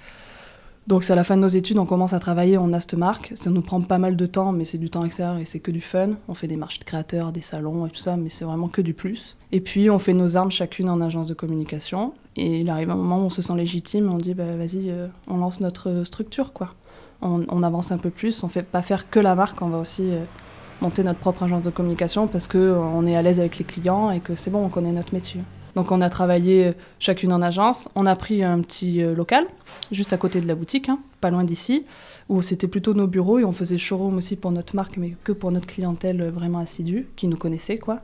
Donc 0.88 1.04
c'est 1.04 1.12
à 1.12 1.16
la 1.16 1.24
fin 1.24 1.36
de 1.36 1.42
nos 1.42 1.48
études, 1.48 1.76
on 1.76 1.84
commence 1.84 2.14
à 2.14 2.18
travailler, 2.18 2.56
on 2.56 2.72
a 2.72 2.80
cette 2.80 2.94
marque. 2.94 3.32
Ça 3.34 3.50
nous 3.50 3.60
prend 3.60 3.78
pas 3.82 3.98
mal 3.98 4.16
de 4.16 4.24
temps, 4.24 4.52
mais 4.52 4.64
c'est 4.64 4.78
du 4.78 4.88
temps 4.88 5.04
extérieur 5.04 5.36
et 5.36 5.44
c'est 5.44 5.60
que 5.60 5.70
du 5.70 5.82
fun. 5.82 6.12
On 6.28 6.34
fait 6.34 6.46
des 6.46 6.56
marches 6.56 6.78
de 6.78 6.84
créateurs, 6.84 7.30
des 7.30 7.42
salons 7.42 7.84
et 7.84 7.90
tout 7.90 8.00
ça, 8.00 8.16
mais 8.16 8.30
c'est 8.30 8.46
vraiment 8.46 8.68
que 8.68 8.80
du 8.80 8.94
plus. 8.94 9.36
Et 9.52 9.60
puis 9.60 9.90
on 9.90 9.98
fait 9.98 10.14
nos 10.14 10.38
armes 10.38 10.50
chacune 10.50 10.88
en 10.88 11.02
agence 11.02 11.26
de 11.26 11.34
communication. 11.34 12.14
Et 12.36 12.60
il 12.60 12.70
arrive 12.70 12.88
un 12.88 12.96
moment 12.96 13.18
où 13.18 13.26
on 13.26 13.30
se 13.30 13.42
sent 13.42 13.54
légitime, 13.54 14.10
on 14.10 14.16
dit 14.16 14.32
bah 14.32 14.56
vas-y, 14.56 14.88
euh, 14.88 15.08
on 15.26 15.36
lance 15.36 15.60
notre 15.60 16.04
structure 16.04 16.54
quoi. 16.54 16.70
On, 17.20 17.62
avance 17.62 17.92
un 17.92 17.98
peu 17.98 18.10
plus, 18.10 18.42
on 18.42 18.48
fait 18.48 18.62
pas 18.62 18.80
faire 18.80 19.10
que 19.10 19.20
la 19.20 19.34
marque, 19.34 19.60
on 19.60 19.68
va 19.68 19.78
aussi 19.78 20.10
euh, 20.10 20.22
monter 20.80 21.02
notre 21.02 21.18
propre 21.18 21.42
agence 21.42 21.64
de 21.64 21.70
communication 21.70 22.28
parce 22.28 22.46
que 22.46 22.56
euh, 22.56 22.78
on 22.78 23.04
est 23.04 23.16
à 23.16 23.20
l'aise 23.20 23.40
avec 23.40 23.58
les 23.58 23.64
clients 23.66 24.10
et 24.10 24.20
que 24.20 24.36
c'est 24.36 24.50
bon, 24.50 24.64
on 24.64 24.68
connaît 24.70 24.92
notre 24.92 25.12
métier. 25.12 25.42
Donc 25.74 25.92
on 25.92 26.00
a 26.00 26.10
travaillé 26.10 26.72
chacune 26.98 27.32
en 27.32 27.42
agence. 27.42 27.88
On 27.94 28.06
a 28.06 28.16
pris 28.16 28.42
un 28.42 28.60
petit 28.60 29.02
euh, 29.02 29.14
local, 29.14 29.46
juste 29.92 30.12
à 30.12 30.16
côté 30.16 30.40
de 30.40 30.48
la 30.48 30.54
boutique, 30.54 30.88
hein, 30.88 30.98
pas 31.20 31.30
loin 31.30 31.44
d'ici, 31.44 31.84
où 32.28 32.42
c'était 32.42 32.68
plutôt 32.68 32.94
nos 32.94 33.06
bureaux 33.06 33.38
et 33.38 33.44
on 33.44 33.52
faisait 33.52 33.78
showroom 33.78 34.16
aussi 34.16 34.36
pour 34.36 34.50
notre 34.50 34.74
marque, 34.76 34.96
mais 34.96 35.16
que 35.24 35.32
pour 35.32 35.50
notre 35.50 35.66
clientèle 35.66 36.28
vraiment 36.28 36.58
assidue, 36.58 37.08
qui 37.16 37.28
nous 37.28 37.36
connaissait 37.36 37.78
quoi. 37.78 38.00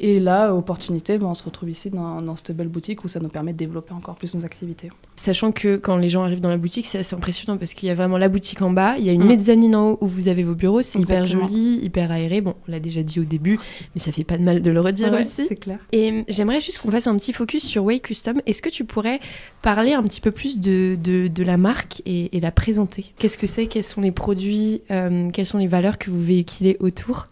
Et 0.00 0.20
là, 0.20 0.54
opportunité, 0.54 1.18
ben, 1.18 1.26
on 1.26 1.34
se 1.34 1.42
retrouve 1.42 1.70
ici 1.70 1.90
dans, 1.90 2.22
dans, 2.22 2.36
cette 2.36 2.56
belle 2.56 2.68
boutique 2.68 3.04
où 3.04 3.08
ça 3.08 3.18
nous 3.18 3.28
permet 3.28 3.52
de 3.52 3.58
développer 3.58 3.92
encore 3.92 4.14
plus 4.14 4.32
nos 4.36 4.44
activités. 4.44 4.90
Sachant 5.16 5.50
que 5.50 5.76
quand 5.76 5.96
les 5.96 6.08
gens 6.08 6.22
arrivent 6.22 6.40
dans 6.40 6.48
la 6.48 6.56
boutique, 6.56 6.86
c'est 6.86 6.98
assez 6.98 7.16
impressionnant 7.16 7.58
parce 7.58 7.74
qu'il 7.74 7.88
y 7.88 7.90
a 7.90 7.96
vraiment 7.96 8.16
la 8.16 8.28
boutique 8.28 8.62
en 8.62 8.70
bas, 8.70 8.96
il 8.96 9.04
y 9.04 9.10
a 9.10 9.12
une 9.12 9.24
mm. 9.24 9.28
mezzanine 9.28 9.74
en 9.74 9.90
haut 9.90 9.98
où 10.00 10.06
vous 10.06 10.28
avez 10.28 10.44
vos 10.44 10.54
bureaux, 10.54 10.82
c'est 10.82 11.00
hyper 11.00 11.24
joli, 11.24 11.80
hyper 11.82 12.12
aéré. 12.12 12.40
Bon, 12.40 12.54
on 12.68 12.70
l'a 12.70 12.78
déjà 12.78 13.02
dit 13.02 13.18
au 13.18 13.24
début, 13.24 13.58
mais 13.94 14.00
ça 14.00 14.12
fait 14.12 14.22
pas 14.22 14.38
de 14.38 14.44
mal 14.44 14.62
de 14.62 14.70
le 14.70 14.80
redire 14.80 15.12
aussi. 15.12 15.46
C'est 15.48 15.56
clair. 15.56 15.80
Et 15.90 16.10
hum, 16.10 16.24
j'aimerais 16.28 16.60
juste 16.60 16.78
qu'on 16.78 16.92
fasse 16.92 17.08
un 17.08 17.16
petit 17.16 17.32
focus 17.32 17.64
sur 17.64 17.84
Way 17.84 17.98
Custom. 17.98 18.40
Est-ce 18.46 18.62
que 18.62 18.70
tu 18.70 18.84
pourrais 18.84 19.18
parler 19.62 19.94
un 19.94 20.04
petit 20.04 20.20
peu 20.20 20.30
plus 20.30 20.60
de, 20.60 20.96
de, 21.02 21.26
de 21.26 21.42
la 21.42 21.56
marque 21.56 22.02
et, 22.06 22.36
et 22.36 22.40
la 22.40 22.52
présenter? 22.52 23.12
Qu'est-ce 23.18 23.38
que 23.38 23.48
c'est? 23.48 23.66
Quels 23.66 23.82
sont 23.82 24.00
les 24.00 24.12
produits? 24.12 24.82
Euh, 24.92 25.28
Quelles 25.32 25.46
sont 25.46 25.58
les 25.58 25.66
valeurs 25.66 25.98
que 25.98 26.10
vous 26.10 26.22
véhiculez 26.22 26.76
autour? 26.78 27.26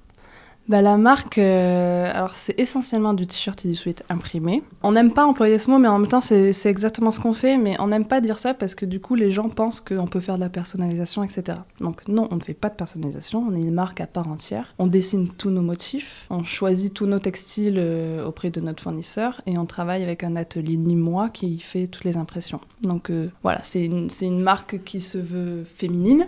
Bah, 0.68 0.82
La 0.82 0.96
marque, 0.96 1.38
euh, 1.38 2.10
alors 2.12 2.34
c'est 2.34 2.58
essentiellement 2.58 3.14
du 3.14 3.26
t-shirt 3.26 3.64
et 3.64 3.68
du 3.68 3.74
sweat 3.74 4.04
imprimé. 4.08 4.62
On 4.82 4.92
n'aime 4.92 5.12
pas 5.12 5.24
employer 5.24 5.58
ce 5.58 5.70
mot, 5.70 5.78
mais 5.78 5.88
en 5.88 5.98
même 5.98 6.08
temps, 6.08 6.20
c'est 6.20 6.52
exactement 6.66 7.10
ce 7.10 7.20
qu'on 7.20 7.32
fait. 7.32 7.56
Mais 7.56 7.76
on 7.80 7.88
n'aime 7.88 8.06
pas 8.06 8.20
dire 8.20 8.38
ça 8.38 8.54
parce 8.54 8.74
que 8.74 8.86
du 8.86 9.00
coup, 9.00 9.14
les 9.14 9.30
gens 9.30 9.48
pensent 9.48 9.80
qu'on 9.80 10.06
peut 10.06 10.20
faire 10.20 10.36
de 10.36 10.40
la 10.40 10.48
personnalisation, 10.48 11.22
etc. 11.22 11.58
Donc, 11.80 12.08
non, 12.08 12.28
on 12.30 12.36
ne 12.36 12.42
fait 12.42 12.54
pas 12.54 12.68
de 12.68 12.74
personnalisation. 12.74 13.44
On 13.48 13.54
est 13.54 13.60
une 13.60 13.72
marque 13.72 14.00
à 14.00 14.06
part 14.06 14.28
entière. 14.28 14.74
On 14.78 14.86
dessine 14.86 15.28
tous 15.28 15.50
nos 15.50 15.62
motifs. 15.62 16.26
On 16.30 16.44
choisit 16.44 16.92
tous 16.92 17.06
nos 17.06 17.18
textiles 17.18 17.78
euh, 17.78 18.26
auprès 18.26 18.50
de 18.50 18.60
notre 18.60 18.82
fournisseur. 18.82 19.40
Et 19.46 19.58
on 19.58 19.66
travaille 19.66 20.02
avec 20.02 20.24
un 20.24 20.36
atelier 20.36 20.76
Nîmois 20.76 21.28
qui 21.28 21.58
fait 21.58 21.86
toutes 21.86 22.04
les 22.04 22.16
impressions. 22.16 22.60
Donc, 22.82 23.10
euh, 23.10 23.30
voilà, 23.42 23.60
c'est 23.62 23.84
une, 23.84 24.08
une 24.22 24.40
marque 24.40 24.82
qui 24.84 25.00
se 25.00 25.18
veut 25.18 25.64
féminine 25.64 26.26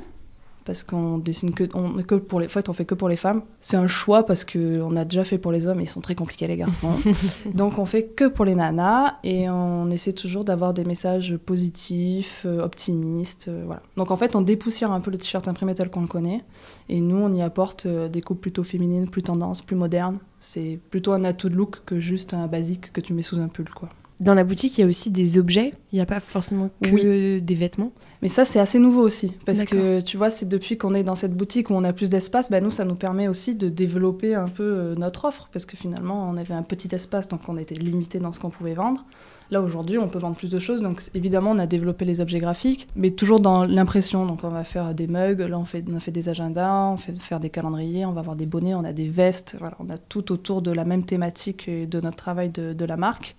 parce 0.69 0.85
qu'on 0.85 1.17
dessine 1.17 1.55
que, 1.55 1.65
on, 1.73 2.03
que 2.03 2.15
pour 2.15 2.41
les, 2.41 2.47
en 2.47 2.51
fait, 2.51 2.69
on 2.69 2.75
fait 2.75 2.85
que 2.85 2.95
pour 2.95 3.09
les 3.09 3.17
femmes. 3.17 3.41
C'est 3.59 3.79
un 3.79 3.87
choix 3.87 4.27
parce 4.27 4.45
que 4.45 4.83
on 4.83 4.97
a 4.97 5.07
déjà 5.07 5.25
fait 5.25 5.39
pour 5.39 5.51
les 5.51 5.67
hommes 5.67 5.81
et 5.81 5.85
ils 5.85 5.89
sont 5.89 6.03
très 6.03 6.15
compliqués 6.15 6.47
les 6.47 6.59
garçons. 6.59 6.93
Donc 7.55 7.79
on 7.79 7.87
fait 7.87 8.09
que 8.09 8.27
pour 8.27 8.45
les 8.45 8.55
nanas 8.55 9.15
et 9.25 9.49
on 9.49 9.91
essaie 9.91 10.13
toujours 10.13 10.45
d'avoir 10.45 10.75
des 10.75 10.85
messages 10.85 11.39
positifs, 11.39 12.43
euh, 12.45 12.63
optimistes, 12.63 13.49
euh, 13.49 13.63
voilà. 13.65 13.81
Donc 13.97 14.11
en 14.11 14.17
fait, 14.17 14.37
on 14.37 14.43
dépoussière 14.43 14.93
un 14.93 15.01
peu 15.01 15.11
le 15.11 15.17
t-shirt 15.17 15.49
imprimé 15.49 15.73
tel 15.73 15.89
qu'on 15.89 16.03
le 16.03 16.07
connaît 16.07 16.45
et 16.91 17.01
nous 17.01 17.17
on 17.17 17.33
y 17.33 17.41
apporte 17.41 17.87
euh, 17.87 18.11
des 18.11 18.21
coupes 18.21 18.43
plutôt 18.43 18.63
féminines, 18.63 19.09
plus 19.09 19.23
tendances, 19.23 19.63
plus 19.63 19.75
modernes. 19.75 20.19
C'est 20.39 20.79
plutôt 20.91 21.13
un 21.13 21.25
atout 21.25 21.49
de 21.49 21.55
look 21.55 21.81
que 21.87 21.99
juste 21.99 22.35
un 22.35 22.47
basique 22.47 22.93
que 22.93 23.01
tu 23.01 23.15
mets 23.15 23.23
sous 23.23 23.41
un 23.41 23.49
pull 23.49 23.71
quoi. 23.71 23.89
Dans 24.21 24.35
la 24.35 24.43
boutique, 24.43 24.77
il 24.79 24.81
y 24.81 24.85
a 24.85 24.87
aussi 24.89 25.11
des 25.11 25.39
objets. 25.39 25.75
Il 25.93 25.97
n'y 25.97 26.01
a 26.01 26.07
pas 26.07 26.19
forcément 26.19 26.71
que 26.83 27.39
des 27.39 27.55
vêtements. 27.55 27.93
Mais 28.21 28.27
ça, 28.29 28.45
c'est 28.45 28.59
assez 28.59 28.81
nouveau 28.81 29.03
aussi. 29.03 29.33
Parce 29.47 29.63
que 29.63 30.01
tu 30.01 30.17
vois, 30.17 30.31
c'est 30.31 30.49
depuis 30.49 30.77
qu'on 30.77 30.93
est 30.95 31.05
dans 31.05 31.15
cette 31.15 31.35
boutique 31.35 31.71
où 31.71 31.75
on 31.75 31.85
a 31.85 31.93
plus 31.93 32.11
d'espace, 32.11 32.51
bah, 32.51 32.61
nous, 32.61 32.73
ça 32.73 32.85
nous 32.85 32.97
permet 32.97 33.29
aussi 33.29 33.55
de 33.55 33.69
développer 33.69 34.35
un 34.35 34.49
peu 34.49 34.65
euh, 34.65 34.95
notre 34.97 35.25
offre. 35.25 35.49
Parce 35.53 35.67
que 35.67 35.77
finalement, 35.77 36.29
on 36.29 36.37
avait 36.37 36.55
un 36.55 36.65
petit 36.65 36.93
espace, 36.95 37.29
donc 37.29 37.43
on 37.49 37.57
était 37.57 37.77
limité 37.77 38.19
dans 38.19 38.33
ce 38.33 38.41
qu'on 38.41 38.51
pouvait 38.51 38.75
vendre. 38.75 39.05
Là, 39.53 39.63
aujourd'hui, 39.63 39.99
on 39.99 40.09
peut 40.09 40.19
vendre 40.19 40.37
plus 40.37 40.51
de 40.51 40.59
choses. 40.59 40.83
Donc 40.83 41.01
évidemment, 41.15 41.53
on 41.53 41.59
a 41.61 41.67
développé 41.67 42.05
les 42.05 42.21
objets 42.21 42.41
graphiques, 42.41 42.89
mais 42.97 43.11
toujours 43.11 43.39
dans 43.39 43.65
l'impression. 43.65 44.27
Donc 44.27 44.41
on 44.43 44.49
va 44.49 44.65
faire 44.65 44.95
des 44.97 45.07
mugs, 45.07 45.41
là, 45.41 45.59
on, 45.59 45.65
fait, 45.65 45.85
on 45.89 45.97
a 45.97 46.01
fait 46.01 46.11
des 46.11 46.29
agendas, 46.29 46.91
on 46.91 46.97
fait 46.97 47.17
faire 47.21 47.39
des 47.39 47.51
calendriers, 47.51 48.05
on 48.05 48.13
va 48.13 48.21
avoir 48.21 48.35
des 48.35 48.47
bonnets, 48.47 48.75
on 48.75 48.85
a 48.85 48.93
des 48.93 49.09
vestes. 49.09 49.57
Voilà, 49.61 49.77
on 49.79 49.89
a 49.91 49.97
tout 49.97 50.33
autour 50.33 50.61
de 50.61 50.73
la 50.73 50.85
même 50.85 51.05
thématique 51.05 51.69
et 51.69 51.87
de 51.87 52.01
notre 52.01 52.17
travail 52.17 52.51
de, 52.51 52.73
de 52.73 52.85
la 52.85 52.97
marque. 52.97 53.37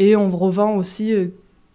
Et 0.00 0.16
on 0.16 0.30
revend 0.30 0.76
aussi, 0.76 1.12
euh, 1.12 1.28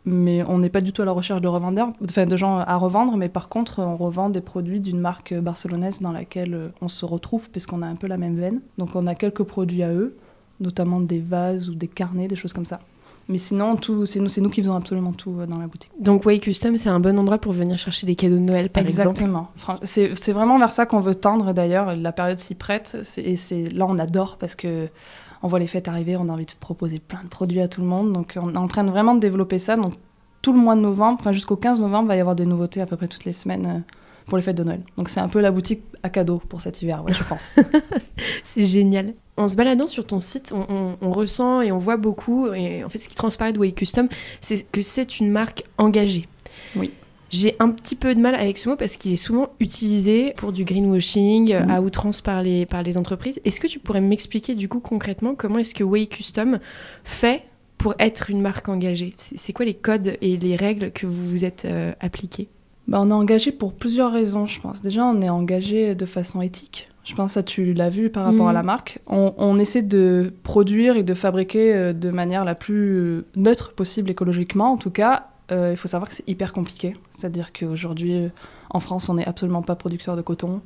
mais 0.04 0.44
on 0.48 0.58
n'est 0.58 0.72
pas 0.72 0.82
du 0.82 0.92
tout 0.92 1.04
à 1.04 1.06
la 1.06 1.12
recherche 1.12 1.42
de 1.42 1.48
revendeurs, 1.48 1.94
enfin 2.04 2.26
de 2.26 2.36
gens 2.36 2.58
à 2.58 2.76
revendre, 2.76 3.18
mais 3.18 3.30
par 3.30 3.50
contre, 3.50 3.84
on 3.84 3.96
revend 3.96 4.30
des 4.32 4.42
produits 4.42 4.80
d'une 4.80 5.00
marque 5.00 5.36
barcelonaise 5.36 6.02
dans 6.02 6.12
laquelle 6.12 6.56
euh, 6.56 6.70
on 6.82 6.88
se 6.88 7.06
retrouve, 7.06 7.52
puisqu'on 7.52 7.84
a 7.84 7.88
un 7.88 7.96
peu 7.96 8.08
la 8.08 8.18
même 8.18 8.36
veine. 8.36 8.62
Donc 8.80 8.96
on 8.96 9.06
a 9.06 9.14
quelques 9.14 9.44
produits 9.44 9.84
à 9.84 9.94
eux, 9.94 10.18
notamment 10.60 11.00
des 11.00 11.20
vases 11.20 11.70
ou 11.70 11.76
des 11.76 11.88
carnets, 11.88 12.28
des 12.28 12.36
choses 12.36 12.52
comme 12.52 12.66
ça. 12.66 12.80
Mais 13.30 13.38
sinon, 13.38 13.76
tout, 13.76 14.08
c'est 14.08 14.20
nous, 14.20 14.28
c'est 14.28 14.42
nous 14.42 14.50
qui 14.50 14.62
faisons 14.62 14.76
absolument 14.76 15.14
tout 15.14 15.36
euh, 15.40 15.46
dans 15.46 15.60
la 15.60 15.68
boutique. 15.68 15.92
Donc 16.00 16.26
Way 16.26 16.40
Custom, 16.40 16.78
c'est 16.80 16.90
un 16.90 17.00
bon 17.00 17.20
endroit 17.20 17.38
pour 17.38 17.54
venir 17.54 17.78
chercher 17.78 18.08
des 18.08 18.16
cadeaux 18.16 18.38
de 18.38 18.42
Noël, 18.42 18.72
par 18.72 18.82
Exactement. 18.82 19.52
exemple. 19.56 19.82
C'est, 19.84 20.16
c'est 20.16 20.32
vraiment 20.32 20.58
vers 20.58 20.72
ça 20.72 20.88
qu'on 20.88 21.00
veut 21.00 21.16
tendre 21.16 21.54
d'ailleurs. 21.54 21.96
La 21.96 22.12
période 22.12 22.40
s'y 22.40 22.56
prête. 22.56 22.98
et 23.18 23.36
c'est 23.36 23.66
là 23.66 23.86
on 23.88 24.00
adore 24.00 24.38
parce 24.40 24.56
que 24.56 24.90
on 25.46 25.48
voit 25.48 25.60
les 25.60 25.68
fêtes 25.68 25.88
arriver, 25.88 26.18
on 26.18 26.28
a 26.28 26.32
envie 26.32 26.48
de 26.48 26.52
proposer 26.60 26.98
plein 26.98 27.22
de 27.24 27.28
produits 27.28 27.62
à 27.62 27.68
tout 27.68 27.80
le 27.80 27.86
monde. 27.86 28.12
Donc 28.12 28.34
on 28.36 28.56
est 28.56 28.58
en 28.58 28.68
train 28.68 28.84
de 28.84 28.90
vraiment 28.90 29.14
de 29.14 29.20
développer 29.20 29.60
ça. 29.60 29.76
Donc 29.76 29.94
tout 30.42 30.52
le 30.52 30.58
mois 30.58 30.76
de 30.76 30.82
novembre, 30.82 31.20
enfin 31.20 31.34
jusqu'au 31.34 31.56
15 31.56 31.80
novembre, 31.82 32.06
il 32.06 32.08
va 32.08 32.16
y 32.16 32.20
avoir 32.20 32.36
des 32.36 32.48
nouveautés 32.48 32.82
à 32.82 32.88
peu 32.88 32.98
près 32.98 33.08
toutes 33.08 33.26
les 33.26 33.34
semaines 33.34 33.66
euh, 33.68 33.94
pour 34.26 34.40
les 34.40 34.44
fêtes 34.44 34.58
de 34.58 34.64
Noël. 34.64 34.82
Donc 34.98 35.08
c'est 35.08 35.20
un 35.20 35.28
peu 35.28 35.40
la 35.42 35.52
boutique 35.52 35.84
à 36.02 36.10
cadeau 36.10 36.42
pour 36.50 36.62
cet 36.62 36.82
hiver, 36.82 37.04
je 37.08 37.24
pense. 37.24 37.58
c'est 38.44 38.66
génial. 38.66 39.14
En 39.38 39.48
se 39.48 39.56
baladant 39.56 39.86
sur 39.86 40.08
ton 40.08 40.20
site, 40.20 40.52
on, 40.52 41.12
ressent 41.12 41.62
et 41.62 41.72
on 41.72 41.78
voit 41.78 41.98
beaucoup, 41.98 42.52
et 42.52 42.84
en 42.84 42.90
fait 42.90 42.98
ce 42.98 43.08
qui 43.08 43.16
transparaît 43.16 43.54
de 43.54 43.60
Way 43.60 43.74
Custom, 43.74 44.08
c'est 44.42 44.64
que 44.72 44.82
c'est 44.82 45.20
une 45.20 45.30
marque 45.30 45.64
engagée. 45.78 46.28
Oui. 46.76 46.92
J'ai 47.32 47.56
un 47.60 47.70
petit 47.70 47.96
peu 47.96 48.14
de 48.14 48.20
mal 48.20 48.36
avec 48.36 48.58
ce 48.58 48.70
mot 48.70 48.76
parce 48.76 48.98
qu'il 48.98 49.14
est 49.14 49.18
souvent 49.18 49.50
utilisé 49.60 50.34
pour 50.38 50.52
du 50.52 50.64
greenwashing 50.64 51.54
mhm. 51.54 51.70
à 51.70 51.82
outrance 51.82 52.22
par 52.22 52.44
les, 52.44 52.66
par 52.66 52.84
les 52.84 52.98
entreprises. 52.98 53.42
Est-ce 53.46 53.60
que 53.60 53.68
tu 53.68 53.80
pourrais 53.80 54.02
m'expliquer 54.02 54.56
du 54.56 54.70
coup 54.70 54.80
concrètement 54.80 55.36
comment 55.36 55.60
est-ce 55.60 55.74
que 55.74 55.84
Way 55.84 56.08
Custom 56.08 56.60
fait 57.04 57.44
pour 57.78 57.96
être 58.00 58.30
une 58.30 58.42
marque 58.42 58.70
engagée? 58.70 59.14
C'est 59.18 59.54
quoi 59.54 59.66
les 59.66 59.74
codes 59.74 60.18
et 60.22 60.38
les 60.38 60.56
règles 60.56 60.92
que 60.92 61.06
vous 61.08 61.28
vous 61.28 61.46
êtes 61.46 61.66
euh, 61.66 61.94
appliqués 62.00 62.48
bah, 62.88 63.00
On 63.02 63.10
est 63.10 63.14
engagé 63.14 63.52
pour 63.52 63.74
plusieurs 63.74 64.12
raisons, 64.12 64.46
je 64.46 64.62
pense. 64.62 64.82
Déjà, 64.82 65.06
on 65.06 65.22
est 65.22 65.30
engagé 65.30 65.96
de 65.96 66.06
façon 66.06 66.42
éthique. 66.42 66.90
Je 67.04 67.14
pense 67.14 67.36
que 67.36 67.40
tu 67.42 67.74
l'as 67.74 67.90
vu 67.90 68.10
par 68.10 68.26
rapport 68.26 68.50
à 68.50 68.54
la 68.54 68.62
mhm. 68.62 68.66
marque. 68.66 69.00
On, 69.08 69.34
on, 69.38 69.60
essaie 69.60 69.84
de 69.84 70.34
produire 70.42 70.98
et 70.98 71.04
de 71.04 71.14
fabriquer 71.14 71.74
euh, 71.74 71.94
de 71.94 72.10
manière 72.10 72.46
la 72.46 72.56
plus 72.56 73.24
neutre 73.36 73.74
possible 73.74 74.10
écologiquement, 74.10 74.72
en 74.72 74.78
tout 74.78 74.90
cas, 74.90 75.28
euh, 75.52 75.72
il 75.72 75.78
faut 75.78 75.88
savoir 75.88 76.10
que 76.10 76.16
c'est 76.16 76.28
hyper 76.28 76.54
compliqué. 76.54 76.96
C'est-à-dire 77.12 77.54
qu'aujourd'hui, 77.54 78.30
en 78.70 78.80
France, 78.80 79.10
on 79.10 79.14
n'est 79.14 79.26
absolument 79.26 79.62
pas 79.62 79.76
producteur 79.76 80.16
de 80.16 80.22
coton. 80.22 80.62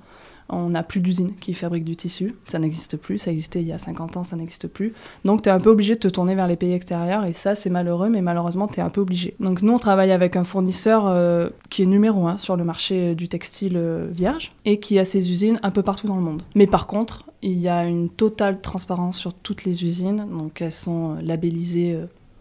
On 0.50 0.70
n'a 0.70 0.82
plus 0.82 1.00
d'usines 1.00 1.36
qui 1.36 1.54
fabriquent 1.54 1.84
du 1.84 1.96
tissu. 1.96 2.36
Ça 2.48 2.58
n'existe 2.58 2.98
plus. 2.98 3.20
Ça 3.20 3.32
existait 3.32 3.62
il 3.62 3.68
y 3.68 3.72
a 3.72 3.78
50 3.78 4.18
ans, 4.18 4.24
ça 4.24 4.36
n'existe 4.36 4.68
plus. 4.68 4.94
Donc, 5.26 5.44
tu 5.44 5.50
es 5.50 5.52
un 5.52 5.60
peu 5.60 5.70
obligé 5.70 5.94
de 5.94 6.00
te 6.00 6.08
tourner 6.08 6.34
vers 6.34 6.48
les 6.48 6.56
pays 6.56 6.74
extérieurs. 6.74 7.26
Et 7.26 7.34
ça, 7.34 7.54
c'est 7.54 7.70
malheureux, 7.70 8.10
mais 8.10 8.22
malheureusement, 8.22 8.68
tu 8.68 8.80
es 8.80 8.84
un 8.84 8.90
peu 8.90 9.02
obligé. 9.02 9.36
Donc, 9.40 9.62
nous, 9.62 9.74
on 9.74 9.78
travaille 9.78 10.12
avec 10.12 10.36
un 10.36 10.44
fournisseur 10.44 11.08
euh, 11.08 11.50
qui 11.70 11.84
est 11.84 11.86
numéro 11.86 12.28
un 12.28 12.38
sur 12.38 12.56
le 12.56 12.64
marché 12.64 13.14
du 13.14 13.28
textile 13.28 13.78
euh, 13.78 14.08
vierge 14.12 14.54
et 14.66 14.80
qui 14.80 14.98
a 14.98 15.06
ses 15.06 15.30
usines 15.30 15.60
un 15.62 15.72
peu 15.72 15.84
partout 15.84 16.08
dans 16.08 16.16
le 16.16 16.24
monde. 16.24 16.42
Mais 16.56 16.66
par 16.66 16.88
contre, 16.88 17.26
il 17.42 17.60
y 17.60 17.70
a 17.70 17.86
une 17.86 18.10
totale 18.10 18.60
transparence 18.60 19.18
sur 19.18 19.34
toutes 19.34 19.66
les 19.66 19.84
usines. 19.84 20.26
Donc, 20.36 20.62
elles 20.62 20.72
sont 20.72 21.18
labellisées 21.22 22.00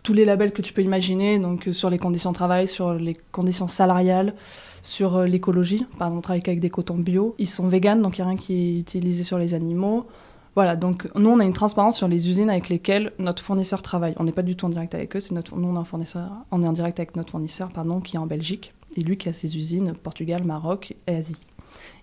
tous 0.09 0.14
les 0.14 0.25
labels 0.25 0.53
que 0.53 0.62
tu 0.62 0.73
peux 0.73 0.81
imaginer, 0.81 1.38
donc 1.38 1.68
euh, 1.68 1.73
sur 1.75 1.90
les 1.90 1.99
conditions 1.99 2.31
de 2.31 2.35
travail, 2.35 2.66
sur 2.66 2.94
les 2.94 3.14
conditions 3.31 3.68
salariales, 3.68 4.33
sur 4.81 5.16
euh, 5.16 5.27
l'écologie. 5.27 5.85
Par 5.99 6.09
exemple, 6.09 6.27
on 6.31 6.33
avec 6.33 6.61
des 6.61 6.71
cotons 6.71 6.97
bio. 6.97 7.35
Ils 7.37 7.47
sont 7.47 7.68
véganes, 7.68 8.01
donc 8.01 8.16
il 8.16 8.23
n'y 8.23 8.25
a 8.25 8.31
rien 8.31 8.38
qui 8.38 8.55
est 8.55 8.79
utilisé 8.81 9.23
sur 9.23 9.37
les 9.37 9.53
animaux. 9.53 10.07
Voilà, 10.55 10.77
donc 10.77 11.11
nous, 11.14 11.29
on 11.29 11.40
a 11.40 11.44
une 11.44 11.53
transparence 11.53 11.99
sur 11.99 12.09
les 12.09 12.27
usines 12.27 12.49
avec 12.49 12.71
lesquelles 12.71 13.12
notre 13.18 13.42
fournisseur 13.42 13.83
travaille. 13.83 14.14
On 14.18 14.25
n'est 14.25 14.33
pas 14.33 14.40
du 14.40 14.57
tout 14.57 14.64
en 14.64 14.71
direct 14.71 14.94
avec 14.94 15.14
eux, 15.14 15.21
c'est 15.21 15.35
notre, 15.35 15.55
nous, 15.57 15.68
on 15.68 15.79
est, 15.79 15.85
fournisseur, 15.85 16.31
on 16.53 16.62
est 16.62 16.66
en 16.66 16.73
direct 16.73 16.99
avec 16.99 17.14
notre 17.14 17.33
fournisseur, 17.33 17.68
pardon, 17.68 18.01
qui 18.01 18.16
est 18.16 18.18
en 18.18 18.27
Belgique, 18.27 18.73
et 18.97 19.03
lui 19.03 19.18
qui 19.18 19.29
a 19.29 19.35
ses 19.35 19.59
usines 19.59 19.92
Portugal, 19.92 20.42
Maroc 20.42 20.97
et 21.07 21.16
Asie. 21.16 21.42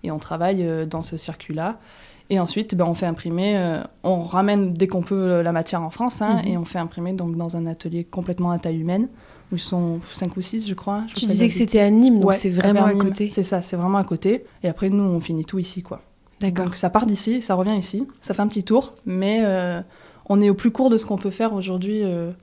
Et 0.04 0.12
on 0.12 0.20
travaille 0.20 0.62
euh, 0.62 0.86
dans 0.86 1.02
ce 1.02 1.16
circuit-là. 1.16 1.80
Et 2.28 2.40
ensuite, 2.40 2.74
ben, 2.74 2.86
on 2.86 2.94
fait 2.94 3.06
imprimer, 3.06 3.56
euh, 3.56 3.82
on 4.02 4.22
ramène 4.22 4.72
dès 4.72 4.86
qu'on 4.86 5.02
peut 5.02 5.14
euh, 5.14 5.42
la 5.42 5.52
matière 5.52 5.82
en 5.82 5.90
France, 5.90 6.22
hein, 6.22 6.42
mhm. 6.42 6.48
et 6.48 6.58
on 6.58 6.64
fait 6.64 6.78
imprimer 6.78 7.12
donc, 7.12 7.36
dans 7.36 7.56
un 7.56 7.66
atelier 7.66 8.04
complètement 8.04 8.50
à 8.50 8.58
taille 8.58 8.80
humaine, 8.80 9.08
où 9.52 9.56
ils 9.56 9.60
sont 9.60 10.00
5 10.12 10.36
ou 10.36 10.40
6, 10.40 10.66
je 10.68 10.74
crois. 10.74 11.04
tu 11.14 11.26
disais 11.26 11.48
que 11.48 11.54
c'était 11.54 11.80
à 11.80 11.90
Nîmes, 11.90 12.18
donc 12.18 12.34
c'est 12.34 12.50
vraiment 12.50 12.84
à, 12.84 12.94
côté. 12.94 13.30
C'est 13.30 13.44
ça, 13.44 13.62
c'est 13.62 13.76
vraiment 13.76 13.98
à 13.98 14.04
côté. 14.04 14.44
Et 14.64 14.68
après, 14.68 14.90
nous, 14.90 15.04
on 15.04 15.20
finit 15.20 15.44
tout 15.44 15.58
ici, 15.58 15.82
quoi. 15.82 16.00
D'accord. 16.40 16.66
Donc 16.66 16.76
ça 16.76 16.90
part 16.90 17.06
d'ici, 17.06 17.40
ça 17.40 17.54
revient 17.54 17.76
ici, 17.78 18.06
ça 18.20 18.34
fait 18.34 18.42
un 18.42 18.48
petit 18.48 18.64
tour, 18.64 18.94
mais 19.06 19.38
euh, 19.42 19.80
on 20.28 20.40
est 20.42 20.50
au 20.50 20.54
plus 20.54 20.70
court 20.70 20.90
de 20.90 20.98
ce 20.98 21.06
qu'on 21.06 21.16
peut 21.16 21.30
faire 21.30 21.54
aujourd'hui 21.54 22.02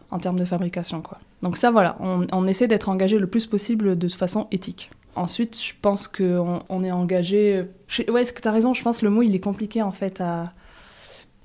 en 0.09 0.17
termes 0.17 0.39
de 0.39 0.45
fabrication, 0.45 1.01
quoi. 1.01 1.19
Donc 1.43 1.57
ça, 1.57 1.71
voilà, 1.71 1.97
on, 1.99 2.25
on 2.31 2.47
essaie 2.47 2.67
d'être 2.67 2.89
engagé 2.89 3.19
le 3.19 3.27
plus 3.27 3.45
possible 3.45 3.97
de 3.97 4.07
façon 4.07 4.47
éthique. 4.51 4.89
Ensuite, 5.15 5.61
je 5.61 5.73
pense 5.81 6.07
qu'on 6.07 6.61
on 6.69 6.83
est 6.83 6.91
engagé. 6.91 7.65
Ouais, 8.09 8.21
est-ce 8.21 8.33
que 8.33 8.41
tu 8.41 8.47
as 8.47 8.51
raison 8.51 8.73
Je 8.73 8.83
pense 8.83 8.99
que 8.99 9.05
le 9.05 9.11
mot, 9.11 9.21
il 9.21 9.35
est 9.35 9.39
compliqué 9.39 9.81
en 9.81 9.91
fait 9.91 10.21
à. 10.21 10.51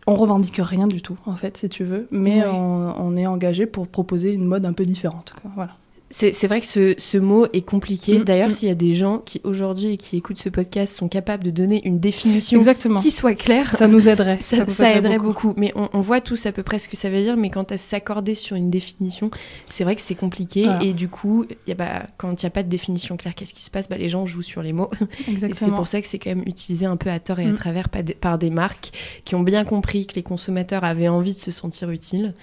On 0.07 0.15
revendique 0.15 0.59
rien 0.59 0.87
du 0.87 1.03
tout, 1.03 1.19
en 1.27 1.37
fait, 1.37 1.59
si 1.59 1.69
tu 1.69 1.85
veux, 1.85 2.09
mais 2.11 2.43
on, 2.47 2.95
on, 2.99 3.15
est 3.15 3.27
engagé 3.27 3.67
pour 3.67 3.89
proposer 3.89 4.33
une 4.33 4.47
mode 4.47 4.65
un 4.65 4.73
peu 4.73 4.87
différente. 4.87 5.35
Quoi. 5.43 5.51
Voilà. 5.55 5.77
C'est 6.11 6.47
vrai 6.47 6.61
que 6.61 6.67
ce, 6.67 6.95
ce, 6.97 7.19
mot 7.19 7.47
est 7.53 7.63
compliqué. 7.63 8.19
Mm, 8.19 8.25
D'ailleurs, 8.25 8.49
mm. 8.49 8.53
s'il 8.53 8.69
y 8.69 8.73
a 8.73 8.75
des 8.75 8.95
gens 8.95 9.19
qui 9.19 9.41
aujourd'hui 9.45 9.93
et 9.93 9.97
qui 9.99 10.17
écoutent 10.17 10.39
ce 10.39 10.49
podcast 10.49 10.97
sont 10.97 11.09
capables 11.09 11.45
de 11.45 11.51
donner 11.51 11.87
une 11.87 12.01
définition 12.01 12.61
qui 13.01 13.11
soit 13.11 13.35
claire, 13.35 13.75
ça 13.77 13.89
nous 13.89 14.09
aiderait. 14.09 14.39
Ça, 14.49 14.65
ça, 14.67 14.95
aiderait 14.95 15.19
beaucoup. 15.19 15.53
Mais 15.57 15.73
on, 15.77 15.89
on, 15.93 16.01
voit 16.01 16.21
tous 16.21 16.47
à 16.47 16.53
peu 16.53 16.63
près 16.63 16.79
ce 16.79 16.89
que 16.89 16.97
ça 16.97 17.11
veut 17.11 17.21
dire. 17.21 17.37
Mais 17.37 17.51
quand 17.51 17.71
à 17.71 17.77
s'accorder 17.77 18.35
sur 18.35 18.57
une 18.57 18.71
définition, 18.71 19.31
c'est 19.67 19.85
vrai 19.85 19.95
que 19.95 20.01
c'est 20.01 20.15
compliqué. 20.15 20.67
Et 20.81 20.95
du 20.95 21.09
coup, 21.09 21.45
y 21.67 21.73
a, 21.73 21.75
bah, 21.75 22.07
quand 22.17 22.43
il 22.43 22.47
n'y 22.47 22.49
a 22.49 22.51
pas 22.51 22.63
de 22.63 22.69
définition 22.69 23.17
claire, 23.17 23.35
qu'est-ce 23.35 23.53
qui 23.53 23.63
se 23.63 23.71
passe? 23.71 23.89
Bah, 23.89 23.99
Les 23.99 24.09
gens 24.09 24.25
jouent 24.25 24.43
sur 24.43 24.63
les 24.63 24.73
mots. 24.73 24.91
Exactement. 25.29 25.49
Et 25.69 25.71
c'est 25.71 25.77
pour 25.77 25.89
ça 25.89 26.01
que 26.01 26.09
c'est 26.09 26.19
quand 26.19 26.31
même 26.31 26.45
utilisé 26.47 26.87
un 26.87 26.97
peu 26.97 27.11
à 27.11 27.19
tort 27.19 27.41
et 27.41 27.47
à 27.47 27.53
mm. 27.53 27.55
travers 27.55 27.89
par 27.89 28.39
des 28.39 28.51
marques 28.51 28.91
qui 29.25 29.35
ont 29.35 29.43
bien 29.43 29.65
compris 29.65 30.07
que 30.07 30.15
les 30.15 30.23
consommateurs 30.23 30.85
avaient 30.85 31.09
envie 31.09 31.35
de 31.35 31.39
se 31.39 31.51
sentir 31.51 31.91
utiles 31.91 32.35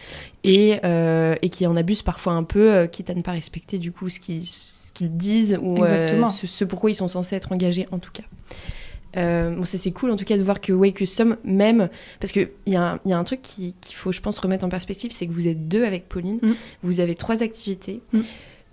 et, 0.46 0.80
euh, 0.84 1.36
et 1.42 1.50
qui 1.50 1.66
en 1.66 1.76
abusent 1.76 2.04
parfois 2.04 2.34
un 2.34 2.44
peu, 2.44 2.72
euh, 2.72 2.88
quitte 2.88 3.10
à 3.10 3.16
ne 3.16 3.22
pas 3.22 3.32
respecter 3.32 3.80
du 3.80 3.92
coup 3.92 4.10
ce 4.10 4.20
qu'ils 4.20 5.18
disent 5.18 5.58
ou 5.62 5.84
euh, 5.84 6.26
ce, 6.26 6.64
pourquoi 6.64 6.92
ils 6.92 6.96
sont 6.96 7.08
censés 7.08 7.36
être 7.36 7.52
engagés 7.52 7.88
en 7.92 8.00
tout 8.00 8.12
cas. 8.12 8.24
bon, 9.16 9.66
ça 9.66 9.78
c'est 9.78 9.92
cool 9.92 10.12
en 10.12 10.16
tout 10.16 10.26
cas 10.26 10.38
de 10.38 10.44
voir 10.44 10.62
que 10.62 10.72
Way 10.72 10.92
Custom, 10.92 11.38
même, 11.44 11.90
parce 12.20 12.32
qu'il 12.32 12.50
y, 12.68 12.76
a 12.76 12.94
un, 12.94 13.00
y 13.06 13.14
a 13.14 13.18
un 13.18 13.24
truc 13.24 13.42
qu'il 13.42 13.74
faut, 13.92 14.12
je 14.12 14.22
pense, 14.22 14.38
remettre 14.40 14.66
en 14.66 14.70
perspective, 14.70 15.12
c'est 15.12 15.28
que 15.28 15.34
vous 15.34 15.48
êtes 15.48 15.68
deux 15.68 15.84
avec 15.84 16.08
Pauline, 16.08 16.40
mm. 16.42 16.54
vous 16.84 17.00
avez 17.00 17.16
trois 17.16 17.42
activités. 17.42 18.02
Mm. 18.14 18.22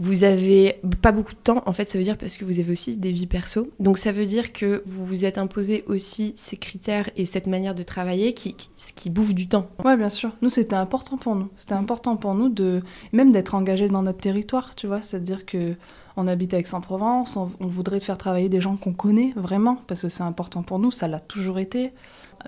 Vous 0.02 0.24
avez 0.24 0.80
pas 1.00 1.12
beaucoup 1.12 1.32
de 1.32 1.38
temps, 1.38 1.62
en 1.64 1.72
fait, 1.72 1.88
ça 1.88 1.96
veut 1.96 2.02
dire 2.02 2.18
parce 2.18 2.36
que 2.36 2.44
vous 2.44 2.58
avez 2.58 2.72
aussi 2.72 2.96
des 2.96 3.12
vies 3.12 3.28
perso. 3.28 3.70
Donc 3.78 3.98
ça 3.98 4.10
veut 4.10 4.26
dire 4.26 4.52
que 4.52 4.82
vous 4.84 5.06
vous 5.06 5.24
êtes 5.24 5.38
imposé 5.38 5.84
aussi 5.86 6.32
ces 6.34 6.56
critères 6.56 7.08
et 7.16 7.24
cette 7.24 7.46
manière 7.46 7.76
de 7.76 7.84
travailler 7.84 8.34
qui, 8.34 8.56
qui, 8.96 9.10
bouffe 9.10 9.32
du 9.32 9.46
temps. 9.46 9.68
Ouais, 9.84 9.96
bien 9.96 10.08
sûr. 10.08 10.32
Nous, 10.42 10.48
c'était 10.48 10.74
important 10.74 11.18
pour 11.18 11.36
nous. 11.36 11.48
C'était 11.54 11.74
important 11.74 12.16
pour 12.16 12.34
nous 12.34 12.48
de 12.48 12.82
même 13.12 13.30
d'être 13.32 13.54
engagés 13.54 13.88
dans 13.88 14.02
notre 14.02 14.18
territoire, 14.18 14.74
tu 14.74 14.88
vois. 14.88 15.02
C'est-à-dire 15.02 15.46
que 15.46 15.76
on 16.16 16.26
habite 16.26 16.52
à 16.52 16.58
Aix-en-Provence, 16.58 17.36
on, 17.36 17.48
voudrait 17.60 18.00
faire 18.00 18.18
travailler 18.18 18.48
des 18.48 18.60
gens 18.60 18.76
qu'on 18.76 18.92
connaît 18.92 19.32
vraiment, 19.36 19.78
parce 19.86 20.02
que 20.02 20.08
c'est 20.08 20.24
important 20.24 20.64
pour 20.64 20.80
nous, 20.80 20.90
ça 20.90 21.06
l'a 21.06 21.20
toujours 21.20 21.60
été. 21.60 21.92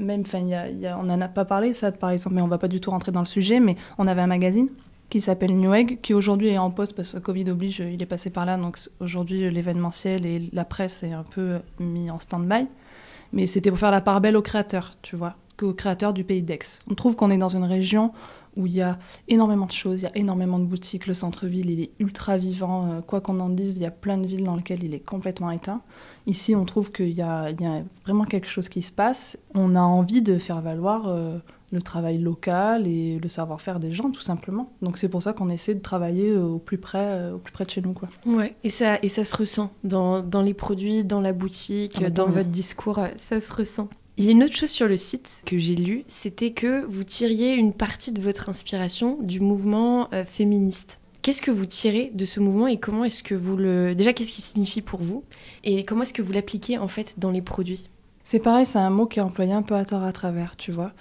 Même, 0.00 0.22
enfin, 0.22 0.44
on 0.98 1.04
n'en 1.04 1.20
a 1.20 1.28
pas 1.28 1.44
parlé, 1.44 1.72
ça, 1.72 1.92
par 1.92 2.10
exemple, 2.10 2.34
mais 2.34 2.42
on 2.42 2.48
va 2.48 2.58
pas 2.58 2.66
du 2.66 2.80
tout 2.80 2.90
rentrer 2.90 3.12
dans 3.12 3.20
le 3.20 3.26
sujet, 3.26 3.60
mais 3.60 3.76
on 3.96 4.08
avait 4.08 4.22
un 4.22 4.26
magazine 4.26 4.70
qui 5.08 5.20
s'appelle 5.20 5.56
New 5.56 5.72
Egg, 5.72 6.00
qui 6.02 6.14
aujourd'hui 6.14 6.48
est 6.48 6.58
en 6.58 6.70
poste 6.70 6.94
parce 6.94 7.12
que 7.12 7.18
Covid 7.18 7.50
oblige, 7.50 7.78
il 7.78 8.02
est 8.02 8.06
passé 8.06 8.30
par 8.30 8.46
là, 8.46 8.56
donc 8.56 8.78
aujourd'hui 9.00 9.50
l'événementiel 9.50 10.26
et 10.26 10.50
la 10.52 10.64
presse 10.64 11.02
est 11.02 11.12
un 11.12 11.22
peu 11.22 11.60
mis 11.78 12.10
en 12.10 12.18
stand-by. 12.18 12.66
Mais 13.32 13.46
c'était 13.46 13.70
pour 13.70 13.78
faire 13.78 13.90
la 13.90 14.00
part 14.00 14.20
belle 14.20 14.36
aux 14.36 14.42
créateurs, 14.42 14.96
tu 15.02 15.16
vois, 15.16 15.36
aux 15.62 15.72
créateurs 15.72 16.12
du 16.12 16.24
pays 16.24 16.42
d'Aix. 16.42 16.58
On 16.90 16.94
trouve 16.94 17.16
qu'on 17.16 17.30
est 17.30 17.38
dans 17.38 17.48
une 17.48 17.64
région 17.64 18.12
où 18.56 18.66
il 18.66 18.74
y 18.74 18.82
a 18.82 18.98
énormément 19.26 19.66
de 19.66 19.72
choses, 19.72 20.00
il 20.00 20.04
y 20.04 20.06
a 20.06 20.16
énormément 20.16 20.60
de 20.60 20.64
boutiques, 20.64 21.08
le 21.08 21.14
centre-ville 21.14 21.70
il 21.70 21.80
est 21.80 21.90
ultra 21.98 22.38
vivant, 22.38 22.86
euh, 22.88 23.00
quoi 23.00 23.20
qu'on 23.20 23.40
en 23.40 23.48
dise, 23.48 23.76
il 23.76 23.82
y 23.82 23.86
a 23.86 23.90
plein 23.90 24.16
de 24.16 24.26
villes 24.26 24.44
dans 24.44 24.54
lesquelles 24.54 24.84
il 24.84 24.94
est 24.94 25.00
complètement 25.00 25.50
éteint. 25.50 25.82
Ici 26.26 26.54
on 26.54 26.64
trouve 26.64 26.92
qu'il 26.92 27.08
y, 27.08 27.14
y, 27.14 27.22
a 27.22 27.52
vraiment 28.04 28.24
quelque 28.24 28.46
chose 28.46 28.68
qui 28.68 28.82
se 28.82 28.92
passe, 28.92 29.36
on 29.54 29.74
a 29.74 29.80
envie 29.80 30.22
de 30.22 30.38
faire 30.38 30.60
valoir... 30.60 31.06
Euh, 31.06 31.38
le 31.74 31.82
travail 31.82 32.18
local 32.18 32.86
et 32.86 33.18
le 33.18 33.28
savoir-faire 33.28 33.80
des 33.80 33.92
gens, 33.92 34.10
tout 34.10 34.22
simplement. 34.22 34.72
Donc 34.82 34.98
c'est 34.98 35.08
pour 35.08 35.22
ça 35.22 35.32
qu'on 35.32 35.48
essaie 35.50 35.74
de 35.74 35.82
travailler 35.82 36.32
au 36.32 36.58
plus 36.58 36.78
près, 36.78 37.30
au 37.30 37.38
plus 37.38 37.52
près 37.52 37.64
de 37.64 37.70
chez 37.70 37.82
nous. 37.82 37.92
Quoi. 37.92 38.08
Ouais, 38.24 38.54
et 38.64 38.70
ça, 38.70 38.98
et 39.02 39.08
ça 39.08 39.24
se 39.24 39.36
ressent 39.36 39.72
dans, 39.82 40.22
dans 40.22 40.42
les 40.42 40.54
produits, 40.54 41.04
dans 41.04 41.20
la 41.20 41.32
boutique, 41.32 41.98
Ah 42.04 42.10
dans 42.10 42.26
votre 42.26 42.50
discours, 42.50 43.00
ça 43.16 43.40
se 43.40 43.52
ressent. 43.52 43.88
Il 44.16 44.24
y 44.24 44.28
a 44.28 44.30
une 44.30 44.44
autre 44.44 44.54
chose 44.54 44.70
sur 44.70 44.86
le 44.86 44.96
site 44.96 45.42
que 45.44 45.58
j'ai 45.58 45.74
lu, 45.74 46.04
c'était 46.06 46.52
que 46.52 46.84
vous 46.84 47.02
tiriez 47.02 47.54
une 47.54 47.72
partie 47.72 48.12
de 48.12 48.20
votre 48.20 48.48
inspiration 48.48 49.18
du 49.20 49.40
mouvement 49.40 50.08
euh, 50.12 50.24
féministe. 50.24 51.00
Qu'est-ce 51.22 51.42
que 51.42 51.50
vous 51.50 51.66
tirez 51.66 52.12
de 52.14 52.24
ce 52.24 52.38
mouvement 52.38 52.68
et 52.68 52.76
comment 52.76 53.04
est-ce 53.04 53.22
que 53.22 53.34
vous 53.34 53.56
le... 53.56 53.94
Déjà, 53.94 54.12
qu'est-ce 54.12 54.30
qu'il 54.30 54.44
signifie 54.44 54.82
pour 54.82 55.00
vous 55.00 55.24
Et 55.64 55.82
comment 55.82 56.02
est-ce 56.02 56.12
que 56.12 56.22
vous 56.22 56.32
l'appliquez 56.32 56.78
en 56.78 56.86
fait 56.86 57.14
dans 57.18 57.30
les 57.30 57.42
produits? 57.42 57.88
C'est 58.26 58.38
pareil, 58.38 58.64
c'est 58.64 58.78
un 58.78 58.88
mot 58.88 59.04
qui 59.04 59.18
est 59.18 59.22
employé 59.22 59.52
un 59.52 59.60
peu 59.60 59.74
à 59.74 59.84
tort 59.84 60.02
à 60.02 60.10
travers, 60.10 60.56
tu 60.56 60.72
vois. 60.72 60.92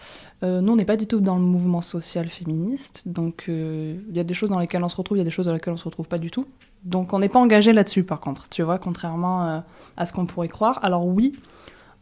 Euh, 0.44 0.60
nous, 0.60 0.74
on 0.74 0.76
n'est 0.76 0.84
pas 0.84 0.98
du 0.98 1.08
tout 1.08 1.22
dans 1.22 1.38
le 1.38 1.42
mouvement 1.42 1.80
social 1.80 2.30
féministe, 2.30 3.04
donc 3.06 3.46
euh, 3.48 3.98
il 4.10 4.18
y 4.18 4.20
a 4.20 4.26
des 4.26 4.34
choses 4.34 4.50
dans 4.50 4.60
lesquelles 4.60 4.84
on 4.84 4.90
se 4.90 4.98
retrouve, 4.98 5.18
il 5.18 5.20
y 5.20 5.22
a 5.22 5.24
des 5.24 5.32
choses 5.32 5.46
dans 5.46 5.54
lesquelles 5.54 5.74
on 5.74 5.78
se 5.78 5.86
retrouve 5.86 6.10
pas 6.10 6.18
du 6.18 6.32
tout. 6.32 6.46
Donc 6.84 7.14
on 7.14 7.20
n'est 7.20 7.30
pas 7.30 7.40
engagé 7.40 7.72
là-dessus, 7.72 8.04
par 8.04 8.20
contre, 8.20 8.50
tu 8.50 8.62
vois, 8.62 8.78
contrairement 8.78 9.48
euh, 9.48 9.60
à 9.96 10.06
ce 10.06 10.12
qu'on 10.12 10.26
pourrait 10.26 10.50
croire. 10.50 10.84
Alors 10.84 11.06
oui, 11.06 11.32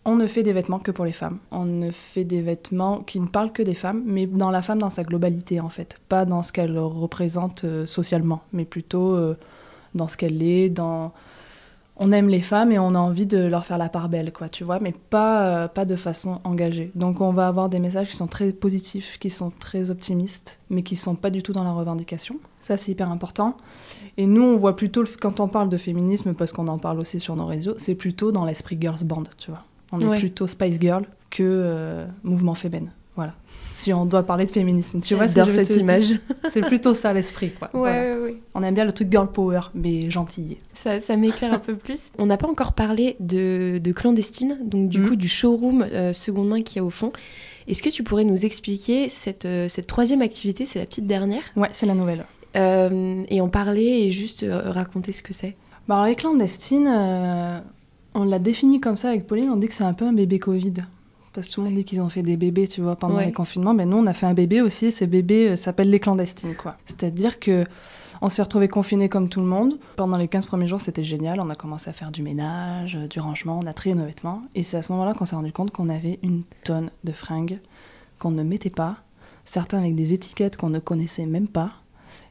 on 0.06 0.16
ne 0.16 0.26
fait 0.26 0.42
des 0.42 0.54
vêtements 0.54 0.80
que 0.80 0.90
pour 0.90 1.06
les 1.06 1.14
femmes. 1.14 1.38
On 1.52 1.66
ne 1.66 1.92
fait 1.92 2.24
des 2.24 2.42
vêtements 2.42 3.02
qui 3.02 3.20
ne 3.20 3.28
parlent 3.28 3.52
que 3.52 3.62
des 3.62 3.76
femmes, 3.76 4.02
mais 4.04 4.26
dans 4.26 4.50
la 4.50 4.64
femme 4.64 4.80
dans 4.80 4.90
sa 4.90 5.04
globalité, 5.04 5.60
en 5.60 5.70
fait. 5.70 6.02
Pas 6.10 6.26
dans 6.26 6.42
ce 6.42 6.52
qu'elle 6.52 6.80
représente 6.80 7.64
socialement, 7.86 8.42
mais 8.54 8.66
plutôt 8.66 9.36
dans 9.94 10.08
ce 10.08 10.18
qu'elle 10.18 10.42
est, 10.42 10.70
dans 10.70 11.14
on 11.98 12.12
aime 12.12 12.30
les 12.30 12.42
femmes 12.42 12.72
et 12.72 12.80
on 12.80 12.96
a 12.96 13.00
envie 13.00 13.26
de 13.28 13.38
leur 13.38 13.66
faire 13.66 13.78
la 13.78 13.90
part 13.90 14.10
belle, 14.10 14.32
quoi, 14.34 14.50
tu 14.50 14.64
vois, 14.64 14.80
mais 14.80 14.92
pas, 15.10 15.42
euh, 15.46 15.68
pas 15.68 15.86
de 15.86 15.96
façon 15.96 16.40
engagée. 16.44 16.92
Donc 16.96 17.22
on 17.22 17.32
va 17.32 17.48
avoir 17.48 17.70
des 17.70 17.80
messages 17.80 18.08
qui 18.10 18.16
sont 18.16 18.28
très 18.28 18.52
positifs, 18.54 19.18
qui 19.20 19.30
sont 19.30 19.52
très 19.52 19.92
optimistes, 19.92 20.60
mais 20.70 20.82
qui 20.84 20.96
sont 20.96 21.16
pas 21.16 21.30
du 21.30 21.44
tout 21.44 21.52
dans 21.54 21.64
la 21.64 21.72
revendication. 21.74 22.38
Ça, 22.62 22.78
c'est 22.78 22.92
hyper 22.92 23.10
important. 23.12 23.58
Et 24.18 24.26
nous, 24.28 24.44
on 24.44 24.58
voit 24.58 24.76
plutôt, 24.76 25.04
quand 25.20 25.40
on 25.40 25.48
parle 25.48 25.70
de 25.70 25.78
féminisme, 25.78 26.34
parce 26.34 26.52
qu'on 26.52 26.68
en 26.68 26.78
parle 26.78 27.00
aussi 27.00 27.20
sur 27.20 27.36
nos 27.36 27.46
réseaux, 27.46 27.74
c'est 27.78 27.96
plutôt 27.96 28.32
dans 28.32 28.46
l'esprit 28.46 28.78
girls 28.80 29.04
band, 29.04 29.24
tu 29.38 29.52
vois. 29.52 29.64
On 29.92 30.00
est 30.00 30.06
Ouais. 30.06 30.20
plutôt 30.20 30.48
Spice 30.48 30.80
Girl 30.80 31.06
que 31.30 31.44
euh, 31.44 32.06
mouvement 32.24 32.54
féminin. 32.56 32.92
Voilà. 33.16 33.34
Si 33.74 33.94
on 33.94 34.06
doit 34.06 34.24
parler 34.24 34.46
de 34.46 34.52
féminisme, 34.52 35.00
tu 35.02 35.16
vois 35.16 35.28
J'adore 35.28 35.52
cette 35.52 35.76
image. 35.78 36.20
C'est 36.50 36.62
plutôt 36.62 36.94
ça 36.94 37.14
l'esprit, 37.14 37.52
quoi. 37.52 37.70
Voilà. 37.74 38.16
ouais, 38.18 38.22
ouais. 38.24 38.36
On 38.54 38.62
aime 38.64 38.74
bien 38.76 38.86
le 38.86 38.92
truc 38.92 39.10
girl 39.10 39.28
power, 39.32 39.62
mais 39.74 40.12
gentil. 40.12 40.58
Ça, 40.74 41.00
ça 41.00 41.16
m'éclaire 41.16 41.54
un 41.54 41.60
peu 41.60 41.76
plus. 41.76 42.04
On 42.18 42.26
n'a 42.26 42.38
pas 42.38 42.48
encore 42.48 42.74
parlé 42.74 43.16
de, 43.20 43.80
de 43.82 43.92
clandestine, 43.92 44.58
donc 44.64 44.90
du 44.90 45.00
Mhm. 45.00 45.08
coup 45.10 45.16
du 45.16 45.28
showroom 45.28 45.84
euh, 45.92 46.14
seconde 46.14 46.50
main 46.50 46.62
qui 46.62 46.78
est 46.80 46.82
au 46.82 46.90
fond. 46.90 47.12
Est-ce 47.68 47.82
que 47.82 47.90
tu 47.90 48.04
pourrais 48.04 48.24
nous 48.26 48.44
expliquer 48.46 49.08
cette, 49.08 49.46
euh, 49.46 49.70
cette 49.70 49.88
troisième 49.88 50.22
activité, 50.22 50.66
c'est 50.66 50.80
la 50.80 50.86
petite 50.86 51.08
dernière, 51.08 51.44
Ouais, 51.56 51.70
c'est 51.72 51.86
la 51.86 51.94
nouvelle. 51.94 52.26
euh, 52.58 53.24
et 53.30 53.40
en 53.40 53.48
parler 53.50 53.84
et 53.86 54.12
juste 54.12 54.44
euh, 54.44 54.70
raconter 54.72 55.14
ce 55.14 55.24
que 55.24 55.32
c'est 55.34 55.56
Bah, 55.88 55.96
alors, 55.96 56.08
les 56.08 56.16
clandestines, 56.16 56.90
on 58.14 58.24
l'a 58.26 58.40
défini 58.40 58.82
comme 58.82 58.98
ça 58.98 59.10
avec 59.10 59.26
Pauline, 59.28 59.50
on 59.50 59.56
dit 59.56 59.68
que 59.68 59.74
c'est 59.74 59.84
un 59.86 59.94
peu 59.94 60.06
un 60.06 60.14
bébé 60.14 60.40
Covid. 60.40 60.74
Parce 61.34 61.48
que 61.48 61.54
tout 61.54 61.62
le 61.62 61.68
monde 61.68 61.76
dit 61.76 61.86
qu'ils 61.86 62.02
ont 62.02 62.10
fait 62.10 62.24
des 62.24 62.36
bébés, 62.38 62.68
tu 62.68 62.82
vois, 62.82 62.96
pendant 62.96 63.16
Ouais. 63.16 63.26
les 63.28 63.32
confinements. 63.32 63.74
Mais 63.74 63.86
nous, 63.86 63.98
on 63.98 64.06
a 64.06 64.14
fait 64.14 64.26
un 64.26 64.34
bébé 64.34 64.62
aussi, 64.62 64.88
et 64.88 64.92
ces 64.92 65.08
bébés 65.08 65.50
euh, 65.52 65.56
s'appellent 65.56 65.90
les 65.90 66.00
clandestines, 66.00 66.56
quoi. 66.56 66.76
C'est-à-dire 66.86 67.40
que 67.40 67.64
on 68.24 68.30
s'est 68.30 68.42
retrouvés 68.44 68.68
confinés 68.68 69.08
comme 69.10 69.30
tout 69.30 69.40
le 69.40 69.46
monde. 69.48 69.80
Pendant 69.96 70.18
les 70.18 70.28
15 70.28 70.46
premiers 70.46 70.68
jours, 70.68 70.82
c'était 70.82 71.04
génial. 71.04 71.40
On 71.40 71.50
a 71.50 71.56
commencé 71.56 71.90
à 71.90 71.94
faire 71.94 72.12
du 72.12 72.22
ménage, 72.22 72.96
euh, 72.98 73.08
du 73.08 73.20
rangement, 73.20 73.60
on 73.64 73.66
a 73.66 73.74
trié 73.74 73.96
nos 73.96 74.06
vêtements. 74.06 74.42
Et 74.56 74.64
c'est 74.64 74.78
à 74.78 74.82
ce 74.82 74.92
moment-là 74.92 75.14
qu'on 75.14 75.26
s'est 75.26 75.36
rendu 75.36 75.52
compte 75.54 75.72
qu'on 75.72 75.90
avait 75.90 76.20
une 76.22 76.44
tonne 76.64 76.92
de 77.04 77.12
fringues 77.14 77.60
qu'on 78.20 78.32
ne 78.32 78.44
mettait 78.44 78.70
pas, 78.70 78.98
certains 79.46 79.80
avec 79.80 79.96
des 79.96 80.14
étiquettes 80.14 80.58
qu'on 80.58 80.70
ne 80.70 80.80
connaissait 80.80 81.26
même 81.26 81.48
pas. 81.48 81.72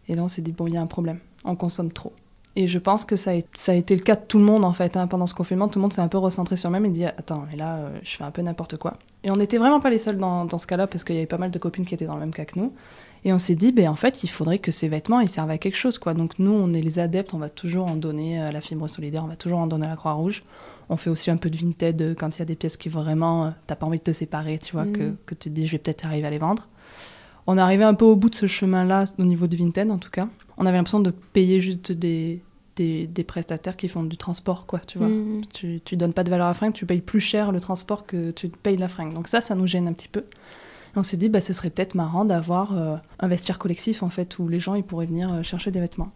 Et 0.09 0.15
là, 0.15 0.23
on 0.23 0.29
s'est 0.29 0.43
dit, 0.43 0.53
bon, 0.53 0.67
il 0.69 0.75
y 0.75 0.77
a 0.77 0.83
un 0.83 0.87
problème, 0.87 1.19
on 1.45 1.57
consomme 1.57 1.91
trop. 1.91 2.13
Et 2.57 2.67
je 2.67 2.79
pense 2.81 3.05
que 3.05 3.15
ça 3.15 3.31
a, 3.31 3.35
ça 3.55 3.73
a 3.73 3.75
été 3.77 3.95
le 3.95 4.03
cas 4.03 4.17
de 4.17 4.23
tout 4.27 4.39
le 4.39 4.45
monde 4.45 4.65
en 4.65 4.73
fait. 4.73 4.97
hein. 4.97 5.07
Pendant 5.07 5.27
ce 5.27 5.35
confinement, 5.35 5.69
tout 5.69 5.79
le 5.79 5.83
monde 5.83 5.93
s'est 5.93 6.01
un 6.01 6.09
peu 6.09 6.19
recentré 6.19 6.57
sur 6.57 6.69
même 6.71 6.85
et 6.85 6.91
dit 6.91 7.05
Attends, 7.05 7.45
mais 7.51 7.57
là, 7.57 7.77
euh, 7.77 7.99
je 8.03 8.17
fais 8.17 8.25
un 8.25 8.33
peu 8.33 8.43
n'importe 8.43 8.77
quoi. 8.77 8.95
Et 9.23 9.31
on 9.31 9.37
n'était 9.37 9.59
vraiment 9.59 9.81
pas 9.81 9.91
les 9.91 9.99
seuls 9.99 10.19
dans, 10.19 10.45
dans 10.47 10.59
ce 10.59 10.67
cas-là 10.67 10.87
parce 10.89 11.05
qu'il 11.05 11.15
y 11.15 11.19
avait 11.19 11.27
pas 11.27 11.39
mal 11.39 11.51
de 11.53 11.59
copines 11.61 11.85
qui 11.87 11.95
étaient 11.95 12.07
dans 12.07 12.15
le 12.15 12.21
même 12.21 12.35
cas 12.35 12.45
que 12.45 12.59
nous. 12.59 12.73
Et 13.25 13.33
on 13.33 13.39
s'est 13.39 13.55
dit 13.55 13.71
Ben 13.71 13.89
en 13.89 13.95
fait, 13.95 14.25
il 14.25 14.29
faudrait 14.31 14.59
que 14.59 14.73
ces 14.73 14.89
vêtements 14.89 15.21
ils 15.21 15.29
servent 15.29 15.51
à 15.51 15.59
quelque 15.59 15.77
chose 15.77 15.99
quoi. 15.99 16.13
Donc 16.13 16.39
nous, 16.41 16.53
on 16.53 16.73
est 16.73 16.83
les 16.83 16.99
adeptes, 16.99 17.35
on 17.35 17.39
va 17.39 17.51
toujours 17.51 17.87
en 17.87 17.95
donner 17.95 18.41
à 18.41 18.51
la 18.51 18.61
fibre 18.61 18.89
solidaire, 18.89 19.23
on 19.25 19.29
va 19.29 19.37
toujours 19.37 19.61
en 19.61 19.67
donner 19.69 19.87
à 19.87 19.91
la 19.91 19.97
Croix-Rouge. 19.97 20.43
On 20.89 20.97
fait 20.97 21.11
aussi 21.11 21.31
un 21.31 21.37
peu 21.37 21.51
de 21.51 21.57
vintage 21.57 21.95
euh, 22.01 22.15
quand 22.19 22.35
il 22.37 22.41
y 22.41 22.43
a 22.43 22.47
des 22.47 22.57
pièces 22.57 22.77
qui 22.77 22.89
vraiment, 22.89 23.45
euh, 23.47 23.51
t'as 23.69 23.77
pas 23.77 23.87
envie 23.87 23.99
de 23.99 24.03
te 24.05 24.13
séparer, 24.13 24.59
tu 24.59 24.73
vois, 24.73 24.87
que, 24.87 25.15
que 25.25 25.35
tu 25.37 25.49
te 25.51 25.55
dis 25.55 25.67
Je 25.69 25.73
vais 25.73 25.79
peut-être 25.79 26.05
arriver 26.05 26.27
à 26.27 26.31
les 26.31 26.39
vendre. 26.39 26.67
On 27.47 27.57
est 27.57 27.61
arrivé 27.61 27.85
un 27.85 27.95
peu 27.95 28.05
au 28.05 28.17
bout 28.17 28.29
de 28.31 28.35
ce 28.35 28.47
chemin-là, 28.47 29.05
au 29.19 29.25
niveau 29.25 29.47
du 29.47 29.57
vintage 29.57 29.89
en 29.91 29.99
tout 29.99 30.11
cas. 30.11 30.29
On 30.61 30.67
avait 30.67 30.77
l'impression 30.77 31.01
de 31.01 31.11
payer 31.11 31.59
juste 31.59 31.91
des, 31.91 32.43
des, 32.77 33.07
des 33.07 33.25
prestataires 33.25 33.77
qui 33.77 33.89
font 33.89 34.05
du 34.05 34.19
transport, 34.19 34.67
quoi, 34.67 34.79
tu 34.79 34.99
vois. 34.99 35.09
Mhm. 35.09 35.43
Tu, 35.53 35.81
tu 35.85 35.97
donnes 35.97 36.13
pas 36.13 36.23
de 36.23 36.31
valeur 36.31 36.47
à 36.47 36.51
la 36.51 36.55
fringue, 36.55 36.75
tu 36.75 36.85
payes 36.85 37.01
plus 37.01 37.19
cher 37.19 37.51
le 37.51 37.61
transport 37.61 38.05
que 38.05 38.31
tu 38.31 38.49
payes 38.49 38.77
la 38.77 38.89
fringue. 38.89 39.15
Donc 39.15 39.27
ça, 39.27 39.41
ça 39.41 39.55
nous 39.55 39.67
gêne 39.67 39.89
un 39.89 39.95
petit 39.95 40.09
peu. 40.09 40.21
Et 40.21 40.99
on 40.99 41.03
s'est 41.03 41.17
dit, 41.17 41.31
bah, 41.31 41.41
ce 41.41 41.55
serait 41.55 41.71
peut-être 41.71 41.95
marrant 41.95 42.27
d'avoir 42.27 42.77
euh, 42.77 42.97
un 43.21 43.29
vestiaire 43.29 43.59
collectif, 43.59 44.03
en 44.03 44.11
fait, 44.11 44.39
où 44.39 44.49
les 44.49 44.61
gens 44.61 44.75
ils 44.75 44.85
pourraient 44.85 45.07
venir 45.07 45.33
euh, 45.33 45.43
chercher 45.43 45.71
des 45.71 45.81
vêtements. 45.81 46.11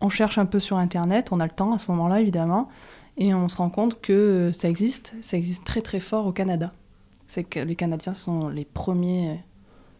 On 0.00 0.08
cherche 0.08 0.38
un 0.38 0.46
peu 0.46 0.60
sur 0.60 0.78
Internet, 0.78 1.28
on 1.30 1.40
a 1.40 1.44
le 1.44 1.52
temps 1.52 1.74
à 1.74 1.78
ce 1.78 1.90
moment-là, 1.90 2.20
évidemment, 2.22 2.70
et 3.18 3.34
on 3.34 3.48
se 3.48 3.58
rend 3.58 3.68
compte 3.68 4.00
que 4.00 4.12
euh, 4.12 4.52
ça 4.52 4.70
existe, 4.70 5.14
ça 5.20 5.36
existe 5.36 5.66
très 5.66 5.82
très 5.82 6.00
fort 6.00 6.26
au 6.26 6.32
Canada. 6.32 6.72
C'est 7.26 7.44
que 7.44 7.60
les 7.60 7.76
Canadiens 7.76 8.14
sont 8.14 8.48
les 8.48 8.64
premiers, 8.64 9.40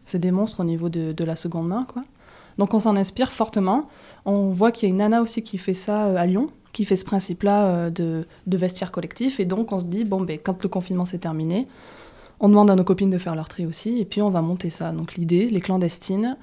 c'est 0.05 0.17
des 0.17 0.31
monstres 0.31 0.61
au 0.61 0.63
niveau 0.63 0.89
de, 0.89 1.11
de 1.11 1.23
la 1.23 1.35
seconde 1.35 1.67
main, 1.67 1.85
quoi. 1.87 2.01
Donc 2.57 2.73
on 2.73 2.79
s'en 2.79 2.95
inspire 2.95 3.31
fortement. 3.31 3.87
On 4.25 4.49
voit 4.49 4.71
qu'il 4.71 4.87
y 4.87 4.91
a 4.91 4.93
une 4.93 4.97
nana 4.97 5.21
aussi 5.21 5.43
qui 5.43 5.57
fait 5.57 5.73
ça 5.73 6.07
euh, 6.07 6.15
à 6.15 6.25
Lyon, 6.25 6.49
qui 6.73 6.85
fait 6.85 6.95
ce 6.95 7.05
principe-là 7.05 7.65
euh, 7.65 7.89
de, 7.89 8.25
vestiaire 8.47 8.91
collectif. 8.91 9.39
Et 9.39 9.45
donc 9.45 9.71
on 9.71 9.79
se 9.79 9.85
dit, 9.85 10.03
bon, 10.03 10.21
ben, 10.21 10.39
quand 10.41 10.61
le 10.63 10.69
confinement 10.69 11.05
s'est 11.05 11.19
terminé, 11.19 11.67
on 12.39 12.49
demande 12.49 12.71
à 12.71 12.75
nos 12.75 12.83
copines 12.83 13.09
de 13.09 13.17
faire 13.17 13.35
leur 13.35 13.47
tri 13.47 13.65
aussi, 13.65 13.99
et 13.99 14.05
puis 14.05 14.21
on 14.21 14.31
va 14.31 14.41
monter 14.41 14.69
ça. 14.69 14.91
Donc 14.91 15.15
l'idée, 15.15 15.47
les 15.47 15.61
clandestines, 15.61 16.37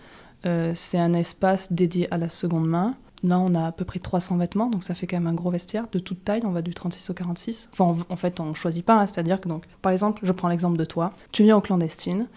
euh, 0.47 0.73
c'est 0.75 0.99
un 0.99 1.13
espace 1.13 1.73
dédié 1.73 2.13
à 2.13 2.19
la 2.19 2.29
seconde 2.29 2.67
main. 2.67 2.95
Là, 3.25 3.41
on 3.41 3.55
a 3.57 3.67
à 3.67 3.73
peu 3.73 3.85
près 3.85 3.99
300 3.99 4.37
vêtements, 4.37 4.71
donc 4.71 4.85
ça 4.85 4.95
fait 4.95 5.09
quand 5.09 5.17
même 5.17 5.27
un 5.27 5.35
gros 5.35 5.51
vestiaire 5.51 5.87
de 5.91 5.99
toute 5.99 6.25
taille. 6.25 6.43
On 6.45 6.53
va 6.53 6.63
du 6.63 6.73
36 6.73 7.11
au 7.11 7.15
46. 7.15 7.69
Enfin, 7.73 7.97
en, 8.09 8.17
fait, 8.17 8.39
on 8.39 8.55
choisit 8.55 8.85
pas. 8.85 8.95
hein, 9.01 9.07
C'est-à-dire 9.07 9.41
que, 9.41 9.49
donc, 9.49 9.65
par 9.83 9.91
exemple, 9.91 10.21
je 10.23 10.31
prends 10.33 10.49
l'exemple 10.49 10.77
de 10.79 10.85
toi. 10.85 11.11
Tu 11.33 11.43
viens 11.43 11.57
au 11.57 11.61
clandestine, 11.61 12.29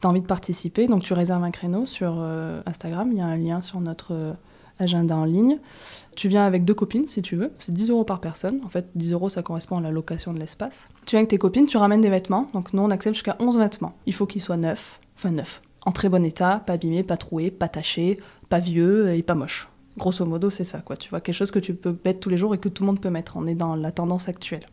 tu 0.00 0.06
as 0.06 0.10
envie 0.10 0.22
de 0.22 0.26
participer, 0.26 0.86
donc 0.86 1.02
tu 1.02 1.12
réserves 1.12 1.44
un 1.44 1.50
créneau 1.50 1.84
sur 1.84 2.14
euh, 2.18 2.62
Instagram. 2.66 3.10
Il 3.12 3.18
y 3.18 3.20
a 3.20 3.26
un 3.26 3.36
lien 3.36 3.60
sur 3.60 3.80
notre 3.80 4.14
euh, 4.14 4.32
agenda 4.78 5.14
en 5.14 5.24
ligne. 5.26 5.58
Tu 6.16 6.28
viens 6.28 6.44
avec 6.46 6.64
deux 6.64 6.74
copines, 6.74 7.06
si 7.06 7.20
tu 7.20 7.36
veux. 7.36 7.52
C'est 7.58 7.72
10 7.74 7.90
euros 7.90 8.04
par 8.04 8.20
personne. 8.20 8.60
En 8.64 8.68
fait, 8.70 8.86
10 8.94 9.12
euros, 9.12 9.28
ça 9.28 9.42
correspond 9.42 9.76
à 9.76 9.80
la 9.82 9.90
location 9.90 10.32
de 10.32 10.38
l'espace. 10.38 10.88
Tu 11.04 11.10
viens 11.12 11.20
avec 11.20 11.28
tes 11.30 11.38
copines, 11.38 11.66
tu 11.66 11.76
ramènes 11.76 12.00
des 12.00 12.10
vêtements. 12.10 12.48
Donc, 12.54 12.72
nous, 12.72 12.82
on 12.82 12.90
accepte 12.90 13.14
jusqu'à 13.14 13.36
11 13.40 13.58
vêtements. 13.58 13.94
Il 14.06 14.14
faut 14.14 14.26
qu'ils 14.26 14.40
soient 14.42 14.56
neufs. 14.56 15.00
Enfin, 15.16 15.30
neufs. 15.32 15.60
En 15.86 15.92
très 15.92 16.08
bon 16.10 16.24
état, 16.24 16.62
pas 16.66 16.74
abîmés, 16.74 17.02
pas 17.02 17.16
troués, 17.16 17.50
pas 17.50 17.68
tachés, 17.68 18.18
pas 18.50 18.58
vieux 18.58 19.14
et 19.14 19.22
pas 19.22 19.34
moches. 19.34 19.69
Grosso 19.96 20.24
modo, 20.24 20.50
c'est 20.50 20.64
ça, 20.64 20.80
quoi. 20.80 20.96
Tu 20.96 21.10
vois, 21.10 21.20
quelque 21.20 21.34
chose 21.34 21.50
que 21.50 21.58
tu 21.58 21.74
peux 21.74 21.96
mettre 22.04 22.20
tous 22.20 22.28
les 22.28 22.36
jours 22.36 22.54
et 22.54 22.58
que 22.58 22.68
tout 22.68 22.82
le 22.82 22.86
monde 22.86 23.00
peut 23.00 23.10
mettre. 23.10 23.36
On 23.36 23.46
est 23.46 23.54
dans 23.54 23.74
la 23.74 23.92
tendance 23.92 24.28
actuelle. 24.28 24.66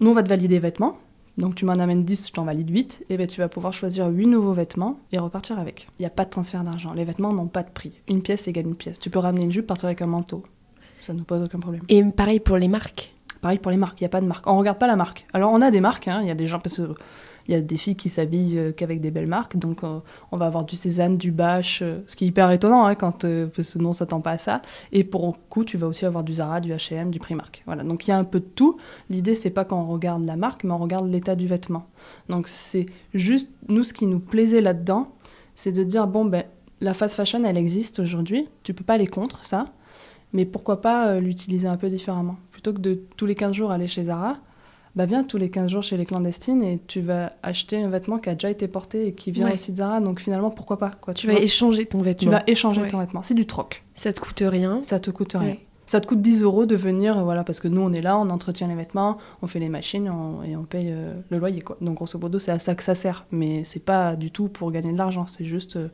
Nous, 0.00 0.10
on 0.10 0.14
va 0.14 0.22
te 0.22 0.28
valider 0.28 0.58
vêtements. 0.58 0.98
Donc, 1.38 1.54
tu 1.54 1.64
m'en 1.64 1.74
amènes 1.74 2.04
10, 2.04 2.28
je 2.28 2.32
t'en 2.32 2.44
valide 2.44 2.70
8. 2.70 3.04
Et 3.10 3.16
ben, 3.16 3.26
tu 3.26 3.40
vas 3.40 3.48
pouvoir 3.48 3.72
choisir 3.72 4.08
8 4.08 4.26
nouveaux 4.26 4.54
vêtements 4.54 4.98
et 5.12 5.18
repartir 5.18 5.58
avec. 5.58 5.88
Il 5.98 6.02
n'y 6.02 6.06
a 6.06 6.10
pas 6.10 6.24
de 6.24 6.30
transfert 6.30 6.64
d'argent. 6.64 6.92
Les 6.92 7.04
vêtements 7.04 7.32
n'ont 7.32 7.46
pas 7.46 7.62
de 7.62 7.70
prix. 7.70 7.92
Une 8.08 8.22
pièce 8.22 8.48
égale 8.48 8.66
une 8.66 8.74
pièce. 8.74 8.98
Tu 8.98 9.10
peux 9.10 9.18
ramener 9.18 9.44
une 9.44 9.52
jupe, 9.52 9.66
partir 9.66 9.86
avec 9.86 10.02
un 10.02 10.06
manteau. 10.06 10.42
Ça 11.00 11.12
ne 11.12 11.18
nous 11.18 11.24
pose 11.24 11.42
aucun 11.42 11.60
problème. 11.60 11.82
Et 11.88 12.02
pareil 12.04 12.40
pour 12.40 12.56
les 12.56 12.68
marques. 12.68 13.14
Pareil 13.40 13.58
pour 13.58 13.70
les 13.70 13.76
marques, 13.76 14.00
il 14.00 14.04
n'y 14.04 14.06
a 14.06 14.10
pas 14.10 14.20
de 14.20 14.26
marque. 14.26 14.46
On 14.46 14.58
regarde 14.58 14.78
pas 14.78 14.86
la 14.86 14.96
marque. 14.96 15.26
Alors 15.32 15.52
on 15.52 15.60
a 15.60 15.70
des 15.70 15.80
marques, 15.80 16.08
hein, 16.08 16.20
il 16.22 16.28
y 16.28 16.30
a 16.30 16.34
des 16.34 16.46
gens, 16.46 16.58
parce 16.58 16.78
que 16.78 16.94
il 17.48 17.52
y 17.52 17.54
a 17.54 17.60
des 17.60 17.76
filles 17.76 17.96
qui 17.96 18.08
s'habillent 18.08 18.58
euh, 18.58 18.72
qu'avec 18.72 19.00
des 19.00 19.10
belles 19.10 19.26
marques, 19.26 19.56
donc 19.56 19.84
euh, 19.84 20.00
on 20.32 20.36
va 20.36 20.46
avoir 20.46 20.64
du 20.64 20.76
Cézanne, 20.76 21.16
du 21.16 21.30
Bache, 21.30 21.80
euh, 21.82 22.00
ce 22.06 22.16
qui 22.16 22.24
est 22.24 22.28
hyper 22.28 22.50
étonnant, 22.50 22.86
hein, 22.86 22.94
quand, 22.94 23.24
nous 23.24 23.88
on 23.88 23.92
s'attend 23.92 24.20
pas 24.20 24.32
à 24.32 24.38
ça. 24.38 24.62
Et 24.92 25.04
pour 25.04 25.36
coup, 25.48 25.64
tu 25.64 25.76
vas 25.76 25.86
aussi 25.86 26.06
avoir 26.06 26.24
du 26.24 26.34
Zara, 26.34 26.60
du 26.60 26.72
H&M, 26.72 27.10
du 27.10 27.18
Primark. 27.18 27.62
Voilà, 27.66 27.84
donc 27.84 28.06
il 28.06 28.10
y 28.10 28.12
a 28.12 28.18
un 28.18 28.24
peu 28.24 28.40
de 28.40 28.44
tout. 28.44 28.78
L'idée, 29.10 29.34
c'est 29.34 29.50
pas 29.50 29.64
qu'on 29.64 29.86
regarde 29.86 30.24
la 30.24 30.36
marque, 30.36 30.64
mais 30.64 30.72
on 30.72 30.78
regarde 30.78 31.08
l'état 31.08 31.36
du 31.36 31.46
vêtement. 31.46 31.86
Donc 32.28 32.48
c'est 32.48 32.86
juste, 33.14 33.50
nous, 33.68 33.84
ce 33.84 33.92
qui 33.92 34.06
nous 34.06 34.20
plaisait 34.20 34.60
là-dedans, 34.60 35.08
c'est 35.54 35.72
de 35.72 35.84
dire, 35.84 36.06
bon, 36.06 36.24
ben, 36.24 36.44
la 36.80 36.94
fast 36.94 37.14
fashion, 37.14 37.42
elle 37.44 37.56
existe 37.56 38.00
aujourd'hui, 38.00 38.48
tu 38.62 38.74
peux 38.74 38.84
pas 38.84 38.94
aller 38.94 39.06
contre 39.06 39.46
ça, 39.46 39.66
mais 40.32 40.44
pourquoi 40.44 40.82
pas 40.82 41.18
l'utiliser 41.20 41.68
un 41.68 41.78
peu 41.78 41.88
différemment 41.88 42.36
Plutôt 42.50 42.74
que 42.74 42.80
de 42.80 43.00
tous 43.16 43.24
les 43.24 43.34
15 43.34 43.54
jours 43.54 43.70
aller 43.70 43.86
chez 43.86 44.04
Zara, 44.04 44.36
bah 44.96 45.06
viens 45.06 45.22
tous 45.24 45.36
les 45.36 45.50
15 45.50 45.70
jours 45.70 45.82
chez 45.82 45.96
les 45.96 46.06
clandestines 46.06 46.62
et 46.62 46.80
tu 46.86 47.00
vas 47.00 47.32
acheter 47.42 47.82
un 47.82 47.88
vêtement 47.90 48.18
qui 48.18 48.30
a 48.30 48.34
déjà 48.34 48.50
été 48.50 48.66
porté 48.66 49.06
et 49.08 49.12
qui 49.12 49.30
vient 49.30 49.46
Ouais. 49.46 49.52
aussi 49.52 49.70
de 49.72 49.76
Zara, 49.76 50.00
donc 50.00 50.20
finalement, 50.20 50.50
pourquoi 50.50 50.78
pas 50.78 50.90
quoi, 51.00 51.12
Tu, 51.14 51.26
vas 51.26 51.34
échanger 51.34 51.84
ton 51.86 51.98
Tu 51.98 52.04
vêtement. 52.04 52.30
vas 52.32 52.42
échanger 52.46 52.80
Ouais. 52.82 52.88
ton 52.88 52.98
vêtement. 52.98 53.22
C'est 53.22 53.34
du 53.34 53.46
troc. 53.46 53.84
Ça 53.94 54.12
te 54.12 54.20
coûte 54.20 54.42
rien. 54.44 54.80
Ça 54.82 54.98
te 54.98 55.10
coûte 55.10 55.34
rien. 55.34 55.50
Ouais. 55.50 55.60
Ça 55.88 56.00
te 56.00 56.06
coûte 56.08 56.20
10 56.20 56.42
euros 56.42 56.66
de 56.66 56.74
venir, 56.74 57.22
voilà, 57.22 57.44
parce 57.44 57.60
que 57.60 57.68
nous, 57.68 57.80
on 57.80 57.92
est 57.92 58.00
là, 58.00 58.18
on 58.18 58.28
entretient 58.30 58.66
les 58.66 58.74
vêtements, 58.74 59.16
on 59.42 59.46
fait 59.46 59.60
les 59.60 59.68
machines 59.68 60.06
et 60.44 60.56
on 60.56 60.64
paye 60.64 60.88
euh, 60.90 61.14
le 61.30 61.38
loyer, 61.38 61.60
quoi. 61.60 61.76
Donc, 61.80 61.94
grosso 61.94 62.18
modo, 62.18 62.40
c'est 62.40 62.50
à 62.50 62.58
ça 62.58 62.74
que 62.74 62.82
ça 62.82 62.96
sert. 62.96 63.24
Mais 63.30 63.62
c'est 63.62 63.84
pas 63.84 64.16
du 64.16 64.32
tout 64.32 64.48
pour 64.48 64.72
gagner 64.72 64.90
de 64.92 64.98
l'argent, 64.98 65.26
c'est 65.26 65.44
juste 65.44 65.76
euh, 65.76 65.88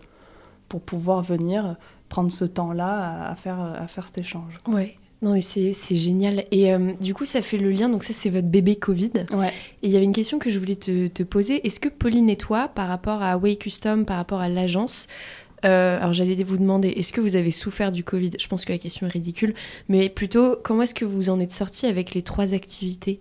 pour 0.68 0.80
pouvoir 0.80 1.22
venir 1.22 1.76
prendre 2.08 2.32
ce 2.32 2.46
temps-là 2.46 3.28
à, 3.30 3.36
faire, 3.36 3.58
à 3.60 3.86
faire 3.86 4.06
cet 4.06 4.16
échange. 4.18 4.60
Ouais. 4.66 4.96
Non, 5.22 5.34
mais 5.34 5.40
c'est 5.40 5.96
génial. 5.96 6.44
Et 6.50 6.74
euh, 6.74 6.92
du 7.00 7.14
coup, 7.14 7.24
ça 7.24 7.42
fait 7.42 7.58
le 7.58 7.70
lien. 7.70 7.88
Donc, 7.88 8.02
ça, 8.02 8.12
c'est 8.12 8.28
votre 8.28 8.48
bébé 8.48 8.74
Covid. 8.74 9.12
Ouais. 9.32 9.52
Et 9.82 9.86
il 9.86 9.90
y 9.90 9.96
avait 9.96 10.04
une 10.04 10.12
question 10.12 10.40
que 10.40 10.50
je 10.50 10.58
voulais 10.58 10.76
te, 10.76 11.06
te 11.06 11.22
poser. 11.22 11.64
Est-ce 11.64 11.78
que 11.78 11.88
Pauline 11.88 12.28
et 12.28 12.36
toi, 12.36 12.66
par 12.66 12.88
rapport 12.88 13.22
à 13.22 13.38
Way 13.38 13.56
Custom, 13.56 14.04
par 14.04 14.16
rapport 14.16 14.40
à 14.40 14.48
l'agence, 14.48 15.06
euh, 15.64 15.98
alors 16.00 16.12
j'allais 16.12 16.34
vous 16.42 16.56
demander, 16.56 16.88
est-ce 16.88 17.12
que 17.12 17.20
vous 17.20 17.36
avez 17.36 17.52
souffert 17.52 17.92
du 17.92 18.02
Covid? 18.02 18.32
Je 18.38 18.48
pense 18.48 18.64
que 18.64 18.72
la 18.72 18.78
question 18.78 19.06
est 19.06 19.10
ridicule, 19.10 19.54
mais 19.88 20.08
plutôt, 20.08 20.56
comment 20.62 20.82
est-ce 20.82 20.94
que 20.94 21.04
vous 21.04 21.30
en 21.30 21.38
êtes 21.38 21.52
sorti 21.52 21.86
avec 21.86 22.14
les 22.14 22.22
trois 22.22 22.52
activités? 22.52 23.20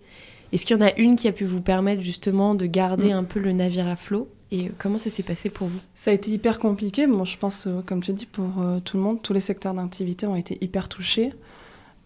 Est-ce 0.52 0.66
qu'il 0.66 0.76
y 0.76 0.80
en 0.80 0.86
a 0.86 0.94
une 0.98 1.16
qui 1.16 1.28
a 1.28 1.32
pu 1.32 1.46
vous 1.46 1.62
permettre 1.62 2.02
justement 2.02 2.56
de 2.56 2.66
garder 2.66 3.10
mm. 3.10 3.18
un 3.18 3.24
peu 3.24 3.40
le 3.40 3.52
navire 3.52 3.88
à 3.88 3.96
flot? 3.96 4.28
Et 4.52 4.66
euh, 4.66 4.70
comment 4.80 4.98
ça 4.98 5.10
s'est 5.10 5.24
passé 5.24 5.50
pour 5.50 5.68
vous? 5.68 5.80
Ça 5.94 6.12
a 6.12 6.14
été 6.14 6.32
hyper 6.32 6.58
compliqué. 6.58 7.06
Bon, 7.06 7.26
je 7.26 7.38
pense, 7.38 7.68
euh, 7.68 7.82
comme 7.86 8.02
tu 8.02 8.12
dis, 8.12 8.26
pour 8.26 8.50
tout 8.84 8.98
le 8.98 9.04
monde, 9.04 9.22
tous 9.22 9.34
les 9.34 9.40
secteurs 9.40 9.76
d'activité 9.76 10.26
ont 10.26 10.36
été 10.36 10.58
hyper 10.62 10.90
touchés. 10.90 11.34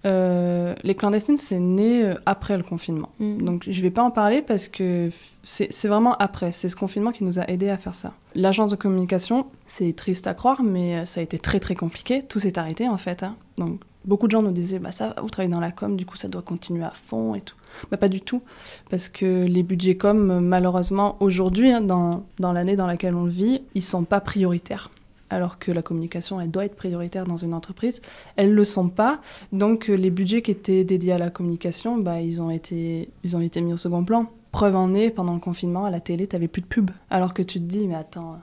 Euh, 0.06 0.76
les 0.84 0.96
clandestines, 0.96 1.38
c'est 1.38 1.60
né 1.60 2.04
euh, 2.04 2.14
après 2.26 2.58
le 2.58 2.64
confinement. 2.64 3.10
Mm. 3.20 3.38
Donc 3.42 3.64
je 3.64 3.78
ne 3.78 3.82
vais 3.82 3.90
pas 3.90 4.04
en 4.04 4.12
parler 4.12 4.42
parce 4.42 4.68
que 4.68 5.10
c'est 5.44 5.88
vraiment 5.88 6.14
après. 6.16 6.52
C'est 6.52 6.70
ce 6.70 6.76
confinement 6.76 7.12
qui 7.12 7.24
nous 7.24 7.40
a 7.40 7.50
aidé 7.50 7.70
à 7.70 7.78
faire 7.78 7.96
ça. 7.96 8.14
L'agence 8.36 8.70
de 8.70 8.76
communication, 8.76 9.48
c'est 9.66 9.96
triste 9.96 10.28
à 10.28 10.34
croire, 10.34 10.62
mais 10.64 10.98
euh, 10.98 11.06
ça 11.06 11.22
a 11.22 11.24
été 11.24 11.40
très 11.40 11.60
très 11.60 11.76
compliqué. 11.76 12.22
Tout 12.22 12.40
s'est 12.40 12.60
arrêté 12.60 12.88
en 12.88 12.98
fait. 12.98 13.24
Hein. 13.24 13.36
Donc 13.58 13.82
beaucoup 14.04 14.28
de 14.28 14.32
gens 14.32 14.44
nous 14.44 14.52
disaient 14.52 14.78
bah 14.78 14.92
ça, 14.92 15.16
vous 15.20 15.30
travaillez 15.30 15.52
dans 15.52 15.60
la 15.60 15.72
com, 15.72 15.96
du 15.96 16.06
coup 16.06 16.18
ça 16.18 16.28
doit 16.28 16.44
continuer 16.44 16.84
à 16.84 16.92
fond 16.92 17.34
et 17.34 17.42
tout. 17.42 17.56
Bah, 17.90 17.98
pas 17.98 18.08
du 18.08 18.22
tout, 18.22 18.42
parce 18.90 19.10
que 19.10 19.46
les 19.46 19.64
budgets 19.64 19.98
com, 19.98 20.40
malheureusement 20.40 21.18
aujourd'hui, 21.20 21.72
hein, 21.72 21.82
dans, 21.82 22.24
dans 22.40 22.54
l'année 22.54 22.76
dans 22.76 22.86
laquelle 22.88 23.16
on 23.16 23.26
vit, 23.26 23.64
ils 23.74 23.82
sont 23.82 24.04
pas 24.04 24.22
prioritaires 24.22 24.92
alors 25.30 25.58
que 25.60 25.72
la 25.72 25.82
communication, 25.82 26.40
elle 26.40 26.52
doit 26.52 26.66
être 26.66 26.76
prioritaire 26.76 27.26
dans 27.26 27.38
une 27.38 27.54
entreprise. 27.54 28.02
Elles 28.36 28.50
ne 28.50 28.56
le 28.56 28.64
sont 28.64 28.90
pas. 28.90 29.22
Donc 29.52 29.90
euh, 29.90 29.96
les 29.96 30.10
budgets 30.10 30.42
qui 30.42 30.52
étaient 30.52 30.84
dédiés 30.84 31.14
à 31.14 31.18
la 31.18 31.30
communication, 31.30 31.98
bah, 31.98 32.22
ils, 32.22 32.42
ont 32.42 32.50
été, 32.50 33.10
ils 33.24 33.36
ont 33.36 33.42
été 33.42 33.62
mis 33.62 33.74
au 33.74 33.78
second 33.78 34.04
plan. 34.04 34.30
Preuve 34.52 34.76
en 34.76 34.94
est, 34.94 35.10
pendant 35.10 35.34
le 35.34 35.40
confinement, 35.40 35.86
à 35.86 35.90
la 35.90 36.00
télé, 36.00 36.28
tu 36.28 36.36
n'avais 36.36 36.48
plus 36.48 36.62
de 36.62 36.68
pub. 36.68 36.92
Alors 37.10 37.34
que 37.34 37.42
tu 37.42 37.60
te 37.60 37.66
dis, 37.66 37.88
mais 37.88 37.96
attends, 37.96 38.38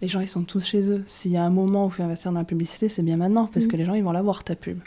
les 0.00 0.08
gens, 0.08 0.20
ils 0.20 0.28
sont 0.28 0.44
tous 0.44 0.64
chez 0.64 0.90
eux. 0.90 1.02
S'il 1.06 1.32
y 1.32 1.36
a 1.36 1.44
un 1.44 1.50
moment 1.50 1.86
où 1.86 1.88
il 1.88 1.92
faut 1.92 2.02
investir 2.02 2.32
dans 2.32 2.38
la 2.38 2.44
publicité, 2.44 2.88
c'est 2.88 3.02
bien 3.02 3.16
maintenant, 3.16 3.46
parce 3.52 3.66
mm. 3.66 3.68
que 3.68 3.76
les 3.76 3.84
gens, 3.84 3.94
ils 3.94 4.04
vont 4.04 4.12
la 4.12 4.22
voir, 4.22 4.44
ta 4.44 4.54
pub. 4.54 4.78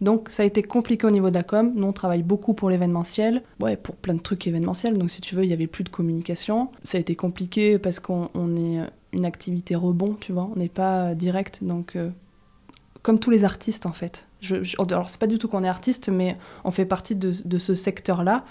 Donc 0.00 0.30
ça 0.30 0.42
a 0.42 0.46
été 0.46 0.62
compliqué 0.62 1.06
au 1.06 1.10
niveau 1.10 1.28
de 1.30 1.34
la 1.34 1.42
com. 1.42 1.72
Nous, 1.74 1.86
on 1.86 1.92
travaille 1.92 2.22
beaucoup 2.22 2.54
pour 2.54 2.70
l'événementiel, 2.70 3.42
ouais, 3.60 3.76
pour 3.76 3.96
plein 3.96 4.14
de 4.14 4.20
trucs 4.20 4.46
événementiels. 4.46 4.96
Donc 4.96 5.10
si 5.10 5.20
tu 5.20 5.34
veux, 5.34 5.44
il 5.44 5.50
y 5.50 5.52
avait 5.52 5.66
plus 5.66 5.84
de 5.84 5.90
communication. 5.90 6.70
Ça 6.82 6.96
a 6.98 7.00
été 7.00 7.14
compliqué 7.14 7.78
parce 7.78 8.00
qu'on 8.00 8.28
est 8.56 8.80
une 9.12 9.24
activité 9.24 9.74
rebond, 9.74 10.16
tu 10.18 10.32
vois. 10.32 10.48
On 10.54 10.58
n'est 10.58 10.68
pas 10.68 11.14
direct, 11.14 11.62
donc 11.62 11.96
euh, 11.96 12.10
comme 13.02 13.18
tous 13.18 13.30
les 13.30 13.44
artistes 13.44 13.84
en 13.84 13.92
fait. 13.92 14.26
Je, 14.40 14.62
je, 14.62 14.76
alors 14.80 15.10
c'est 15.10 15.20
pas 15.20 15.26
du 15.26 15.36
tout 15.36 15.48
qu'on 15.48 15.64
est 15.64 15.68
artiste, 15.68 16.08
mais 16.08 16.38
on 16.64 16.70
fait 16.70 16.86
partie 16.86 17.14
de, 17.14 17.30
ce 17.30 17.74
secteur-là. 17.74 18.44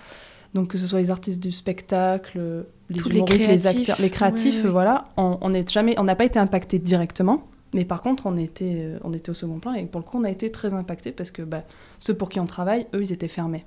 Donc 0.54 0.70
que 0.70 0.78
ce 0.78 0.86
soit 0.86 1.00
les 1.00 1.12
artistes 1.12 1.42
du 1.42 1.52
spectacle, 1.52 2.66
les 2.90 3.00
humoristes, 3.00 3.48
les, 3.48 3.68
acteurs, 3.68 3.98
les 4.00 4.10
créatifs, 4.10 4.66
voilà, 4.66 5.10
on 5.18 5.50
n'a 5.50 5.64
jamais, 5.66 5.96
on 6.00 6.04
n'a 6.04 6.16
pas 6.16 6.26
été 6.26 6.40
impacté 6.40 6.80
directement. 6.80 7.44
Mais 7.74 7.86
par 7.86 8.02
contre, 8.02 8.26
on 8.26 8.36
était, 8.38 8.76
euh, 8.78 9.00
on 9.04 9.14
était 9.14 9.30
au 9.30 9.34
second 9.34 9.60
plan 9.60 9.74
et 9.74 9.86
pour 9.86 10.02
le 10.02 10.06
coup, 10.06 10.18
on 10.18 10.24
a 10.24 10.30
été 10.30 10.50
très 10.50 10.74
impacté 10.74 11.12
parce 11.12 11.32
que 11.32 11.42
bah, 11.42 11.64
ceux 12.00 12.14
pour 12.14 12.30
qui 12.30 12.40
on 12.40 12.46
travaille, 12.46 12.88
eux, 12.94 13.02
ils 13.02 13.12
étaient 13.12 13.28
fermés. 13.28 13.66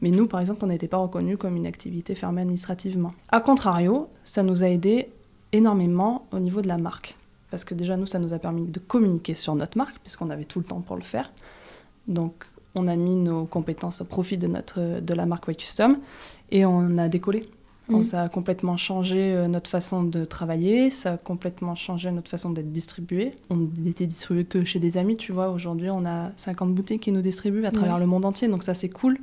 Mais 0.00 0.10
nous, 0.10 0.26
par 0.26 0.40
exemple, 0.40 0.64
on 0.64 0.68
n'était 0.68 0.88
pas 0.88 0.98
reconnus 0.98 1.38
comme 1.38 1.56
une 1.56 1.66
activité 1.66 2.14
fermée 2.14 2.42
administrativement. 2.42 3.14
A 3.30 3.40
contrario, 3.40 4.08
ça 4.24 4.42
nous 4.42 4.62
a 4.62 4.68
aidé 4.68 5.08
énormément 5.52 6.26
au 6.32 6.38
niveau 6.38 6.60
de 6.60 6.68
la 6.68 6.78
marque. 6.78 7.16
Parce 7.50 7.64
que 7.64 7.74
déjà, 7.74 7.96
nous, 7.96 8.06
ça 8.06 8.18
nous 8.18 8.34
a 8.34 8.38
permis 8.38 8.66
de 8.66 8.78
communiquer 8.78 9.34
sur 9.34 9.54
notre 9.54 9.78
marque, 9.78 9.98
puisqu'on 10.00 10.30
avait 10.30 10.44
tout 10.44 10.58
le 10.58 10.66
temps 10.66 10.80
pour 10.80 10.96
le 10.96 11.02
faire. 11.02 11.32
Donc, 12.06 12.44
on 12.74 12.86
a 12.86 12.96
mis 12.96 13.16
nos 13.16 13.46
compétences 13.46 14.02
au 14.02 14.04
profit 14.04 14.36
de, 14.36 14.46
notre, 14.46 15.00
de 15.00 15.14
la 15.14 15.26
marque 15.26 15.48
Way 15.48 15.54
Custom 15.54 15.98
et 16.50 16.64
on 16.66 16.98
a 16.98 17.08
décollé. 17.08 17.48
Mm. 17.88 18.04
Ça 18.04 18.22
a 18.24 18.28
complètement 18.28 18.76
changé 18.76 19.32
euh, 19.32 19.48
notre 19.48 19.70
façon 19.70 20.02
de 20.02 20.24
travailler, 20.24 20.90
ça 20.90 21.12
a 21.12 21.16
complètement 21.16 21.74
changé 21.74 22.10
notre 22.10 22.30
façon 22.30 22.50
d'être 22.50 22.72
distribué. 22.72 23.32
On 23.50 23.68
n'était 23.78 24.06
distribué 24.06 24.44
que 24.44 24.64
chez 24.64 24.78
des 24.78 24.98
amis, 24.98 25.16
tu 25.16 25.32
vois. 25.32 25.50
Aujourd'hui, 25.50 25.90
on 25.90 26.04
a 26.04 26.30
50 26.36 26.74
boutiques 26.74 27.02
qui 27.02 27.12
nous 27.12 27.22
distribuent 27.22 27.64
à 27.64 27.70
travers 27.70 27.98
le 27.98 28.06
monde 28.06 28.24
entier, 28.24 28.48
donc 28.48 28.62
ça, 28.62 28.74
c'est 28.74 28.90
cool 28.90 29.18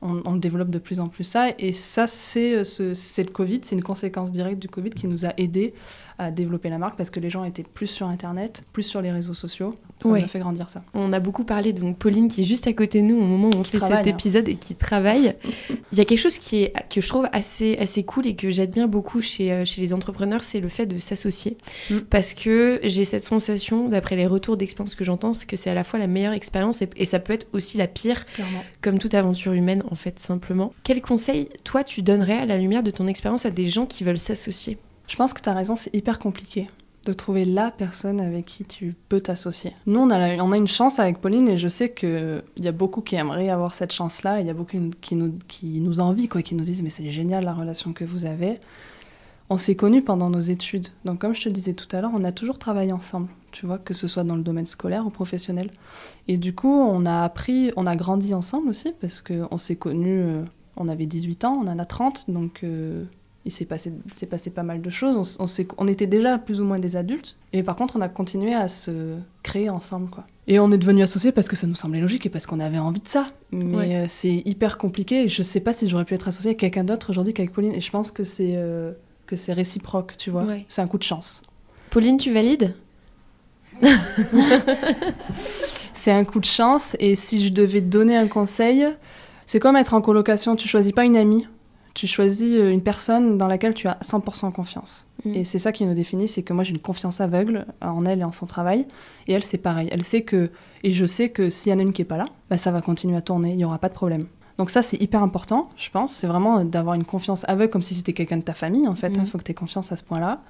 on, 0.00 0.36
développe 0.36 0.70
de 0.70 0.78
plus 0.78 1.00
en 1.00 1.08
plus 1.08 1.24
ça. 1.24 1.48
Et 1.58 1.72
ça, 1.72 2.06
c'est 2.06 2.54
euh, 2.54 2.64
le 2.78 3.30
Covid, 3.30 3.60
c'est 3.62 3.74
une 3.74 3.82
conséquence 3.82 4.30
directe 4.30 4.60
du 4.60 4.68
Covid 4.68 4.90
qui 4.90 5.08
nous 5.08 5.26
a 5.26 5.32
aidés 5.36 5.74
à 6.18 6.30
développer 6.30 6.68
la 6.68 6.78
marque 6.78 6.96
parce 6.96 7.10
que 7.10 7.20
les 7.20 7.30
gens 7.30 7.44
étaient 7.44 7.62
plus 7.62 7.86
sur 7.86 8.08
Internet, 8.08 8.64
plus 8.72 8.82
sur 8.82 9.00
les 9.00 9.10
réseaux 9.10 9.34
sociaux. 9.34 9.74
Ça 10.02 10.08
nous 10.08 10.14
a 10.16 10.20
fait 10.20 10.38
grandir 10.38 10.68
ça. 10.68 10.82
On 10.94 11.12
a 11.12 11.20
beaucoup 11.20 11.44
parlé 11.44 11.72
de 11.72 11.92
Pauline 11.92 12.28
qui 12.28 12.42
est 12.42 12.44
juste 12.44 12.66
à 12.66 12.72
côté 12.72 13.00
de 13.00 13.06
nous 13.06 13.16
au 13.16 13.24
moment 13.24 13.50
où 13.54 13.58
on 13.58 13.64
fait 13.64 13.78
cet 13.78 13.90
hein. 13.90 14.02
épisode 14.02 14.48
et 14.48 14.56
qui 14.56 14.74
travaille. 14.74 15.34
Il 15.92 15.98
y 15.98 16.00
a 16.00 16.04
quelque 16.04 16.18
chose 16.18 16.38
qui 16.38 16.62
est, 16.62 16.72
que 16.92 17.00
je 17.00 17.08
trouve 17.08 17.28
assez, 17.32 17.76
assez 17.78 18.04
cool 18.04 18.26
et 18.26 18.36
que 18.36 18.50
j'admire 18.50 18.88
beaucoup 18.88 19.22
chez, 19.22 19.52
euh, 19.52 19.64
chez 19.64 19.80
les 19.80 19.92
entrepreneurs, 19.92 20.44
c'est 20.44 20.60
le 20.60 20.68
fait 20.68 20.86
de 20.86 20.98
s'associer. 20.98 21.56
Mm. 21.90 21.98
Parce 22.10 22.34
que 22.34 22.80
j'ai 22.82 23.04
cette 23.04 23.24
sensation, 23.24 23.88
d'après 23.88 24.16
les 24.16 24.26
retours 24.26 24.56
d'expérience 24.56 24.94
que 24.94 25.04
j'entends, 25.04 25.32
c'est 25.32 25.46
que 25.46 25.56
c'est 25.56 25.70
à 25.70 25.74
la 25.74 25.84
fois 25.84 25.98
la 25.98 26.06
meilleure 26.06 26.32
expérience 26.32 26.82
et, 26.82 26.90
et, 26.96 27.04
ça 27.04 27.18
peut 27.18 27.32
être 27.32 27.46
aussi 27.52 27.78
la 27.78 27.86
pire, 27.86 28.24
comme 28.80 28.98
toute 28.98 29.14
aventure 29.14 29.52
humaine 29.52 29.82
en 29.90 29.94
fait 29.94 30.18
simplement. 30.18 30.72
Quel 30.82 31.00
conseil, 31.00 31.48
toi, 31.64 31.84
tu 31.84 32.02
donnerais 32.02 32.38
à 32.38 32.46
la 32.46 32.58
lumière 32.58 32.82
de 32.82 32.90
ton 32.90 33.06
expérience 33.06 33.46
à 33.46 33.50
des 33.50 33.68
gens 33.68 33.86
qui 33.86 34.04
veulent 34.04 34.18
s'associer? 34.18 34.78
Je 35.08 35.16
pense 35.16 35.32
que 35.32 35.42
tu 35.42 35.48
as 35.48 35.54
raison, 35.54 35.74
c'est 35.74 35.94
hyper 35.94 36.18
compliqué 36.18 36.68
de 37.08 37.12
trouver 37.14 37.46
la 37.46 37.70
personne 37.70 38.20
avec 38.20 38.44
qui 38.44 38.64
tu 38.64 38.94
peux 39.08 39.20
t'associer. 39.20 39.72
Nous, 39.86 39.98
on 39.98 40.10
a, 40.10 40.18
a 40.18 40.56
une 40.56 40.68
chance 40.68 40.98
avec 40.98 41.18
Pauline 41.20 41.48
et 41.48 41.56
je 41.56 41.68
sais 41.68 41.90
qu'il 41.90 42.42
y 42.58 42.68
a 42.68 42.72
beaucoup 42.72 43.00
qui 43.00 43.16
aimeraient 43.16 43.48
avoir 43.48 43.74
cette 43.74 43.92
chance-là. 43.92 44.40
Il 44.40 44.46
y 44.46 44.50
a 44.50 44.54
beaucoup 44.54 44.76
qui 45.00 45.16
nous, 45.16 45.34
qui 45.48 45.82
envient, 46.00 46.28
quoi, 46.28 46.42
qui 46.42 46.54
nous 46.54 46.64
disent 46.64 46.82
Mais 46.82 46.90
c'est 46.90 47.08
génial 47.08 47.44
la 47.44 47.54
relation 47.54 47.94
que 47.94 48.04
vous 48.04 48.26
avez. 48.26 48.60
On 49.48 49.56
s'est 49.56 49.76
connus 49.76 50.02
pendant 50.02 50.28
nos 50.28 50.40
études. 50.40 50.88
Donc, 51.06 51.20
comme 51.20 51.34
je 51.34 51.44
te 51.44 51.48
disais 51.48 51.72
tout 51.72 51.88
à 51.96 52.02
l'heure, 52.02 52.10
on 52.14 52.24
a 52.24 52.32
toujours 52.32 52.58
travaillé 52.58 52.92
ensemble, 52.92 53.28
tu 53.50 53.64
vois, 53.64 53.78
que 53.78 53.94
ce 53.94 54.06
soit 54.06 54.24
dans 54.24 54.36
le 54.36 54.42
domaine 54.42 54.66
scolaire 54.66 55.06
ou 55.06 55.10
professionnel. 55.10 55.70
Et 56.26 56.36
du 56.36 56.54
coup, 56.54 56.74
on 56.74 57.06
a 57.06 57.22
appris, 57.22 57.70
on 57.76 57.86
a 57.86 57.96
grandi 57.96 58.34
ensemble 58.34 58.68
aussi 58.68 58.92
parce 59.00 59.22
qu'on 59.22 59.56
s'est 59.56 59.76
connus, 59.76 60.20
euh, 60.20 60.42
on 60.76 60.88
avait 60.88 61.06
18 61.06 61.46
ans, 61.46 61.62
on 61.64 61.68
en 61.68 61.78
a 61.78 61.84
30, 61.86 62.28
donc. 62.28 62.60
Euh, 62.64 63.04
il 63.48 63.50
s'est 63.50 63.64
passé, 63.64 63.90
passé 64.28 64.50
pas 64.50 64.62
mal 64.62 64.82
de 64.82 64.90
choses. 64.90 65.38
On, 65.38 65.44
on, 65.44 65.66
on, 65.78 65.88
était 65.88 66.06
déjà 66.06 66.36
plus 66.36 66.60
ou 66.60 66.64
moins 66.64 66.78
des 66.78 66.96
adultes. 66.96 67.34
Et 67.54 67.62
par 67.62 67.76
contre, 67.76 67.96
on 67.96 68.02
a 68.02 68.08
continué 68.08 68.54
à 68.54 68.68
se 68.68 69.16
créer 69.42 69.70
ensemble. 69.70 70.10
Quoi. 70.10 70.24
Et 70.46 70.60
on 70.60 70.70
est 70.70 70.76
devenus 70.76 71.04
associés 71.04 71.32
parce 71.32 71.48
que 71.48 71.56
ça 71.56 71.66
nous 71.66 71.74
semblait 71.74 72.02
logique 72.02 72.26
et 72.26 72.28
parce 72.28 72.46
qu'on 72.46 72.60
avait 72.60 72.78
envie 72.78 73.00
de 73.00 73.08
ça. 73.08 73.28
Mais 73.50 73.96
euh, 73.96 74.04
c'est 74.06 74.42
hyper 74.44 74.76
compliqué. 74.76 75.24
Et 75.24 75.28
je 75.28 75.42
sais 75.42 75.60
pas 75.60 75.72
si 75.72 75.88
j'aurais 75.88 76.04
pu 76.04 76.12
être 76.12 76.28
associée 76.28 76.50
avec 76.50 76.60
quelqu'un 76.60 76.84
d'autre 76.84 77.08
aujourd'hui 77.08 77.32
qu'avec 77.32 77.52
Pauline. 77.52 77.72
Et 77.72 77.80
je 77.80 77.90
pense 77.90 78.10
que 78.10 78.22
c'est, 78.22 78.52
euh, 78.56 78.92
que 79.26 79.36
c'est 79.36 79.54
réciproque, 79.54 80.18
tu 80.18 80.28
vois. 80.30 80.46
C'est 80.68 80.82
un 80.82 80.86
coup 80.88 80.98
de 80.98 81.04
chance. 81.04 81.42
Pauline, 81.88 82.18
tu 82.18 82.30
valides? 82.30 82.74
C'est 85.94 86.12
un 86.12 86.24
coup 86.24 86.40
de 86.40 86.44
chance. 86.44 86.96
Et 87.00 87.14
si 87.14 87.46
je 87.46 87.52
devais 87.52 87.80
te 87.80 87.86
donner 87.86 88.16
un 88.16 88.26
conseil, 88.28 88.86
c'est 89.46 89.58
comme 89.60 89.76
être 89.76 89.94
en 89.94 90.00
colocation. 90.00 90.54
Tu 90.56 90.68
choisis 90.68 90.92
pas 90.92 91.04
une 91.04 91.16
amie 91.16 91.46
tu 91.94 92.06
choisis 92.06 92.52
euh, 92.54 92.70
une 92.70 92.82
personne 92.82 93.38
dans 93.38 93.46
laquelle 93.46 93.74
tu 93.74 93.88
as 93.88 93.98
100% 94.02 94.52
confiance. 94.52 95.06
Mm. 95.24 95.34
Et 95.34 95.44
c'est 95.44 95.58
ça 95.58 95.72
qui 95.72 95.84
nous 95.84 95.94
définit, 95.94 96.28
c'est 96.28 96.42
que 96.42 96.52
moi 96.52 96.64
j'ai 96.64 96.72
une 96.72 96.78
confiance 96.78 97.20
aveugle 97.20 97.66
en 97.80 98.04
elle 98.04 98.20
et 98.20 98.24
en 98.24 98.32
son 98.32 98.46
travail. 98.46 98.86
Et 99.26 99.32
elle, 99.32 99.44
c'est 99.44 99.58
pareil. 99.58 99.88
Elle 99.90 100.04
sait 100.04 100.22
que, 100.22 100.50
et 100.84 100.92
je 100.92 101.06
sais 101.06 101.30
que 101.30 101.50
s'il 101.50 101.72
y 101.72 101.74
en 101.74 101.78
a 101.78 101.82
une 101.82 101.92
qui 101.92 102.02
est 102.02 102.06
pas 102.06 102.16
là, 102.16 102.26
bah, 102.50 102.58
ça 102.58 102.70
va 102.70 102.80
continuer 102.80 103.16
à 103.16 103.22
tourner, 103.22 103.50
il 103.50 103.56
n'y 103.56 103.64
aura 103.64 103.78
pas 103.78 103.88
de 103.88 103.94
problème. 103.94 104.26
Donc 104.58 104.70
ça, 104.70 104.82
c'est 104.82 105.00
hyper 105.00 105.22
important, 105.22 105.70
je 105.76 105.90
pense. 105.90 106.12
C'est 106.14 106.26
vraiment 106.26 106.64
d'avoir 106.64 106.94
une 106.94 107.04
confiance 107.04 107.44
aveugle 107.48 107.70
comme 107.70 107.82
si 107.82 107.94
c'était 107.94 108.12
quelqu'un 108.12 108.38
de 108.38 108.42
ta 108.42 108.54
famille, 108.54 108.88
en 108.88 108.94
fait. 108.94 109.12
Il 109.14 109.22
mm. 109.22 109.26
faut 109.26 109.38
que 109.38 109.44
tu 109.44 109.52
aies 109.52 109.54
confiance 109.54 109.92
à 109.92 109.96
ce 109.96 110.04
point-là. 110.04 110.42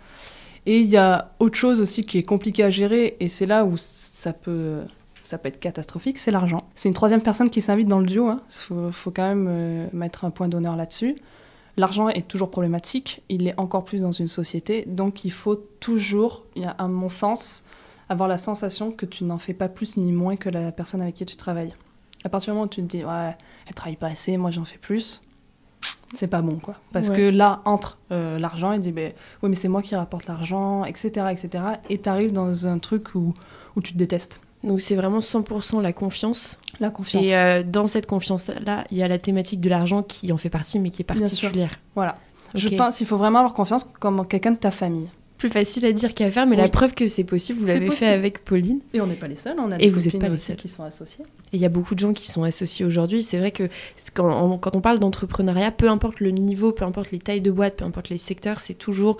Et 0.66 0.80
il 0.80 0.86
y 0.86 0.96
a 0.96 1.32
autre 1.38 1.56
chose 1.56 1.80
aussi 1.80 2.04
qui 2.04 2.18
est 2.18 2.22
compliqué 2.22 2.62
à 2.62 2.70
gérer, 2.70 3.16
et 3.20 3.28
c'est 3.28 3.46
là 3.46 3.64
où 3.64 3.76
ça 3.76 4.32
peut 4.32 4.80
ça 5.28 5.36
peut 5.36 5.48
être 5.48 5.60
catastrophique, 5.60 6.18
c'est 6.18 6.30
l'argent. 6.30 6.64
C'est 6.74 6.88
une 6.88 6.94
troisième 6.94 7.20
personne 7.20 7.50
qui 7.50 7.60
s'invite 7.60 7.86
dans 7.86 7.98
le 7.98 8.06
duo, 8.06 8.28
il 8.28 8.30
hein. 8.30 8.90
faut, 8.92 9.10
quand 9.10 9.28
même 9.28 9.46
euh, 9.48 9.86
mettre 9.92 10.24
un 10.24 10.30
point 10.30 10.48
d'honneur 10.48 10.74
là-dessus. 10.74 11.16
L'argent 11.76 12.08
est 12.08 12.26
toujours 12.26 12.50
problématique, 12.50 13.22
il 13.28 13.46
est 13.46 13.58
encore 13.60 13.84
plus 13.84 14.00
dans 14.00 14.10
une 14.10 14.26
société, 14.26 14.84
donc 14.86 15.26
il 15.26 15.30
faut 15.30 15.56
toujours, 15.80 16.44
à 16.78 16.88
mon 16.88 17.10
sens, 17.10 17.64
avoir 18.08 18.26
la 18.28 18.38
sensation 18.38 18.90
que 18.90 19.04
tu 19.04 19.24
n'en 19.24 19.38
fais 19.38 19.52
pas 19.52 19.68
plus 19.68 19.98
ni 19.98 20.12
moins 20.12 20.36
que 20.36 20.48
la 20.48 20.72
personne 20.72 21.02
avec 21.02 21.14
qui 21.14 21.26
tu 21.26 21.36
travailles. 21.36 21.74
À 22.24 22.30
partir 22.30 22.52
du 22.52 22.54
moment 22.54 22.64
où 22.64 22.68
tu 22.68 22.80
te 22.80 22.86
dis, 22.86 23.04
ouais, 23.04 23.36
elle 23.66 23.74
travaille 23.74 23.96
pas 23.96 24.08
assez, 24.08 24.36
moi 24.38 24.50
j'en 24.50 24.64
fais 24.64 24.78
plus, 24.78 25.22
c'est 26.14 26.26
pas 26.26 26.40
bon, 26.40 26.56
quoi. 26.56 26.76
Parce 26.92 27.10
que 27.10 27.28
là, 27.28 27.60
entre 27.66 27.98
euh, 28.12 28.38
l'argent, 28.38 28.72
il 28.72 28.80
dit, 28.80 28.92
ben, 28.92 29.12
oui, 29.42 29.50
mais 29.50 29.56
c'est 29.56 29.68
moi 29.68 29.82
qui 29.82 29.94
rapporte 29.94 30.26
l'argent, 30.26 30.84
etc., 30.86 31.26
etc., 31.30 31.64
et 31.90 32.00
tu 32.00 32.08
arrives 32.08 32.32
dans 32.32 32.66
un 32.66 32.78
truc 32.78 33.14
où, 33.14 33.34
où 33.76 33.82
tu 33.82 33.92
te 33.92 33.98
détestes. 33.98 34.40
Donc 34.64 34.80
c'est 34.80 34.96
vraiment 34.96 35.18
100% 35.20 35.80
la 35.80 35.92
confiance. 35.92 36.58
La 36.80 36.90
confiance. 36.90 37.26
Et 37.26 37.36
euh, 37.36 37.62
dans 37.62 37.86
cette 37.86 38.06
confiance-là, 38.06 38.84
il 38.90 38.96
y 38.98 39.02
a 39.02 39.08
la 39.08 39.18
thématique 39.18 39.60
de 39.60 39.68
l'argent 39.68 40.02
qui 40.02 40.32
en 40.32 40.36
fait 40.36 40.50
partie, 40.50 40.78
mais 40.78 40.90
qui 40.90 41.02
est 41.02 41.04
particulière. 41.04 41.70
Voilà. 41.94 42.16
Je 42.54 42.68
pense 42.70 42.96
qu'il 42.98 43.06
faut 43.06 43.18
vraiment 43.18 43.40
avoir 43.40 43.54
confiance 43.54 43.88
comme 44.00 44.26
quelqu'un 44.26 44.52
de 44.52 44.56
ta 44.56 44.70
famille. 44.70 45.08
Plus 45.36 45.50
facile 45.50 45.84
à 45.86 45.92
dire 45.92 46.14
qu'à 46.14 46.30
faire, 46.32 46.46
mais 46.46 46.56
Oui. 46.56 46.62
la 46.62 46.68
preuve 46.68 46.94
que 46.94 47.06
c'est 47.06 47.22
possible, 47.22 47.60
vous 47.60 47.66
l'avez 47.66 47.90
fait 47.92 48.08
avec 48.08 48.44
Pauline. 48.44 48.80
Et 48.92 49.00
on 49.00 49.06
n'est 49.06 49.14
pas 49.14 49.28
les 49.28 49.36
seuls, 49.36 49.56
on 49.60 49.70
a 49.70 49.76
Et 49.76 49.78
des 49.78 49.90
vous 49.90 49.98
êtes 50.08 50.14
copines 50.14 50.20
pas 50.20 50.28
les 50.28 50.36
seuls. 50.36 50.56
qui 50.56 50.66
sont 50.68 50.82
associées. 50.82 51.24
Et 51.52 51.56
il 51.58 51.60
y 51.60 51.64
a 51.64 51.68
beaucoup 51.68 51.94
de 51.94 52.00
gens 52.00 52.12
qui 52.12 52.28
sont 52.28 52.42
associés 52.42 52.84
aujourd'hui. 52.84 53.22
C'est 53.22 53.38
vrai 53.38 53.52
que 53.52 53.68
quand 54.14 54.28
on, 54.44 54.58
quand 54.58 54.74
on 54.74 54.80
parle 54.80 54.98
d'entrepreneuriat, 54.98 55.70
peu 55.70 55.88
importe 55.88 56.18
le 56.18 56.30
niveau, 56.30 56.72
peu 56.72 56.84
importe 56.84 57.12
les 57.12 57.20
tailles 57.20 57.40
de 57.40 57.52
boîte, 57.52 57.76
peu 57.76 57.84
importe 57.84 58.08
les 58.08 58.18
secteurs, 58.18 58.58
c'est 58.58 58.74
toujours 58.74 59.18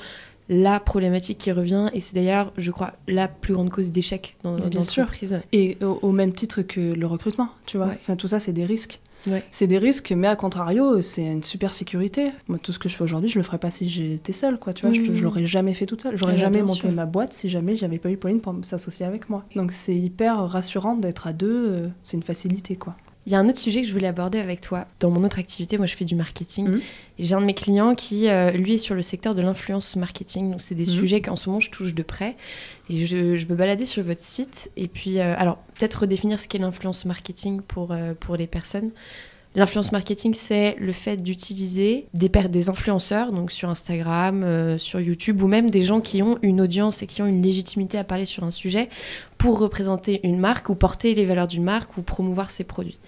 la 0.48 0.80
problématique 0.80 1.38
qui 1.38 1.52
revient. 1.52 1.90
Et 1.92 2.00
c'est 2.00 2.14
d'ailleurs, 2.14 2.52
je 2.56 2.70
crois, 2.70 2.94
la 3.06 3.28
plus 3.28 3.54
grande 3.54 3.70
cause 3.70 3.90
d'échec 3.92 4.36
dans 4.44 4.56
sûr. 4.84 5.02
l'entreprise. 5.04 5.40
Et 5.52 5.76
au, 5.82 5.98
au 6.02 6.12
même 6.12 6.32
titre 6.32 6.62
que 6.62 6.80
le 6.94 7.06
recrutement, 7.06 7.48
tu 7.66 7.76
vois. 7.76 7.86
Ouais. 7.88 7.98
Enfin, 8.00 8.16
tout 8.16 8.26
ça, 8.28 8.40
c'est 8.40 8.52
des 8.52 8.64
risques. 8.64 9.00
Ouais. 9.26 9.42
C'est 9.50 9.66
des 9.66 9.78
risques, 9.78 10.12
mais 10.16 10.28
à 10.28 10.36
contrario, 10.36 11.02
c'est 11.02 11.24
une 11.26 11.42
super 11.42 11.74
sécurité. 11.74 12.30
Moi, 12.46 12.58
tout 12.62 12.70
ce 12.72 12.78
que 12.78 12.88
je 12.88 12.94
fais 12.96 13.02
aujourd'hui, 13.02 13.28
je 13.28 13.36
le 13.38 13.42
ferais 13.42 13.58
pas 13.58 13.70
si 13.70 13.88
j'étais 13.88 14.32
seule, 14.32 14.58
quoi. 14.60 14.72
Tu 14.72 14.86
vois, 14.86 14.94
je, 14.94 15.12
je 15.12 15.24
l'aurais 15.24 15.44
jamais 15.44 15.74
fait 15.74 15.86
toute 15.86 16.00
seule. 16.02 16.16
J'aurais 16.16 16.32
Ah 16.34 16.36
bah, 16.36 16.40
jamais 16.42 16.62
monté 16.62 16.82
sûr. 16.82 16.92
ma 16.92 17.04
boîte 17.04 17.32
si 17.32 17.48
jamais 17.48 17.74
j'avais 17.74 17.98
pas 17.98 18.10
eu 18.10 18.16
Pauline 18.16 18.40
pour 18.40 18.54
s'associer 18.62 19.04
avec 19.04 19.28
moi. 19.28 19.44
Donc, 19.56 19.72
c'est 19.72 19.96
hyper 19.96 20.38
rassurant 20.48 20.94
d'être 20.94 21.26
à 21.26 21.32
deux. 21.32 21.66
euh, 21.68 21.88
C'est 22.04 22.16
une 22.16 22.22
facilité, 22.22 22.76
quoi. 22.76 22.94
Il 23.28 23.32
y 23.32 23.34
a 23.34 23.38
un 23.40 23.46
autre 23.50 23.58
sujet 23.58 23.82
que 23.82 23.86
je 23.86 23.92
voulais 23.92 24.06
aborder 24.06 24.38
avec 24.38 24.62
toi. 24.62 24.86
Dans 25.00 25.10
mon 25.10 25.22
autre 25.22 25.38
activité, 25.38 25.76
moi 25.76 25.84
je 25.86 25.94
fais 25.94 26.06
du 26.06 26.14
marketing. 26.14 26.80
Et 27.18 27.24
j'ai 27.24 27.34
un 27.34 27.42
de 27.42 27.44
mes 27.46 27.52
clients 27.52 27.94
qui, 27.94 28.26
euh, 28.30 28.52
lui, 28.52 28.72
est 28.76 28.78
sur 28.78 28.94
le 28.94 29.02
secteur 29.02 29.34
de 29.34 29.42
l'influence 29.42 29.96
marketing. 29.96 30.50
Donc 30.50 30.62
c'est 30.62 30.74
des 30.74 30.86
Mhm. 30.86 30.98
sujets 30.98 31.20
qu'en 31.20 31.36
ce 31.36 31.50
moment 31.50 31.60
je 31.60 31.70
touche 31.70 31.94
de 31.94 32.02
près. 32.02 32.36
Et 32.88 33.04
je, 33.04 33.36
je 33.36 33.46
me 33.46 33.54
baladais 33.54 33.84
sur 33.84 34.02
votre 34.02 34.22
site. 34.22 34.70
Et 34.78 34.88
puis, 34.88 35.18
euh, 35.20 35.34
alors 35.36 35.58
peut-être 35.78 35.94
redéfinir 36.00 36.40
ce 36.40 36.48
qu'est 36.48 36.56
l'influence 36.56 37.04
marketing 37.04 37.60
pour, 37.60 37.92
euh, 37.92 38.14
pour 38.18 38.36
les 38.36 38.46
personnes. 38.46 38.92
L'influence 39.58 39.90
marketing, 39.90 40.34
c'est 40.34 40.76
le 40.78 40.92
fait 40.92 41.16
d'utiliser 41.16 42.06
des, 42.14 42.28
des 42.28 42.68
influenceurs, 42.68 43.32
donc 43.32 43.50
sur 43.50 43.68
Instagram, 43.68 44.44
euh, 44.44 44.78
sur 44.78 45.00
YouTube, 45.00 45.42
ou 45.42 45.48
même 45.48 45.68
des 45.68 45.82
gens 45.82 46.00
qui 46.00 46.22
ont 46.22 46.38
une 46.42 46.60
audience 46.60 47.02
et 47.02 47.08
qui 47.08 47.22
ont 47.22 47.26
une 47.26 47.42
légitimité 47.42 47.98
à 47.98 48.04
parler 48.04 48.24
sur 48.24 48.44
un 48.44 48.52
sujet 48.52 48.88
pour 49.36 49.58
représenter 49.58 50.20
une 50.22 50.38
marque 50.38 50.68
ou 50.68 50.76
porter 50.76 51.16
les 51.16 51.24
valeurs 51.24 51.48
d'une 51.48 51.64
marque 51.64 51.96
ou 51.96 52.02
promouvoir 52.02 52.52
ses 52.52 52.62
produits. 52.62 53.00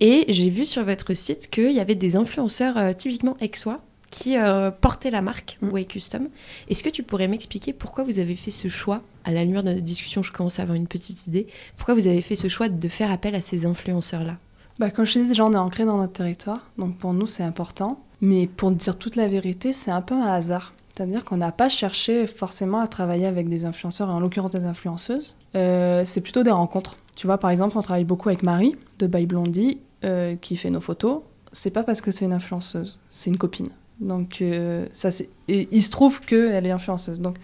Et 0.00 0.26
j'ai 0.28 0.50
vu 0.50 0.66
sur 0.66 0.84
votre 0.84 1.14
site 1.14 1.48
qu'il 1.48 1.72
y 1.72 1.80
avait 1.80 1.94
des 1.94 2.14
influenceurs 2.14 2.76
euh, 2.76 2.92
typiquement 2.92 3.38
Exois 3.40 3.80
qui 4.10 4.36
euh, 4.36 4.70
portaient 4.70 5.10
la 5.10 5.22
marque 5.22 5.56
Mm. 5.62 5.70
Way 5.70 5.84
Custom. 5.86 6.28
Est-ce 6.68 6.82
que 6.82 6.90
tu 6.90 7.02
pourrais 7.02 7.28
m'expliquer 7.28 7.72
pourquoi 7.72 8.04
vous 8.04 8.18
avez 8.18 8.36
fait 8.36 8.50
ce 8.50 8.68
choix 8.68 9.02
À 9.24 9.32
la 9.32 9.44
lumière 9.44 9.62
de 9.62 9.70
notre 9.70 9.80
discussion, 9.80 10.22
je 10.22 10.30
commence 10.30 10.58
à 10.58 10.62
avoir 10.62 10.76
une 10.76 10.88
petite 10.88 11.26
idée. 11.26 11.46
Pourquoi 11.78 11.94
vous 11.94 12.06
avez 12.06 12.20
fait 12.20 12.36
ce 12.36 12.48
choix 12.48 12.68
de 12.68 12.88
faire 12.88 13.10
appel 13.10 13.34
à 13.34 13.40
ces 13.40 13.64
influenceurs-là? 13.64 14.36
Bah, 14.80 14.90
comme 14.90 15.04
je 15.04 15.12
te 15.12 15.18
dis, 15.18 15.28
déjà, 15.28 15.44
on 15.44 15.52
est 15.52 15.56
ancré 15.56 15.84
dans 15.84 15.98
notre 15.98 16.14
territoire, 16.14 16.70
donc 16.78 16.96
pour 16.96 17.12
nous, 17.12 17.26
c'est 17.26 17.42
important. 17.42 18.00
Mais 18.22 18.46
pour 18.46 18.70
dire 18.70 18.96
toute 18.96 19.14
la 19.14 19.28
vérité, 19.28 19.74
c'est 19.74 19.90
un 19.90 20.00
peu 20.00 20.14
un 20.14 20.26
hasard. 20.26 20.72
C'est-à-dire 20.94 21.26
qu'on 21.26 21.36
n'a 21.36 21.52
pas 21.52 21.68
cherché 21.68 22.26
forcément 22.26 22.80
à 22.80 22.88
travailler 22.88 23.26
avec 23.26 23.50
des 23.50 23.66
influenceurs, 23.66 24.08
et 24.08 24.12
en 24.12 24.20
l'occurrence 24.20 24.52
des 24.52 24.64
influenceuses. 24.64 25.34
Euh, 25.54 26.02
c'est 26.06 26.22
plutôt 26.22 26.42
des 26.42 26.50
rencontres. 26.50 26.96
Tu 27.14 27.26
vois, 27.26 27.36
par 27.36 27.50
exemple, 27.50 27.76
on 27.76 27.82
travaille 27.82 28.04
beaucoup 28.04 28.30
avec 28.30 28.42
Marie 28.42 28.74
de 28.98 29.06
By 29.06 29.26
Blondie, 29.26 29.80
euh, 30.04 30.34
qui 30.36 30.56
fait 30.56 30.70
nos 30.70 30.80
photos. 30.80 31.20
C'est 31.52 31.70
pas 31.70 31.82
parce 31.82 32.00
que 32.00 32.10
c'est 32.10 32.24
une 32.24 32.32
influenceuse, 32.32 32.98
c'est 33.10 33.28
une 33.28 33.36
copine. 33.36 33.68
Donc, 34.00 34.40
euh, 34.40 34.86
ça, 34.94 35.10
c'est... 35.10 35.28
Et 35.48 35.68
il 35.72 35.82
se 35.82 35.90
trouve 35.90 36.22
qu'elle 36.22 36.66
est 36.66 36.70
influenceuse. 36.70 37.20
Donc, 37.20 37.36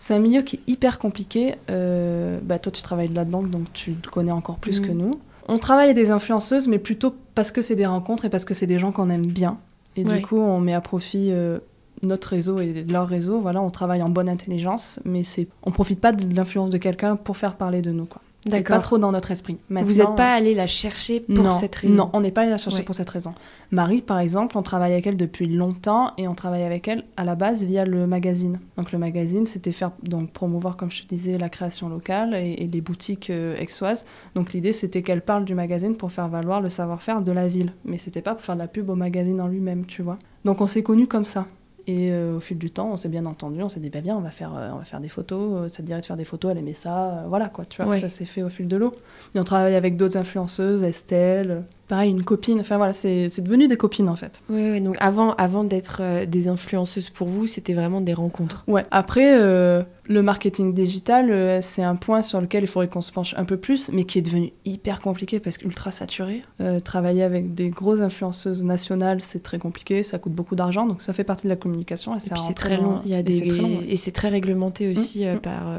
c'est 0.00 0.14
un 0.14 0.18
milieu 0.18 0.42
qui 0.42 0.56
est 0.56 0.70
hyper 0.70 0.98
compliqué. 0.98 1.54
Euh, 1.70 2.40
bah, 2.42 2.58
toi, 2.58 2.72
tu 2.72 2.82
travailles 2.82 3.08
là-dedans, 3.08 3.42
donc 3.42 3.72
tu 3.72 3.92
le 3.92 4.10
connais 4.10 4.32
encore 4.32 4.56
plus 4.56 4.80
que 4.80 4.90
nous. 4.90 5.20
On 5.48 5.58
travaille 5.58 5.84
avec 5.86 5.96
des 5.96 6.10
influenceuses, 6.10 6.68
mais 6.68 6.78
plutôt 6.78 7.14
parce 7.34 7.50
que 7.52 7.62
c'est 7.62 7.74
des 7.76 7.86
rencontres 7.86 8.24
et 8.24 8.30
parce 8.30 8.44
que 8.44 8.54
c'est 8.54 8.66
des 8.66 8.78
gens 8.78 8.92
qu'on 8.92 9.10
aime 9.10 9.26
bien. 9.26 9.58
Et 9.96 10.04
Ouais. 10.04 10.16
du 10.18 10.22
coup, 10.26 10.38
on 10.38 10.60
met 10.60 10.74
à 10.74 10.80
profit 10.80 11.28
euh, 11.30 11.58
notre 12.02 12.28
réseau 12.28 12.58
et 12.58 12.84
leur 12.84 13.06
réseau. 13.08 13.40
Voilà, 13.40 13.62
on 13.62 13.70
travaille 13.70 14.02
en 14.02 14.08
bonne 14.08 14.28
intelligence, 14.28 15.00
mais 15.04 15.22
c'est, 15.22 15.46
on 15.62 15.70
profite 15.70 16.00
pas 16.00 16.12
de 16.12 16.34
l'influence 16.34 16.70
de 16.70 16.78
quelqu'un 16.78 17.16
pour 17.16 17.36
faire 17.36 17.54
parler 17.56 17.80
de 17.80 17.90
nous. 17.92 18.04
Quoi. 18.06 18.20
C'est 18.50 18.62
pas 18.62 18.78
trop 18.78 18.98
dans 18.98 19.12
notre 19.12 19.30
esprit. 19.30 19.56
Vous 19.70 19.92
n'êtes 19.94 20.14
pas 20.16 20.32
allé 20.34 20.54
la 20.54 20.66
chercher 20.66 21.20
pour 21.20 21.44
non, 21.44 21.50
cette 21.52 21.76
raison 21.76 21.94
Non, 21.94 22.10
on 22.12 22.20
n'est 22.20 22.30
pas 22.30 22.42
allé 22.42 22.50
la 22.50 22.58
chercher 22.58 22.78
Ouais. 22.78 22.84
pour 22.84 22.94
cette 22.94 23.10
raison. 23.10 23.34
Marie, 23.70 24.02
par 24.02 24.18
exemple, 24.18 24.56
on 24.58 24.62
travaille 24.62 24.92
avec 24.92 25.06
elle 25.06 25.16
depuis 25.16 25.46
longtemps 25.46 26.12
et 26.18 26.28
on 26.28 26.34
travaille 26.34 26.62
avec 26.62 26.86
elle 26.88 27.04
à 27.16 27.24
la 27.24 27.34
base 27.34 27.64
via 27.64 27.84
le 27.84 28.06
magazine. 28.06 28.60
Donc 28.76 28.92
le 28.92 28.98
magazine, 28.98 29.46
c'était 29.46 29.72
faire 29.72 29.90
donc 30.02 30.30
promouvoir, 30.32 30.76
comme 30.76 30.90
je 30.90 31.02
te 31.02 31.08
disais, 31.08 31.38
la 31.38 31.48
création 31.48 31.88
locale 31.88 32.34
et, 32.34 32.52
et 32.62 32.66
les 32.66 32.80
boutiques 32.80 33.30
euh, 33.30 33.56
aixoises. 33.60 34.06
Donc 34.34 34.52
l'idée, 34.52 34.72
c'était 34.72 35.02
qu'elle 35.02 35.22
parle 35.22 35.44
du 35.44 35.54
magazine 35.54 35.96
pour 35.96 36.12
faire 36.12 36.28
valoir 36.28 36.60
le 36.60 36.68
savoir-faire 36.68 37.22
de 37.22 37.32
la 37.32 37.48
ville, 37.48 37.72
mais 37.84 37.98
c'était 37.98 38.22
pas 38.22 38.34
pour 38.34 38.44
faire 38.44 38.54
de 38.56 38.60
la 38.60 38.68
pub 38.68 38.88
au 38.90 38.94
magazine 38.94 39.40
en 39.40 39.48
lui-même, 39.48 39.86
tu 39.86 40.02
vois. 40.02 40.18
Donc 40.44 40.60
on 40.60 40.66
s'est 40.66 40.82
connus 40.82 41.08
comme 41.08 41.24
ça. 41.24 41.46
Et 41.88 42.10
euh, 42.10 42.36
au 42.36 42.40
fil 42.40 42.58
du 42.58 42.70
temps, 42.70 42.90
on 42.92 42.96
s'est 42.96 43.08
bien 43.08 43.26
entendu, 43.26 43.62
on 43.62 43.68
s'est 43.68 43.78
dit, 43.78 43.90
bah 43.90 44.00
bien, 44.00 44.16
on 44.16 44.20
va 44.20 44.30
faire, 44.32 44.52
euh, 44.56 44.70
on 44.74 44.78
va 44.78 44.84
faire 44.84 45.00
des 45.00 45.08
photos, 45.08 45.66
euh, 45.66 45.68
ça 45.68 45.78
te 45.78 45.82
dirait 45.82 46.00
de 46.00 46.06
faire 46.06 46.16
des 46.16 46.24
photos, 46.24 46.50
elle 46.50 46.58
aimait 46.58 46.74
ça, 46.74 47.10
euh, 47.10 47.24
voilà 47.28 47.48
quoi, 47.48 47.64
tu 47.64 47.80
vois, 47.80 47.92
Ouais. 47.92 48.00
ça 48.00 48.08
s'est 48.08 48.24
fait 48.24 48.42
au 48.42 48.48
fil 48.48 48.66
de 48.66 48.76
l'eau. 48.76 48.92
Et 49.36 49.38
on 49.38 49.44
travaille 49.44 49.76
avec 49.76 49.96
d'autres 49.96 50.16
influenceuses, 50.16 50.82
Estelle, 50.82 51.62
pareil, 51.88 52.10
une 52.10 52.24
copine, 52.24 52.60
enfin 52.60 52.76
voilà, 52.76 52.92
c'est 52.92 53.40
devenu 53.40 53.68
des 53.68 53.76
copines 53.76 54.08
en 54.08 54.16
fait. 54.16 54.42
Oui, 54.48 54.70
oui, 54.72 54.80
donc 54.80 54.96
avant, 54.98 55.34
avant 55.34 55.64
d'être 55.64 55.98
euh, 56.00 56.26
des 56.26 56.48
influenceuses 56.48 57.10
pour 57.10 57.28
vous, 57.28 57.46
c'était 57.46 57.74
vraiment 57.74 58.00
des 58.00 58.14
rencontres. 58.14 58.64
Ouais, 58.66 58.84
après, 58.90 59.38
euh, 59.38 59.82
le 60.04 60.22
marketing 60.22 60.74
digital, 60.74 61.30
euh, 61.30 61.60
c'est 61.62 61.82
un 61.82 61.96
point 61.96 62.22
sur 62.22 62.40
lequel 62.40 62.64
il 62.64 62.66
faudrait 62.66 62.88
qu'on 62.88 63.00
se 63.00 63.12
penche 63.12 63.34
un 63.36 63.44
peu 63.44 63.56
plus, 63.56 63.90
mais 63.92 64.04
qui 64.04 64.18
est 64.18 64.22
devenu 64.22 64.52
hyper 64.64 65.00
compliqué 65.00 65.40
parce 65.40 65.58
qu'ultra 65.58 65.90
saturé. 65.90 66.42
Travailler 66.84 67.22
avec 67.22 67.54
des 67.54 67.70
grosses 67.70 68.00
influenceuses 68.00 68.64
nationales, 68.64 69.20
c'est 69.20 69.42
très 69.42 69.58
compliqué, 69.58 70.02
ça 70.02 70.18
coûte 70.18 70.32
beaucoup 70.32 70.56
d'argent, 70.56 70.86
donc 70.86 71.02
ça 71.02 71.12
fait 71.12 71.24
partie 71.24 71.44
de 71.44 71.50
la 71.50 71.56
communication. 71.56 72.14
Et, 72.14 72.16
Et 72.16 72.20
c'est 72.20 72.54
très 72.54 72.76
long. 72.76 73.00
Il 73.04 73.10
y 73.10 73.14
a 73.14 73.20
et 73.20 73.22
des 73.22 73.32
c'est 73.32 73.46
très 73.46 73.58
long, 73.58 73.78
ouais. 73.78 73.86
et 73.88 73.96
c'est 73.96 74.12
très 74.12 74.28
réglementé 74.28 74.90
aussi 74.90 75.26
euh, 75.26 75.36
mm. 75.36 75.40
par 75.40 75.72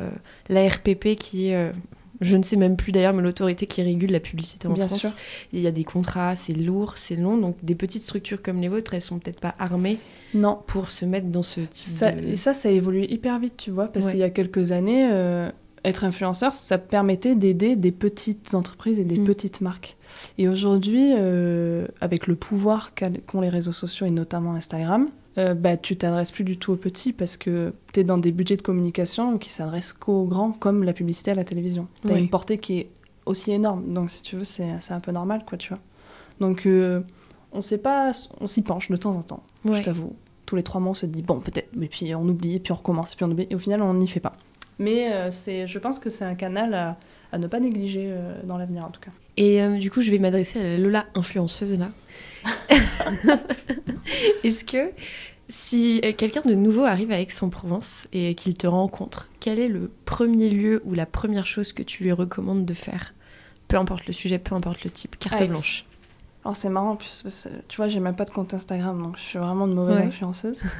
l'ARPP 0.50 1.16
qui 1.18 1.50
est, 1.50 1.72
je 2.22 2.36
ne 2.38 2.44
sais 2.44 2.56
même 2.56 2.76
plus 2.78 2.92
d'ailleurs, 2.92 3.14
mais 3.14 3.22
l'autorité 3.24 3.66
qui 3.68 3.82
régule 3.82 4.12
la 4.12 4.20
publicité 4.20 4.68
en 4.68 4.74
Bien 4.74 4.88
France. 4.88 5.00
sûr. 5.02 5.10
Il 5.54 5.60
y 5.60 5.68
a 5.68 5.72
des 5.72 5.84
contrats, 5.84 6.36
c'est 6.36 6.54
lourd, 6.54 6.94
c'est 6.98 7.16
long. 7.16 7.38
Donc 7.38 7.58
des 7.64 7.76
petites 7.76 8.02
structures 8.02 8.42
comme 8.42 8.60
les 8.62 8.68
vôtres, 8.70 8.94
elles 8.94 9.02
sont 9.02 9.20
peut-être 9.20 9.40
pas 9.40 9.56
armées 9.60 9.98
Non, 10.34 10.60
pour 10.68 10.90
se 10.92 11.06
mettre 11.06 11.28
dans 11.28 11.44
ce 11.44 11.62
type 11.62 11.88
Ça, 11.88 12.12
de. 12.12 12.26
Et 12.28 12.36
ça, 12.36 12.54
ça 12.54 12.70
a 12.70 12.72
évolué 12.72 13.12
hyper 13.12 13.40
vite, 13.40 13.56
tu 13.58 13.72
vois, 13.72 13.88
parce 13.88 14.06
Ouais. 14.08 14.12
qu'il 14.12 14.20
y 14.22 14.24
a 14.24 14.30
quelques 14.30 14.72
années, 14.72 15.08
euh, 15.12 15.50
être 15.86 16.04
influenceur, 16.04 16.54
ça 16.56 16.78
permettait 16.78 17.36
d'aider 17.36 17.76
des 17.76 17.92
petites 17.92 18.54
entreprises 18.54 19.00
et 19.00 19.04
des 19.06 19.20
Mm. 19.20 19.24
petites 19.24 19.62
marques. 19.62 19.96
Et 20.38 20.50
aujourd'hui, 20.50 21.14
euh, 21.16 21.88
avec 22.02 22.28
le 22.28 22.36
pouvoir 22.36 22.92
qu'ont 22.96 23.42
les 23.42 23.50
réseaux 23.50 23.72
sociaux 23.72 24.06
et 24.06 24.10
notamment 24.10 24.54
Instagram, 24.54 25.08
euh, 25.38 25.54
bah, 25.54 25.78
tu 25.78 25.96
t'adresses 25.98 26.32
plus 26.32 26.44
du 26.44 26.58
tout 26.58 26.72
aux 26.74 26.78
petits 26.78 27.14
parce 27.14 27.38
que 27.38 27.74
tu 27.94 28.00
es 28.00 28.04
dans 28.04 28.18
des 28.18 28.32
budgets 28.32 28.58
de 28.58 28.62
communication 28.62 29.38
qui 29.38 29.50
s'adressent 29.50 29.94
qu'aux 29.94 30.26
grands, 30.26 30.52
comme 30.52 30.84
la 30.84 30.94
publicité 30.94 31.32
à 31.32 31.36
la 31.36 31.44
télévision. 31.44 31.88
Tu 32.06 32.12
as 32.12 32.16
Oui. 32.16 32.22
une 32.22 32.30
portée 32.30 32.58
qui 32.58 32.80
est 32.80 32.90
aussi 33.26 33.52
énorme, 33.52 33.94
donc 33.94 34.10
si 34.10 34.22
tu 34.24 34.36
veux, 34.36 34.44
c'est 34.44 34.72
un 34.92 35.00
peu 35.00 35.12
normal, 35.12 35.44
quoi, 35.46 35.58
tu 35.58 35.70
vois. 35.70 35.80
Donc, 36.40 36.66
euh, 36.66 37.02
on 37.52 37.62
sait 37.62 37.78
pas, 37.78 38.12
on 38.42 38.48
s'y 38.48 38.62
penche 38.62 38.90
de 38.90 38.96
temps 38.98 39.16
en 39.16 39.24
temps 39.24 39.44
Ouais. 39.66 39.76
je 39.76 39.84
t'avoue. 39.84 40.14
Tous 40.46 40.56
les 40.56 40.64
trois 40.64 40.80
mois, 40.80 40.92
on 40.92 40.94
se 40.94 41.06
dit, 41.06 41.24
bon, 41.24 41.40
peut-être, 41.40 41.70
mais 41.76 41.88
puis 41.88 42.16
on 42.16 42.24
oublie, 42.28 42.56
et 42.56 42.60
puis 42.60 42.72
on 42.72 42.76
recommence, 42.76 43.16
puis 43.16 43.26
on 43.26 43.32
oublie, 43.32 43.48
et 43.50 43.56
au 43.56 43.60
final, 43.60 43.82
on 43.82 43.94
n'y 43.96 44.08
fait 44.08 44.20
pas. 44.22 44.34
Mais 44.80 45.12
euh, 45.12 45.30
c'est, 45.32 45.68
je 45.68 45.80
pense 45.80 46.00
que 46.00 46.10
c'est 46.10 46.24
un 46.26 46.36
canal 46.36 46.74
à, 46.74 46.98
à 47.32 47.38
ne 47.38 47.48
pas 47.48 47.60
négliger 47.60 48.06
euh, 48.12 48.42
dans 48.44 48.58
l'avenir, 48.58 48.86
en 48.86 48.90
tout 48.92 49.02
cas. 49.02 49.12
Et 49.38 49.62
euh, 49.62 49.78
du 49.78 49.92
coup, 49.92 50.02
je 50.02 50.10
vais 50.12 50.20
m'adresser 50.20 50.60
à 50.60 50.64
la 50.64 50.78
Lola 50.78 51.06
influenceuse 51.16 51.78
là. 51.80 51.92
Est-ce 54.44 54.64
que 54.64 54.92
si 55.50 56.02
euh, 56.04 56.12
quelqu'un 56.14 56.42
de 56.42 56.54
nouveau 56.54 56.84
arrive 56.84 57.12
à 57.12 57.20
Aix-en-Provence 57.20 58.08
et 58.14 58.36
qu'il 58.36 58.56
te 58.56 58.68
rencontre, 58.68 59.30
quel 59.40 59.60
est 59.60 59.68
le 59.68 59.92
premier 60.06 60.50
lieu 60.50 60.82
ou 60.86 60.94
la 60.94 61.06
première 61.06 61.46
chose 61.46 61.74
que 61.74 61.84
tu 61.84 62.04
lui 62.04 62.12
recommandes 62.12 62.66
de 62.66 62.74
faire? 62.74 63.14
Peu 63.68 63.78
importe 63.78 64.08
le 64.08 64.14
sujet, 64.14 64.40
peu 64.40 64.56
importe 64.56 64.84
le 64.84 64.90
type, 64.90 65.18
carte 65.20 65.42
Aix. 65.42 65.48
blanche. 65.48 65.86
Alors, 66.44 66.56
c'est 66.56 66.70
marrant, 66.70 66.92
en 66.92 66.96
plus, 66.96 67.22
parce 67.24 67.44
que, 67.44 67.50
tu 67.68 67.78
vois, 67.78 67.90
j'ai 67.90 68.00
même 68.00 68.16
pas 68.16 68.24
de 68.26 68.30
compte 68.32 68.54
Instagram, 68.54 69.02
donc 69.02 69.18
je 69.18 69.22
suis 69.24 69.38
vraiment 69.40 69.68
une 69.68 69.74
mauvaise 69.76 69.98
Ouais. 70.00 70.06
influenceuse. 70.06 70.64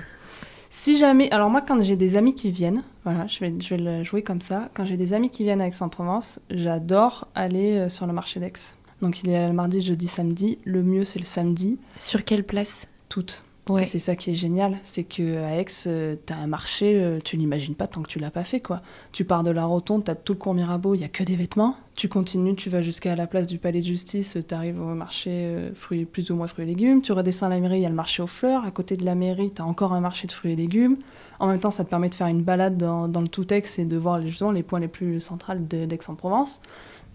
si 0.70 0.98
jamais. 0.98 1.32
Alors, 1.32 1.50
moi, 1.50 1.62
quand 1.62 1.82
j'ai 1.82 1.96
des 1.96 2.18
amis 2.18 2.36
qui 2.36 2.52
viennent, 2.52 2.84
voilà, 3.04 3.28
je 3.28 3.40
vais, 3.40 3.54
je 3.60 3.76
vais 3.76 3.82
le 3.82 4.04
jouer 4.04 4.22
comme 4.22 4.42
ça. 4.42 4.70
Quand 4.74 4.86
j'ai 4.86 4.98
des 4.98 5.14
amis 5.14 5.30
qui 5.30 5.44
viennent 5.44 5.62
à 5.62 5.68
Aix-en-Provence, 5.68 6.40
j'adore 6.50 7.28
aller 7.36 7.78
euh, 7.78 7.90
sur 7.90 8.08
le 8.08 8.14
marché 8.14 8.40
d'Aix. 8.40 8.54
Donc, 9.02 9.24
il 9.24 9.30
est 9.30 9.48
le 9.48 9.54
mardi, 9.54 9.82
jeudi, 9.82 10.08
samedi. 10.08 10.58
Le 10.66 10.84
mieux, 10.84 11.06
c'est 11.06 11.20
le 11.20 11.26
samedi. 11.26 11.78
Sur 12.00 12.24
quelle 12.26 12.44
place? 12.44 12.88
Toutes. 13.10 13.44
Ouais. 13.70 13.86
C'est 13.86 14.00
ça 14.00 14.16
qui 14.16 14.32
est 14.32 14.36
génial, 14.36 14.78
c'est 14.84 15.04
que 15.04 15.38
à 15.44 15.60
Aix, 15.60 15.66
euh, 15.88 16.16
t'as 16.26 16.36
un 16.36 16.48
marché, 16.48 16.96
euh, 16.96 17.20
tu 17.24 17.38
l'imagines 17.38 17.76
pas 17.76 17.88
tant 17.88 18.02
que 18.02 18.08
tu 18.08 18.20
l'as 18.20 18.32
pas 18.32 18.44
fait 18.44 18.60
quoi. 18.60 18.78
Tu 19.12 19.26
pars 19.26 19.44
de 19.44 19.52
la 19.52 19.66
rotonde, 19.66 20.06
t'as 20.06 20.16
tout 20.16 20.34
le 20.34 20.40
cours 20.40 20.54
Mirabeau, 20.54 20.96
il 20.96 21.02
y 21.02 21.04
a 21.04 21.10
que 21.10 21.24
des 21.24 21.36
vêtements. 21.36 21.76
Tu 21.96 22.08
continues, 22.08 22.56
tu 22.56 22.70
vas 22.70 22.82
jusqu'à 22.82 23.16
la 23.16 23.28
place 23.28 23.48
du 23.48 23.58
Palais 23.58 23.80
de 23.80 23.86
Justice, 23.86 24.38
tu 24.48 24.56
arrives 24.56 24.80
au 24.80 24.94
marché 24.94 25.32
euh, 25.32 25.74
fruits, 25.74 26.06
plus 26.06 26.32
ou 26.32 26.36
moins 26.36 26.48
fruits 26.48 26.64
et 26.64 26.68
légumes. 26.68 27.02
Tu 27.02 27.12
redescends 27.12 27.48
à 27.48 27.50
la 27.50 27.60
mairie, 27.60 27.80
il 27.80 27.84
y 27.84 27.86
a 27.86 27.90
le 27.90 27.96
marché 27.96 28.22
aux 28.22 28.28
fleurs. 28.28 28.64
À 28.66 28.72
côté 28.72 28.98
de 28.98 29.06
la 29.06 29.16
mairie, 29.16 29.52
t'as 29.52 29.64
encore 29.64 29.94
un 29.94 30.02
marché 30.02 30.28
de 30.28 30.32
fruits 30.32 30.54
et 30.54 30.56
légumes. 30.56 30.98
En 31.40 31.48
même 31.48 31.60
temps, 31.60 31.72
ça 31.72 31.84
te 31.84 31.90
permet 31.90 32.10
de 32.10 32.16
faire 32.16 32.28
une 32.28 32.42
balade 32.42 32.78
dans, 32.78 33.08
dans 33.08 33.22
le 33.22 33.28
tout 33.28 33.54
Aix 33.54 33.64
et 33.78 33.86
de 33.86 33.98
voir 33.98 34.22
justement 34.22 34.52
les 34.52 34.64
points 34.64 34.80
les 34.80 34.88
plus 34.88 35.22
centrales 35.22 35.68
d'Aix-en-Provence. 35.68 36.62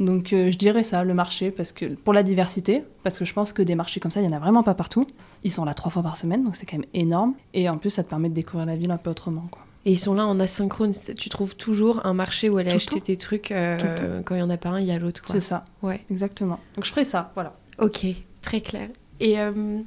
Donc 0.00 0.32
euh, 0.32 0.50
je 0.50 0.56
dirais 0.58 0.82
ça, 0.82 1.04
le 1.04 1.12
marché, 1.14 1.50
parce 1.50 1.70
que 1.72 1.86
pour 1.86 2.12
la 2.14 2.22
diversité, 2.22 2.82
parce 3.02 3.18
que 3.18 3.24
je 3.24 3.32
pense 3.34 3.52
que 3.52 3.62
des 3.62 3.74
marchés 3.74 4.00
comme 4.00 4.10
ça, 4.10 4.20
il 4.20 4.24
y 4.24 4.28
en 4.28 4.32
a 4.32 4.38
vraiment 4.38 4.62
pas 4.62 4.74
partout. 4.74 5.06
Ils 5.44 5.52
sont 5.52 5.64
là 5.64 5.74
trois 5.74 5.90
fois 5.90 6.02
par 6.02 6.16
semaine, 6.16 6.44
donc 6.44 6.56
c'est 6.56 6.66
quand 6.66 6.78
même 6.78 6.86
énorme. 6.94 7.34
Et 7.52 7.68
en 7.68 7.76
plus, 7.78 7.90
ça 7.90 8.02
te 8.02 8.08
permet 8.08 8.28
de 8.28 8.34
découvrir 8.34 8.66
la 8.66 8.76
ville 8.76 8.90
un 8.90 8.96
peu 8.96 9.10
autrement. 9.10 9.46
Quoi. 9.50 9.62
Et 9.84 9.92
ils 9.92 9.98
sont 9.98 10.14
là 10.14 10.26
en 10.26 10.38
asynchrone. 10.40 10.92
Tu 11.18 11.28
trouves 11.28 11.56
toujours 11.56 12.06
un 12.06 12.14
marché 12.14 12.48
où 12.48 12.56
aller 12.56 12.70
Tout 12.70 12.76
acheter 12.76 13.00
temps. 13.00 13.06
tes 13.06 13.16
trucs. 13.16 13.50
euh, 13.50 14.22
quand 14.24 14.34
il 14.34 14.38
y 14.38 14.42
en 14.42 14.50
a 14.50 14.56
pas 14.56 14.70
un, 14.70 14.80
il 14.80 14.86
y 14.86 14.92
a 14.92 14.98
l'autre. 14.98 15.22
C'est 15.26 15.40
ça, 15.40 15.64
Ouais. 15.82 16.00
exactement. 16.10 16.58
Donc 16.76 16.84
je 16.84 16.90
ferai 16.90 17.04
ça, 17.04 17.30
voilà. 17.34 17.54
Ok, 17.78 18.06
très 18.40 18.60
clair. 18.60 18.88
Et 19.20 19.38
euh, 19.40 19.80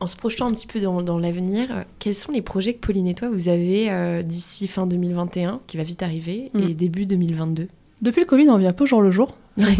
en 0.00 0.06
se 0.06 0.16
projetant 0.16 0.46
un 0.46 0.52
petit 0.52 0.66
peu 0.66 0.80
dans, 0.80 1.02
dans 1.02 1.18
l'avenir, 1.18 1.84
quels 1.98 2.14
sont 2.14 2.32
les 2.32 2.42
projets 2.42 2.74
que 2.74 2.80
Pauline 2.80 3.08
et 3.08 3.14
toi 3.14 3.28
vous 3.30 3.48
avez 3.48 3.90
euh, 3.90 4.22
d'ici 4.22 4.68
fin 4.68 4.86
2021, 4.86 5.60
qui 5.66 5.76
va 5.76 5.82
vite 5.82 6.02
arriver, 6.02 6.50
et 6.54 6.58
Mm. 6.58 6.74
début 6.74 7.06
2022 7.06 7.68
Depuis 8.02 8.20
le 8.20 8.26
Covid, 8.26 8.48
on 8.48 8.64
un 8.64 8.72
peu 8.72 8.86
jour 8.86 9.02
le 9.02 9.10
jour. 9.10 9.34
Ouais. 9.56 9.76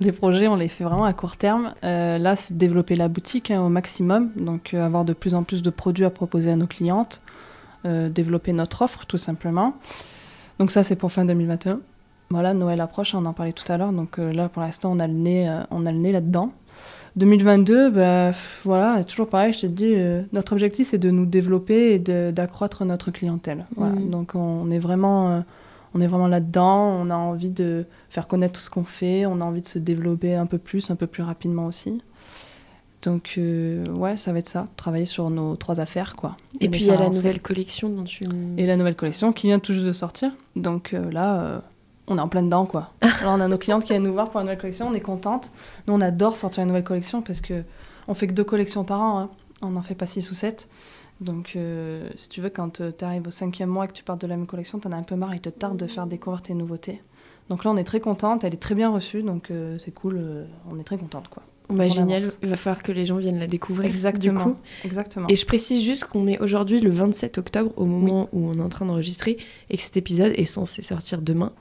Les 0.00 0.12
projets, 0.12 0.46
on 0.46 0.54
les 0.54 0.68
fait 0.68 0.84
vraiment 0.84 1.04
à 1.04 1.12
court 1.12 1.36
terme. 1.36 1.74
Euh, 1.82 2.16
là, 2.16 2.36
c'est 2.36 2.56
développer 2.56 2.94
la 2.94 3.08
boutique 3.08 3.50
hein, 3.50 3.60
au 3.60 3.68
maximum, 3.68 4.30
donc 4.36 4.72
euh, 4.72 4.86
avoir 4.86 5.04
de 5.04 5.12
plus 5.12 5.34
en 5.34 5.42
plus 5.42 5.62
de 5.62 5.70
produits 5.70 6.04
à 6.04 6.10
proposer 6.10 6.52
à 6.52 6.56
nos 6.56 6.68
clientes, 6.68 7.20
développer 7.84 8.52
notre 8.52 8.82
offre 8.82 9.06
tout 9.06 9.18
simplement. 9.18 9.74
Donc 10.58 10.70
ça, 10.70 10.82
c'est 10.82 10.96
pour 10.96 11.10
fin 11.10 11.24
2021. 11.24 11.80
Voilà, 12.28 12.54
Noël 12.54 12.80
approche, 12.80 13.14
on 13.14 13.24
en 13.24 13.32
parlait 13.32 13.52
tout 13.52 13.64
à 13.72 13.76
l'heure, 13.78 13.92
donc 13.92 14.18
là, 14.18 14.48
pour 14.48 14.62
l'instant, 14.62 14.92
on 14.92 15.00
a 15.00 15.08
le 15.08 15.14
nez, 15.14 15.50
on 15.70 15.86
a 15.86 15.90
le 15.90 15.98
nez 15.98 16.12
là-dedans. 16.12 16.52
2022, 17.16 17.90
bah, 17.90 18.30
voilà, 18.64 19.02
toujours 19.04 19.28
pareil, 19.28 19.52
je 19.52 19.62
te 19.62 19.66
dis, 19.66 19.94
euh, 19.94 20.22
notre 20.32 20.52
objectif, 20.52 20.88
c'est 20.88 20.98
de 20.98 21.10
nous 21.10 21.26
développer 21.26 21.94
et 21.94 21.98
d'accroître 22.32 22.84
notre 22.84 23.10
clientèle. 23.10 23.66
Voilà. 23.76 23.94
Mhm. 23.94 24.10
Donc 24.10 24.34
on 24.34 24.70
est 24.70 24.78
vraiment... 24.78 25.30
euh, 25.30 25.40
on 25.94 26.00
est 26.00 26.06
vraiment 26.06 26.28
là-dedans, 26.28 26.86
on 27.00 27.10
a 27.10 27.16
envie 27.16 27.50
de 27.50 27.84
faire 28.10 28.28
connaître 28.28 28.60
tout 28.60 28.64
ce 28.64 28.70
qu'on 28.70 28.84
fait, 28.84 29.26
on 29.26 29.40
a 29.40 29.44
envie 29.44 29.62
de 29.62 29.66
se 29.66 29.78
développer 29.78 30.34
un 30.34 30.46
peu 30.46 30.58
plus, 30.58 30.90
un 30.90 30.96
peu 30.96 31.06
plus 31.06 31.22
rapidement 31.22 31.66
aussi. 31.66 32.00
Donc, 33.02 33.34
euh, 33.38 33.86
ouais, 33.88 34.16
ça 34.16 34.32
va 34.32 34.38
être 34.38 34.48
ça, 34.48 34.66
travailler 34.76 35.06
sur 35.06 35.30
nos 35.30 35.56
trois 35.56 35.80
affaires, 35.80 36.16
quoi. 36.16 36.36
Et, 36.60 36.64
les 36.64 36.68
puis 36.68 36.82
il 36.82 36.86
y 36.86 36.90
a 36.90 36.96
la 36.96 37.08
nouvelle 37.08 37.40
collection 37.40 37.88
dont 37.88 38.04
tu... 38.04 38.24
Et 38.58 38.66
la 38.66 38.76
nouvelle 38.76 38.94
collection 38.94 39.32
qui 39.32 39.46
vient 39.46 39.58
tout 39.58 39.72
juste 39.72 39.86
de 39.86 39.92
sortir. 39.92 40.32
Donc 40.54 40.92
euh, 40.92 41.10
là, 41.10 41.62
on 42.10 42.18
est 42.18 42.22
en 42.22 42.28
plein 42.28 42.42
dedans, 42.42 42.66
quoi. 42.66 42.92
là, 43.02 43.10
on 43.26 43.40
a 43.40 43.48
nos 43.48 43.58
clientes 43.58 43.82
qui 43.82 43.92
viennent 43.92 44.02
nous 44.02 44.12
voir 44.12 44.30
pour 44.30 44.40
la 44.40 44.44
nouvelle 44.44 44.58
collection, 44.58 44.88
on 44.88 44.94
est 44.94 45.00
contente. 45.00 45.50
Nous, 45.86 45.94
on 45.94 46.00
adore 46.00 46.36
sortir 46.36 46.62
une 46.62 46.68
nouvelle 46.68 46.84
collection 46.84 47.22
parce 47.22 47.40
que 47.40 47.64
on 48.08 48.14
fait 48.14 48.26
que 48.26 48.32
deux 48.32 48.44
collections 48.44 48.84
par 48.84 49.00
an, 49.00 49.18
hein. 49.18 49.30
on 49.62 49.70
n'en 49.70 49.82
fait 49.82 49.94
pas 49.94 50.06
six 50.06 50.30
ou 50.30 50.34
sept. 50.34 50.68
Donc, 51.20 51.52
euh, 51.54 52.08
si 52.16 52.28
tu 52.28 52.40
veux, 52.40 52.48
quand 52.48 52.80
tu 52.96 53.04
arrives 53.04 53.26
au 53.26 53.30
cinquième 53.30 53.68
mois 53.68 53.84
et 53.84 53.88
que 53.88 53.92
tu 53.92 54.02
partes 54.02 54.20
de 54.20 54.26
la 54.26 54.36
même 54.36 54.46
collection, 54.46 54.78
t'en 54.78 54.92
as 54.92 54.96
un 54.96 55.02
peu 55.02 55.16
marre, 55.16 55.34
il 55.34 55.40
te 55.40 55.50
tarde 55.50 55.76
de 55.76 55.86
faire 55.86 56.06
découvrir 56.06 56.42
tes 56.42 56.54
nouveautés. 56.54 57.02
Donc 57.50 57.64
là, 57.64 57.70
on 57.70 57.76
est 57.76 57.84
très 57.84 58.00
contente, 58.00 58.44
elle 58.44 58.54
est 58.54 58.62
très 58.62 58.74
bien 58.74 58.90
reçue, 58.90 59.22
donc 59.22 59.50
euh, 59.50 59.76
c'est 59.78 59.90
cool, 59.90 60.18
euh, 60.18 60.44
on 60.70 60.78
est 60.78 60.84
très 60.84 60.96
contente, 60.96 61.28
quoi. 61.28 61.42
Bah, 61.68 61.88
génial, 61.88 62.22
avance. 62.22 62.38
il 62.42 62.48
va 62.48 62.56
falloir 62.56 62.82
que 62.82 62.90
les 62.90 63.06
gens 63.06 63.18
viennent 63.18 63.38
la 63.38 63.46
découvrir. 63.46 63.88
Exactement. 63.88 64.44
Du 64.44 64.52
coup. 64.52 64.58
Exactement. 64.84 65.28
Et 65.28 65.36
je 65.36 65.46
précise 65.46 65.84
juste 65.84 66.04
qu'on 66.04 66.26
est 66.26 66.40
aujourd'hui 66.40 66.80
le 66.80 66.90
27 66.90 67.38
octobre, 67.38 67.72
au 67.76 67.84
moment 67.84 68.28
où 68.32 68.48
on 68.48 68.54
est 68.54 68.60
en 68.60 68.68
train 68.68 68.86
d'enregistrer, 68.86 69.36
et 69.68 69.76
que 69.76 69.82
cet 69.82 69.96
épisode 69.96 70.32
est 70.36 70.46
censé 70.46 70.82
sortir 70.82 71.22
demain. 71.22 71.52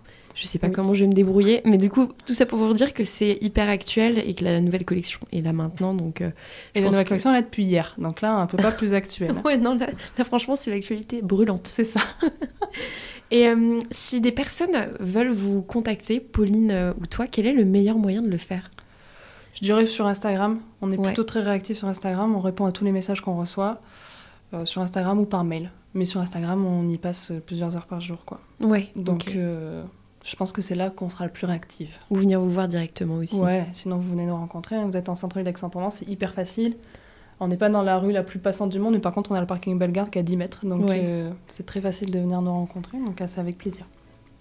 Je 0.41 0.47
sais 0.47 0.57
pas 0.57 0.67
Oui. 0.67 0.73
comment 0.73 0.93
je 0.93 1.01
vais 1.01 1.07
me 1.09 1.13
débrouiller, 1.13 1.61
mais 1.65 1.77
du 1.77 1.89
coup, 1.89 2.07
tout 2.25 2.33
ça 2.33 2.45
pour 2.45 2.59
vous 2.59 2.73
dire 2.73 2.93
que 2.93 3.03
c'est 3.03 3.37
hyper 3.41 3.67
actuel 3.67 4.19
et 4.25 4.33
que 4.35 4.45
la 4.45 4.61
nouvelle 4.61 4.85
collection 4.85 5.19
est 5.33 5.41
là 5.41 5.51
maintenant. 5.51 5.93
Donc, 5.93 6.21
euh, 6.21 6.29
Et 6.75 6.79
la 6.79 6.87
nouvelle 6.87 7.03
que- 7.03 7.09
collection, 7.09 7.35
est 7.35 7.41
depuis 7.41 7.65
hier, 7.65 7.93
donc 7.97 8.21
là, 8.21 8.33
un 8.35 8.45
peu 8.47 8.55
pas 8.55 8.71
plus 8.71 8.93
actuelle. 8.93 9.35
Ouais, 9.45 9.57
non, 9.57 9.75
là, 9.77 9.87
là, 10.17 10.23
franchement, 10.23 10.55
c'est 10.55 10.71
l'actualité 10.71 11.21
brûlante. 11.21 11.67
C'est 11.67 11.83
ça. 11.83 11.99
Et 13.31 13.47
euh, 13.47 13.79
si 13.91 14.21
des 14.21 14.31
personnes 14.31 14.89
veulent 14.99 15.29
vous 15.29 15.61
contacter, 15.61 16.19
Pauline 16.19 16.71
euh, 16.71 16.93
ou 17.01 17.05
toi, 17.05 17.27
quel 17.27 17.45
est 17.45 17.53
le 17.53 17.65
meilleur 17.65 17.97
moyen 17.97 18.21
de 18.21 18.29
le 18.29 18.37
faire? 18.37 18.71
Je 19.55 19.59
dirais 19.61 19.85
sur 19.87 20.07
Instagram. 20.07 20.59
On 20.81 20.91
est 20.91 20.97
Ouais. 20.97 21.07
plutôt 21.07 21.23
très 21.23 21.41
réactif 21.41 21.77
sur 21.77 21.87
Instagram. 21.89 22.33
On 22.35 22.39
répond 22.39 22.65
à 22.65 22.71
tous 22.71 22.85
les 22.85 22.91
messages 22.93 23.19
qu'on 23.21 23.35
reçoit 23.35 23.81
sur 24.63 24.81
Instagram 24.81 25.19
ou 25.19 25.25
par 25.25 25.43
mail. 25.43 25.69
Mais 25.93 26.05
sur 26.05 26.21
Instagram, 26.21 26.65
on 26.65 26.87
y 26.87 26.97
passe 26.97 27.33
plusieurs 27.45 27.75
heures 27.75 27.85
par 27.87 27.99
jour, 27.99 28.23
quoi. 28.25 28.39
Ouais, 28.61 28.89
Donc, 28.95 29.33
euh, 29.35 29.83
je 30.30 30.36
pense 30.36 30.51
que 30.51 30.61
c'est 30.61 30.75
là 30.75 30.89
qu'on 30.91 31.09
sera 31.09 31.25
le 31.25 31.32
plus 31.32 31.45
réactif. 31.47 31.99
Ou 32.11 32.15
venir 32.17 32.39
vous 32.39 32.49
voir 32.49 32.67
directement 32.67 33.15
aussi. 33.15 33.39
Ouais. 33.39 33.65
Sinon, 33.73 33.97
vous 33.97 34.11
venez 34.11 34.25
nous 34.25 34.36
rencontrer. 34.36 34.75
Vous 34.86 34.95
êtes 34.95 35.09
en 35.09 35.15
centre-ville 35.15 35.45
d'Aix-en-Provence, 35.45 35.95
c'est 35.99 36.07
hyper 36.07 36.34
facile. 36.34 36.75
On 37.39 37.47
n'est 37.47 37.57
pas 37.57 37.69
dans 37.69 37.82
la 37.84 37.97
rue 37.97 38.11
la 38.11 38.21
plus 38.21 38.38
passante 38.38 38.69
du 38.69 38.80
monde, 38.80 38.93
mais 38.93 38.99
par 38.99 39.13
contre, 39.13 39.32
on 39.32 39.36
a 39.36 39.39
le 39.39 39.47
parking 39.47 39.77
Bellegarde 39.80 40.09
qui 40.09 40.19
est 40.19 40.21
à 40.21 40.23
10 40.23 40.38
mètres. 40.38 40.65
Donc, 40.65 40.82
Ouais. 40.86 41.01
euh, 41.03 41.32
c'est 41.47 41.65
très 41.65 41.82
facile 41.82 42.11
de 42.11 42.19
venir 42.19 42.41
nous 42.41 42.51
rencontrer. 42.53 42.97
Donc, 42.99 43.21
euh, 43.21 43.25
c'est 43.27 43.39
avec 43.39 43.57
plaisir. 43.57 43.86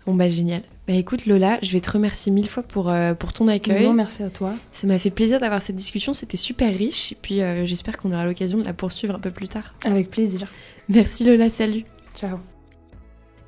Bon, 0.07 0.14
bah 0.14 0.28
génial. 0.30 0.62
Bah 0.86 0.95
écoute, 0.95 1.26
Lola, 1.26 1.59
je 1.62 1.70
vais 1.72 1.80
te 1.80 1.91
remercier 1.91 2.32
mille 2.32 2.49
fois 2.49 2.62
pour, 2.62 2.89
euh, 2.91 3.12
pour 3.14 3.32
ton 3.32 3.47
accueil. 3.47 3.84
Non, 3.86 3.93
merci 3.93 4.22
à 4.22 4.30
toi. 4.30 4.55
Ça 4.72 4.86
m'a 4.86 4.99
fait 4.99 5.11
plaisir 5.11 5.39
d'avoir 5.39 5.61
cette 5.62 5.76
discussion, 5.76 6.14
c'était 6.14 6.39
super 6.39 6.72
riche. 6.76 7.12
Et 7.12 7.16
puis 7.20 7.43
euh, 7.43 7.66
j'espère 7.66 7.99
qu'on 7.99 8.11
aura 8.12 8.24
l'occasion 8.24 8.57
de 8.59 8.64
la 8.64 8.72
poursuivre 8.72 9.14
un 9.14 9.18
peu 9.20 9.30
plus 9.30 9.49
tard. 9.49 9.74
Avec 9.84 10.09
plaisir. 10.11 10.51
Merci 10.89 11.24
Lola, 11.24 11.51
salut. 11.51 11.84
Ciao. 12.14 12.39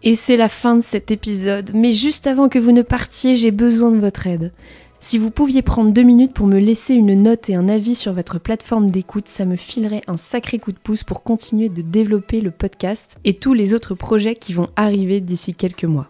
Et 0.02 0.14
c'est 0.14 0.38
la 0.38 0.48
fin 0.48 0.76
de 0.76 0.80
cet 0.80 1.10
épisode, 1.10 1.72
mais 1.74 1.92
juste 1.92 2.26
avant 2.26 2.48
que 2.48 2.58
vous 2.58 2.72
ne 2.72 2.80
partiez, 2.80 3.36
j'ai 3.36 3.50
besoin 3.50 3.90
de 3.90 3.98
votre 3.98 4.26
aide. 4.26 4.50
Si 4.98 5.18
vous 5.18 5.30
pouviez 5.30 5.60
prendre 5.60 5.92
deux 5.92 6.02
minutes 6.02 6.32
pour 6.32 6.46
me 6.46 6.58
laisser 6.58 6.94
une 6.94 7.22
note 7.22 7.50
et 7.50 7.54
un 7.54 7.68
avis 7.68 7.94
sur 7.94 8.14
votre 8.14 8.38
plateforme 8.38 8.90
d'écoute, 8.90 9.28
ça 9.28 9.44
me 9.44 9.56
filerait 9.56 10.02
un 10.06 10.16
sacré 10.16 10.58
coup 10.58 10.72
de 10.72 10.78
pouce 10.78 11.04
pour 11.04 11.22
continuer 11.22 11.68
de 11.68 11.82
développer 11.82 12.40
le 12.40 12.50
podcast 12.50 13.16
et 13.24 13.34
tous 13.34 13.52
les 13.52 13.74
autres 13.74 13.94
projets 13.94 14.36
qui 14.36 14.54
vont 14.54 14.68
arriver 14.74 15.20
d'ici 15.20 15.54
quelques 15.54 15.84
mois. 15.84 16.08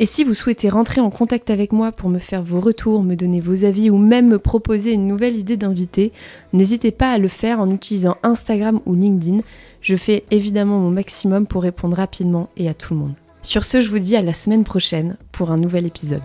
Et 0.00 0.06
si 0.06 0.24
vous 0.24 0.34
souhaitez 0.34 0.68
rentrer 0.68 1.00
en 1.00 1.10
contact 1.10 1.48
avec 1.48 1.72
moi 1.72 1.92
pour 1.92 2.10
me 2.10 2.18
faire 2.18 2.42
vos 2.42 2.60
retours, 2.60 3.02
me 3.02 3.14
donner 3.14 3.40
vos 3.40 3.64
avis 3.64 3.88
ou 3.88 3.96
même 3.96 4.28
me 4.28 4.38
proposer 4.38 4.92
une 4.92 5.06
nouvelle 5.06 5.36
idée 5.36 5.58
d'invité, 5.58 6.12
n'hésitez 6.54 6.90
pas 6.90 7.12
à 7.12 7.18
le 7.18 7.28
faire 7.28 7.60
en 7.60 7.70
utilisant 7.70 8.16
Instagram 8.22 8.80
ou 8.84 8.94
LinkedIn. 8.94 9.40
Je 9.80 9.96
fais 9.96 10.24
évidemment 10.30 10.78
mon 10.78 10.90
maximum 10.90 11.46
pour 11.46 11.62
répondre 11.62 11.96
rapidement 11.96 12.50
et 12.58 12.68
à 12.68 12.74
tout 12.74 12.94
le 12.94 13.00
monde. 13.00 13.14
Sur 13.42 13.64
ce, 13.64 13.80
je 13.80 13.88
vous 13.88 13.98
dis 13.98 14.16
à 14.16 14.22
la 14.22 14.34
semaine 14.34 14.64
prochaine 14.64 15.16
pour 15.32 15.50
un 15.50 15.56
nouvel 15.56 15.86
épisode. 15.86 16.22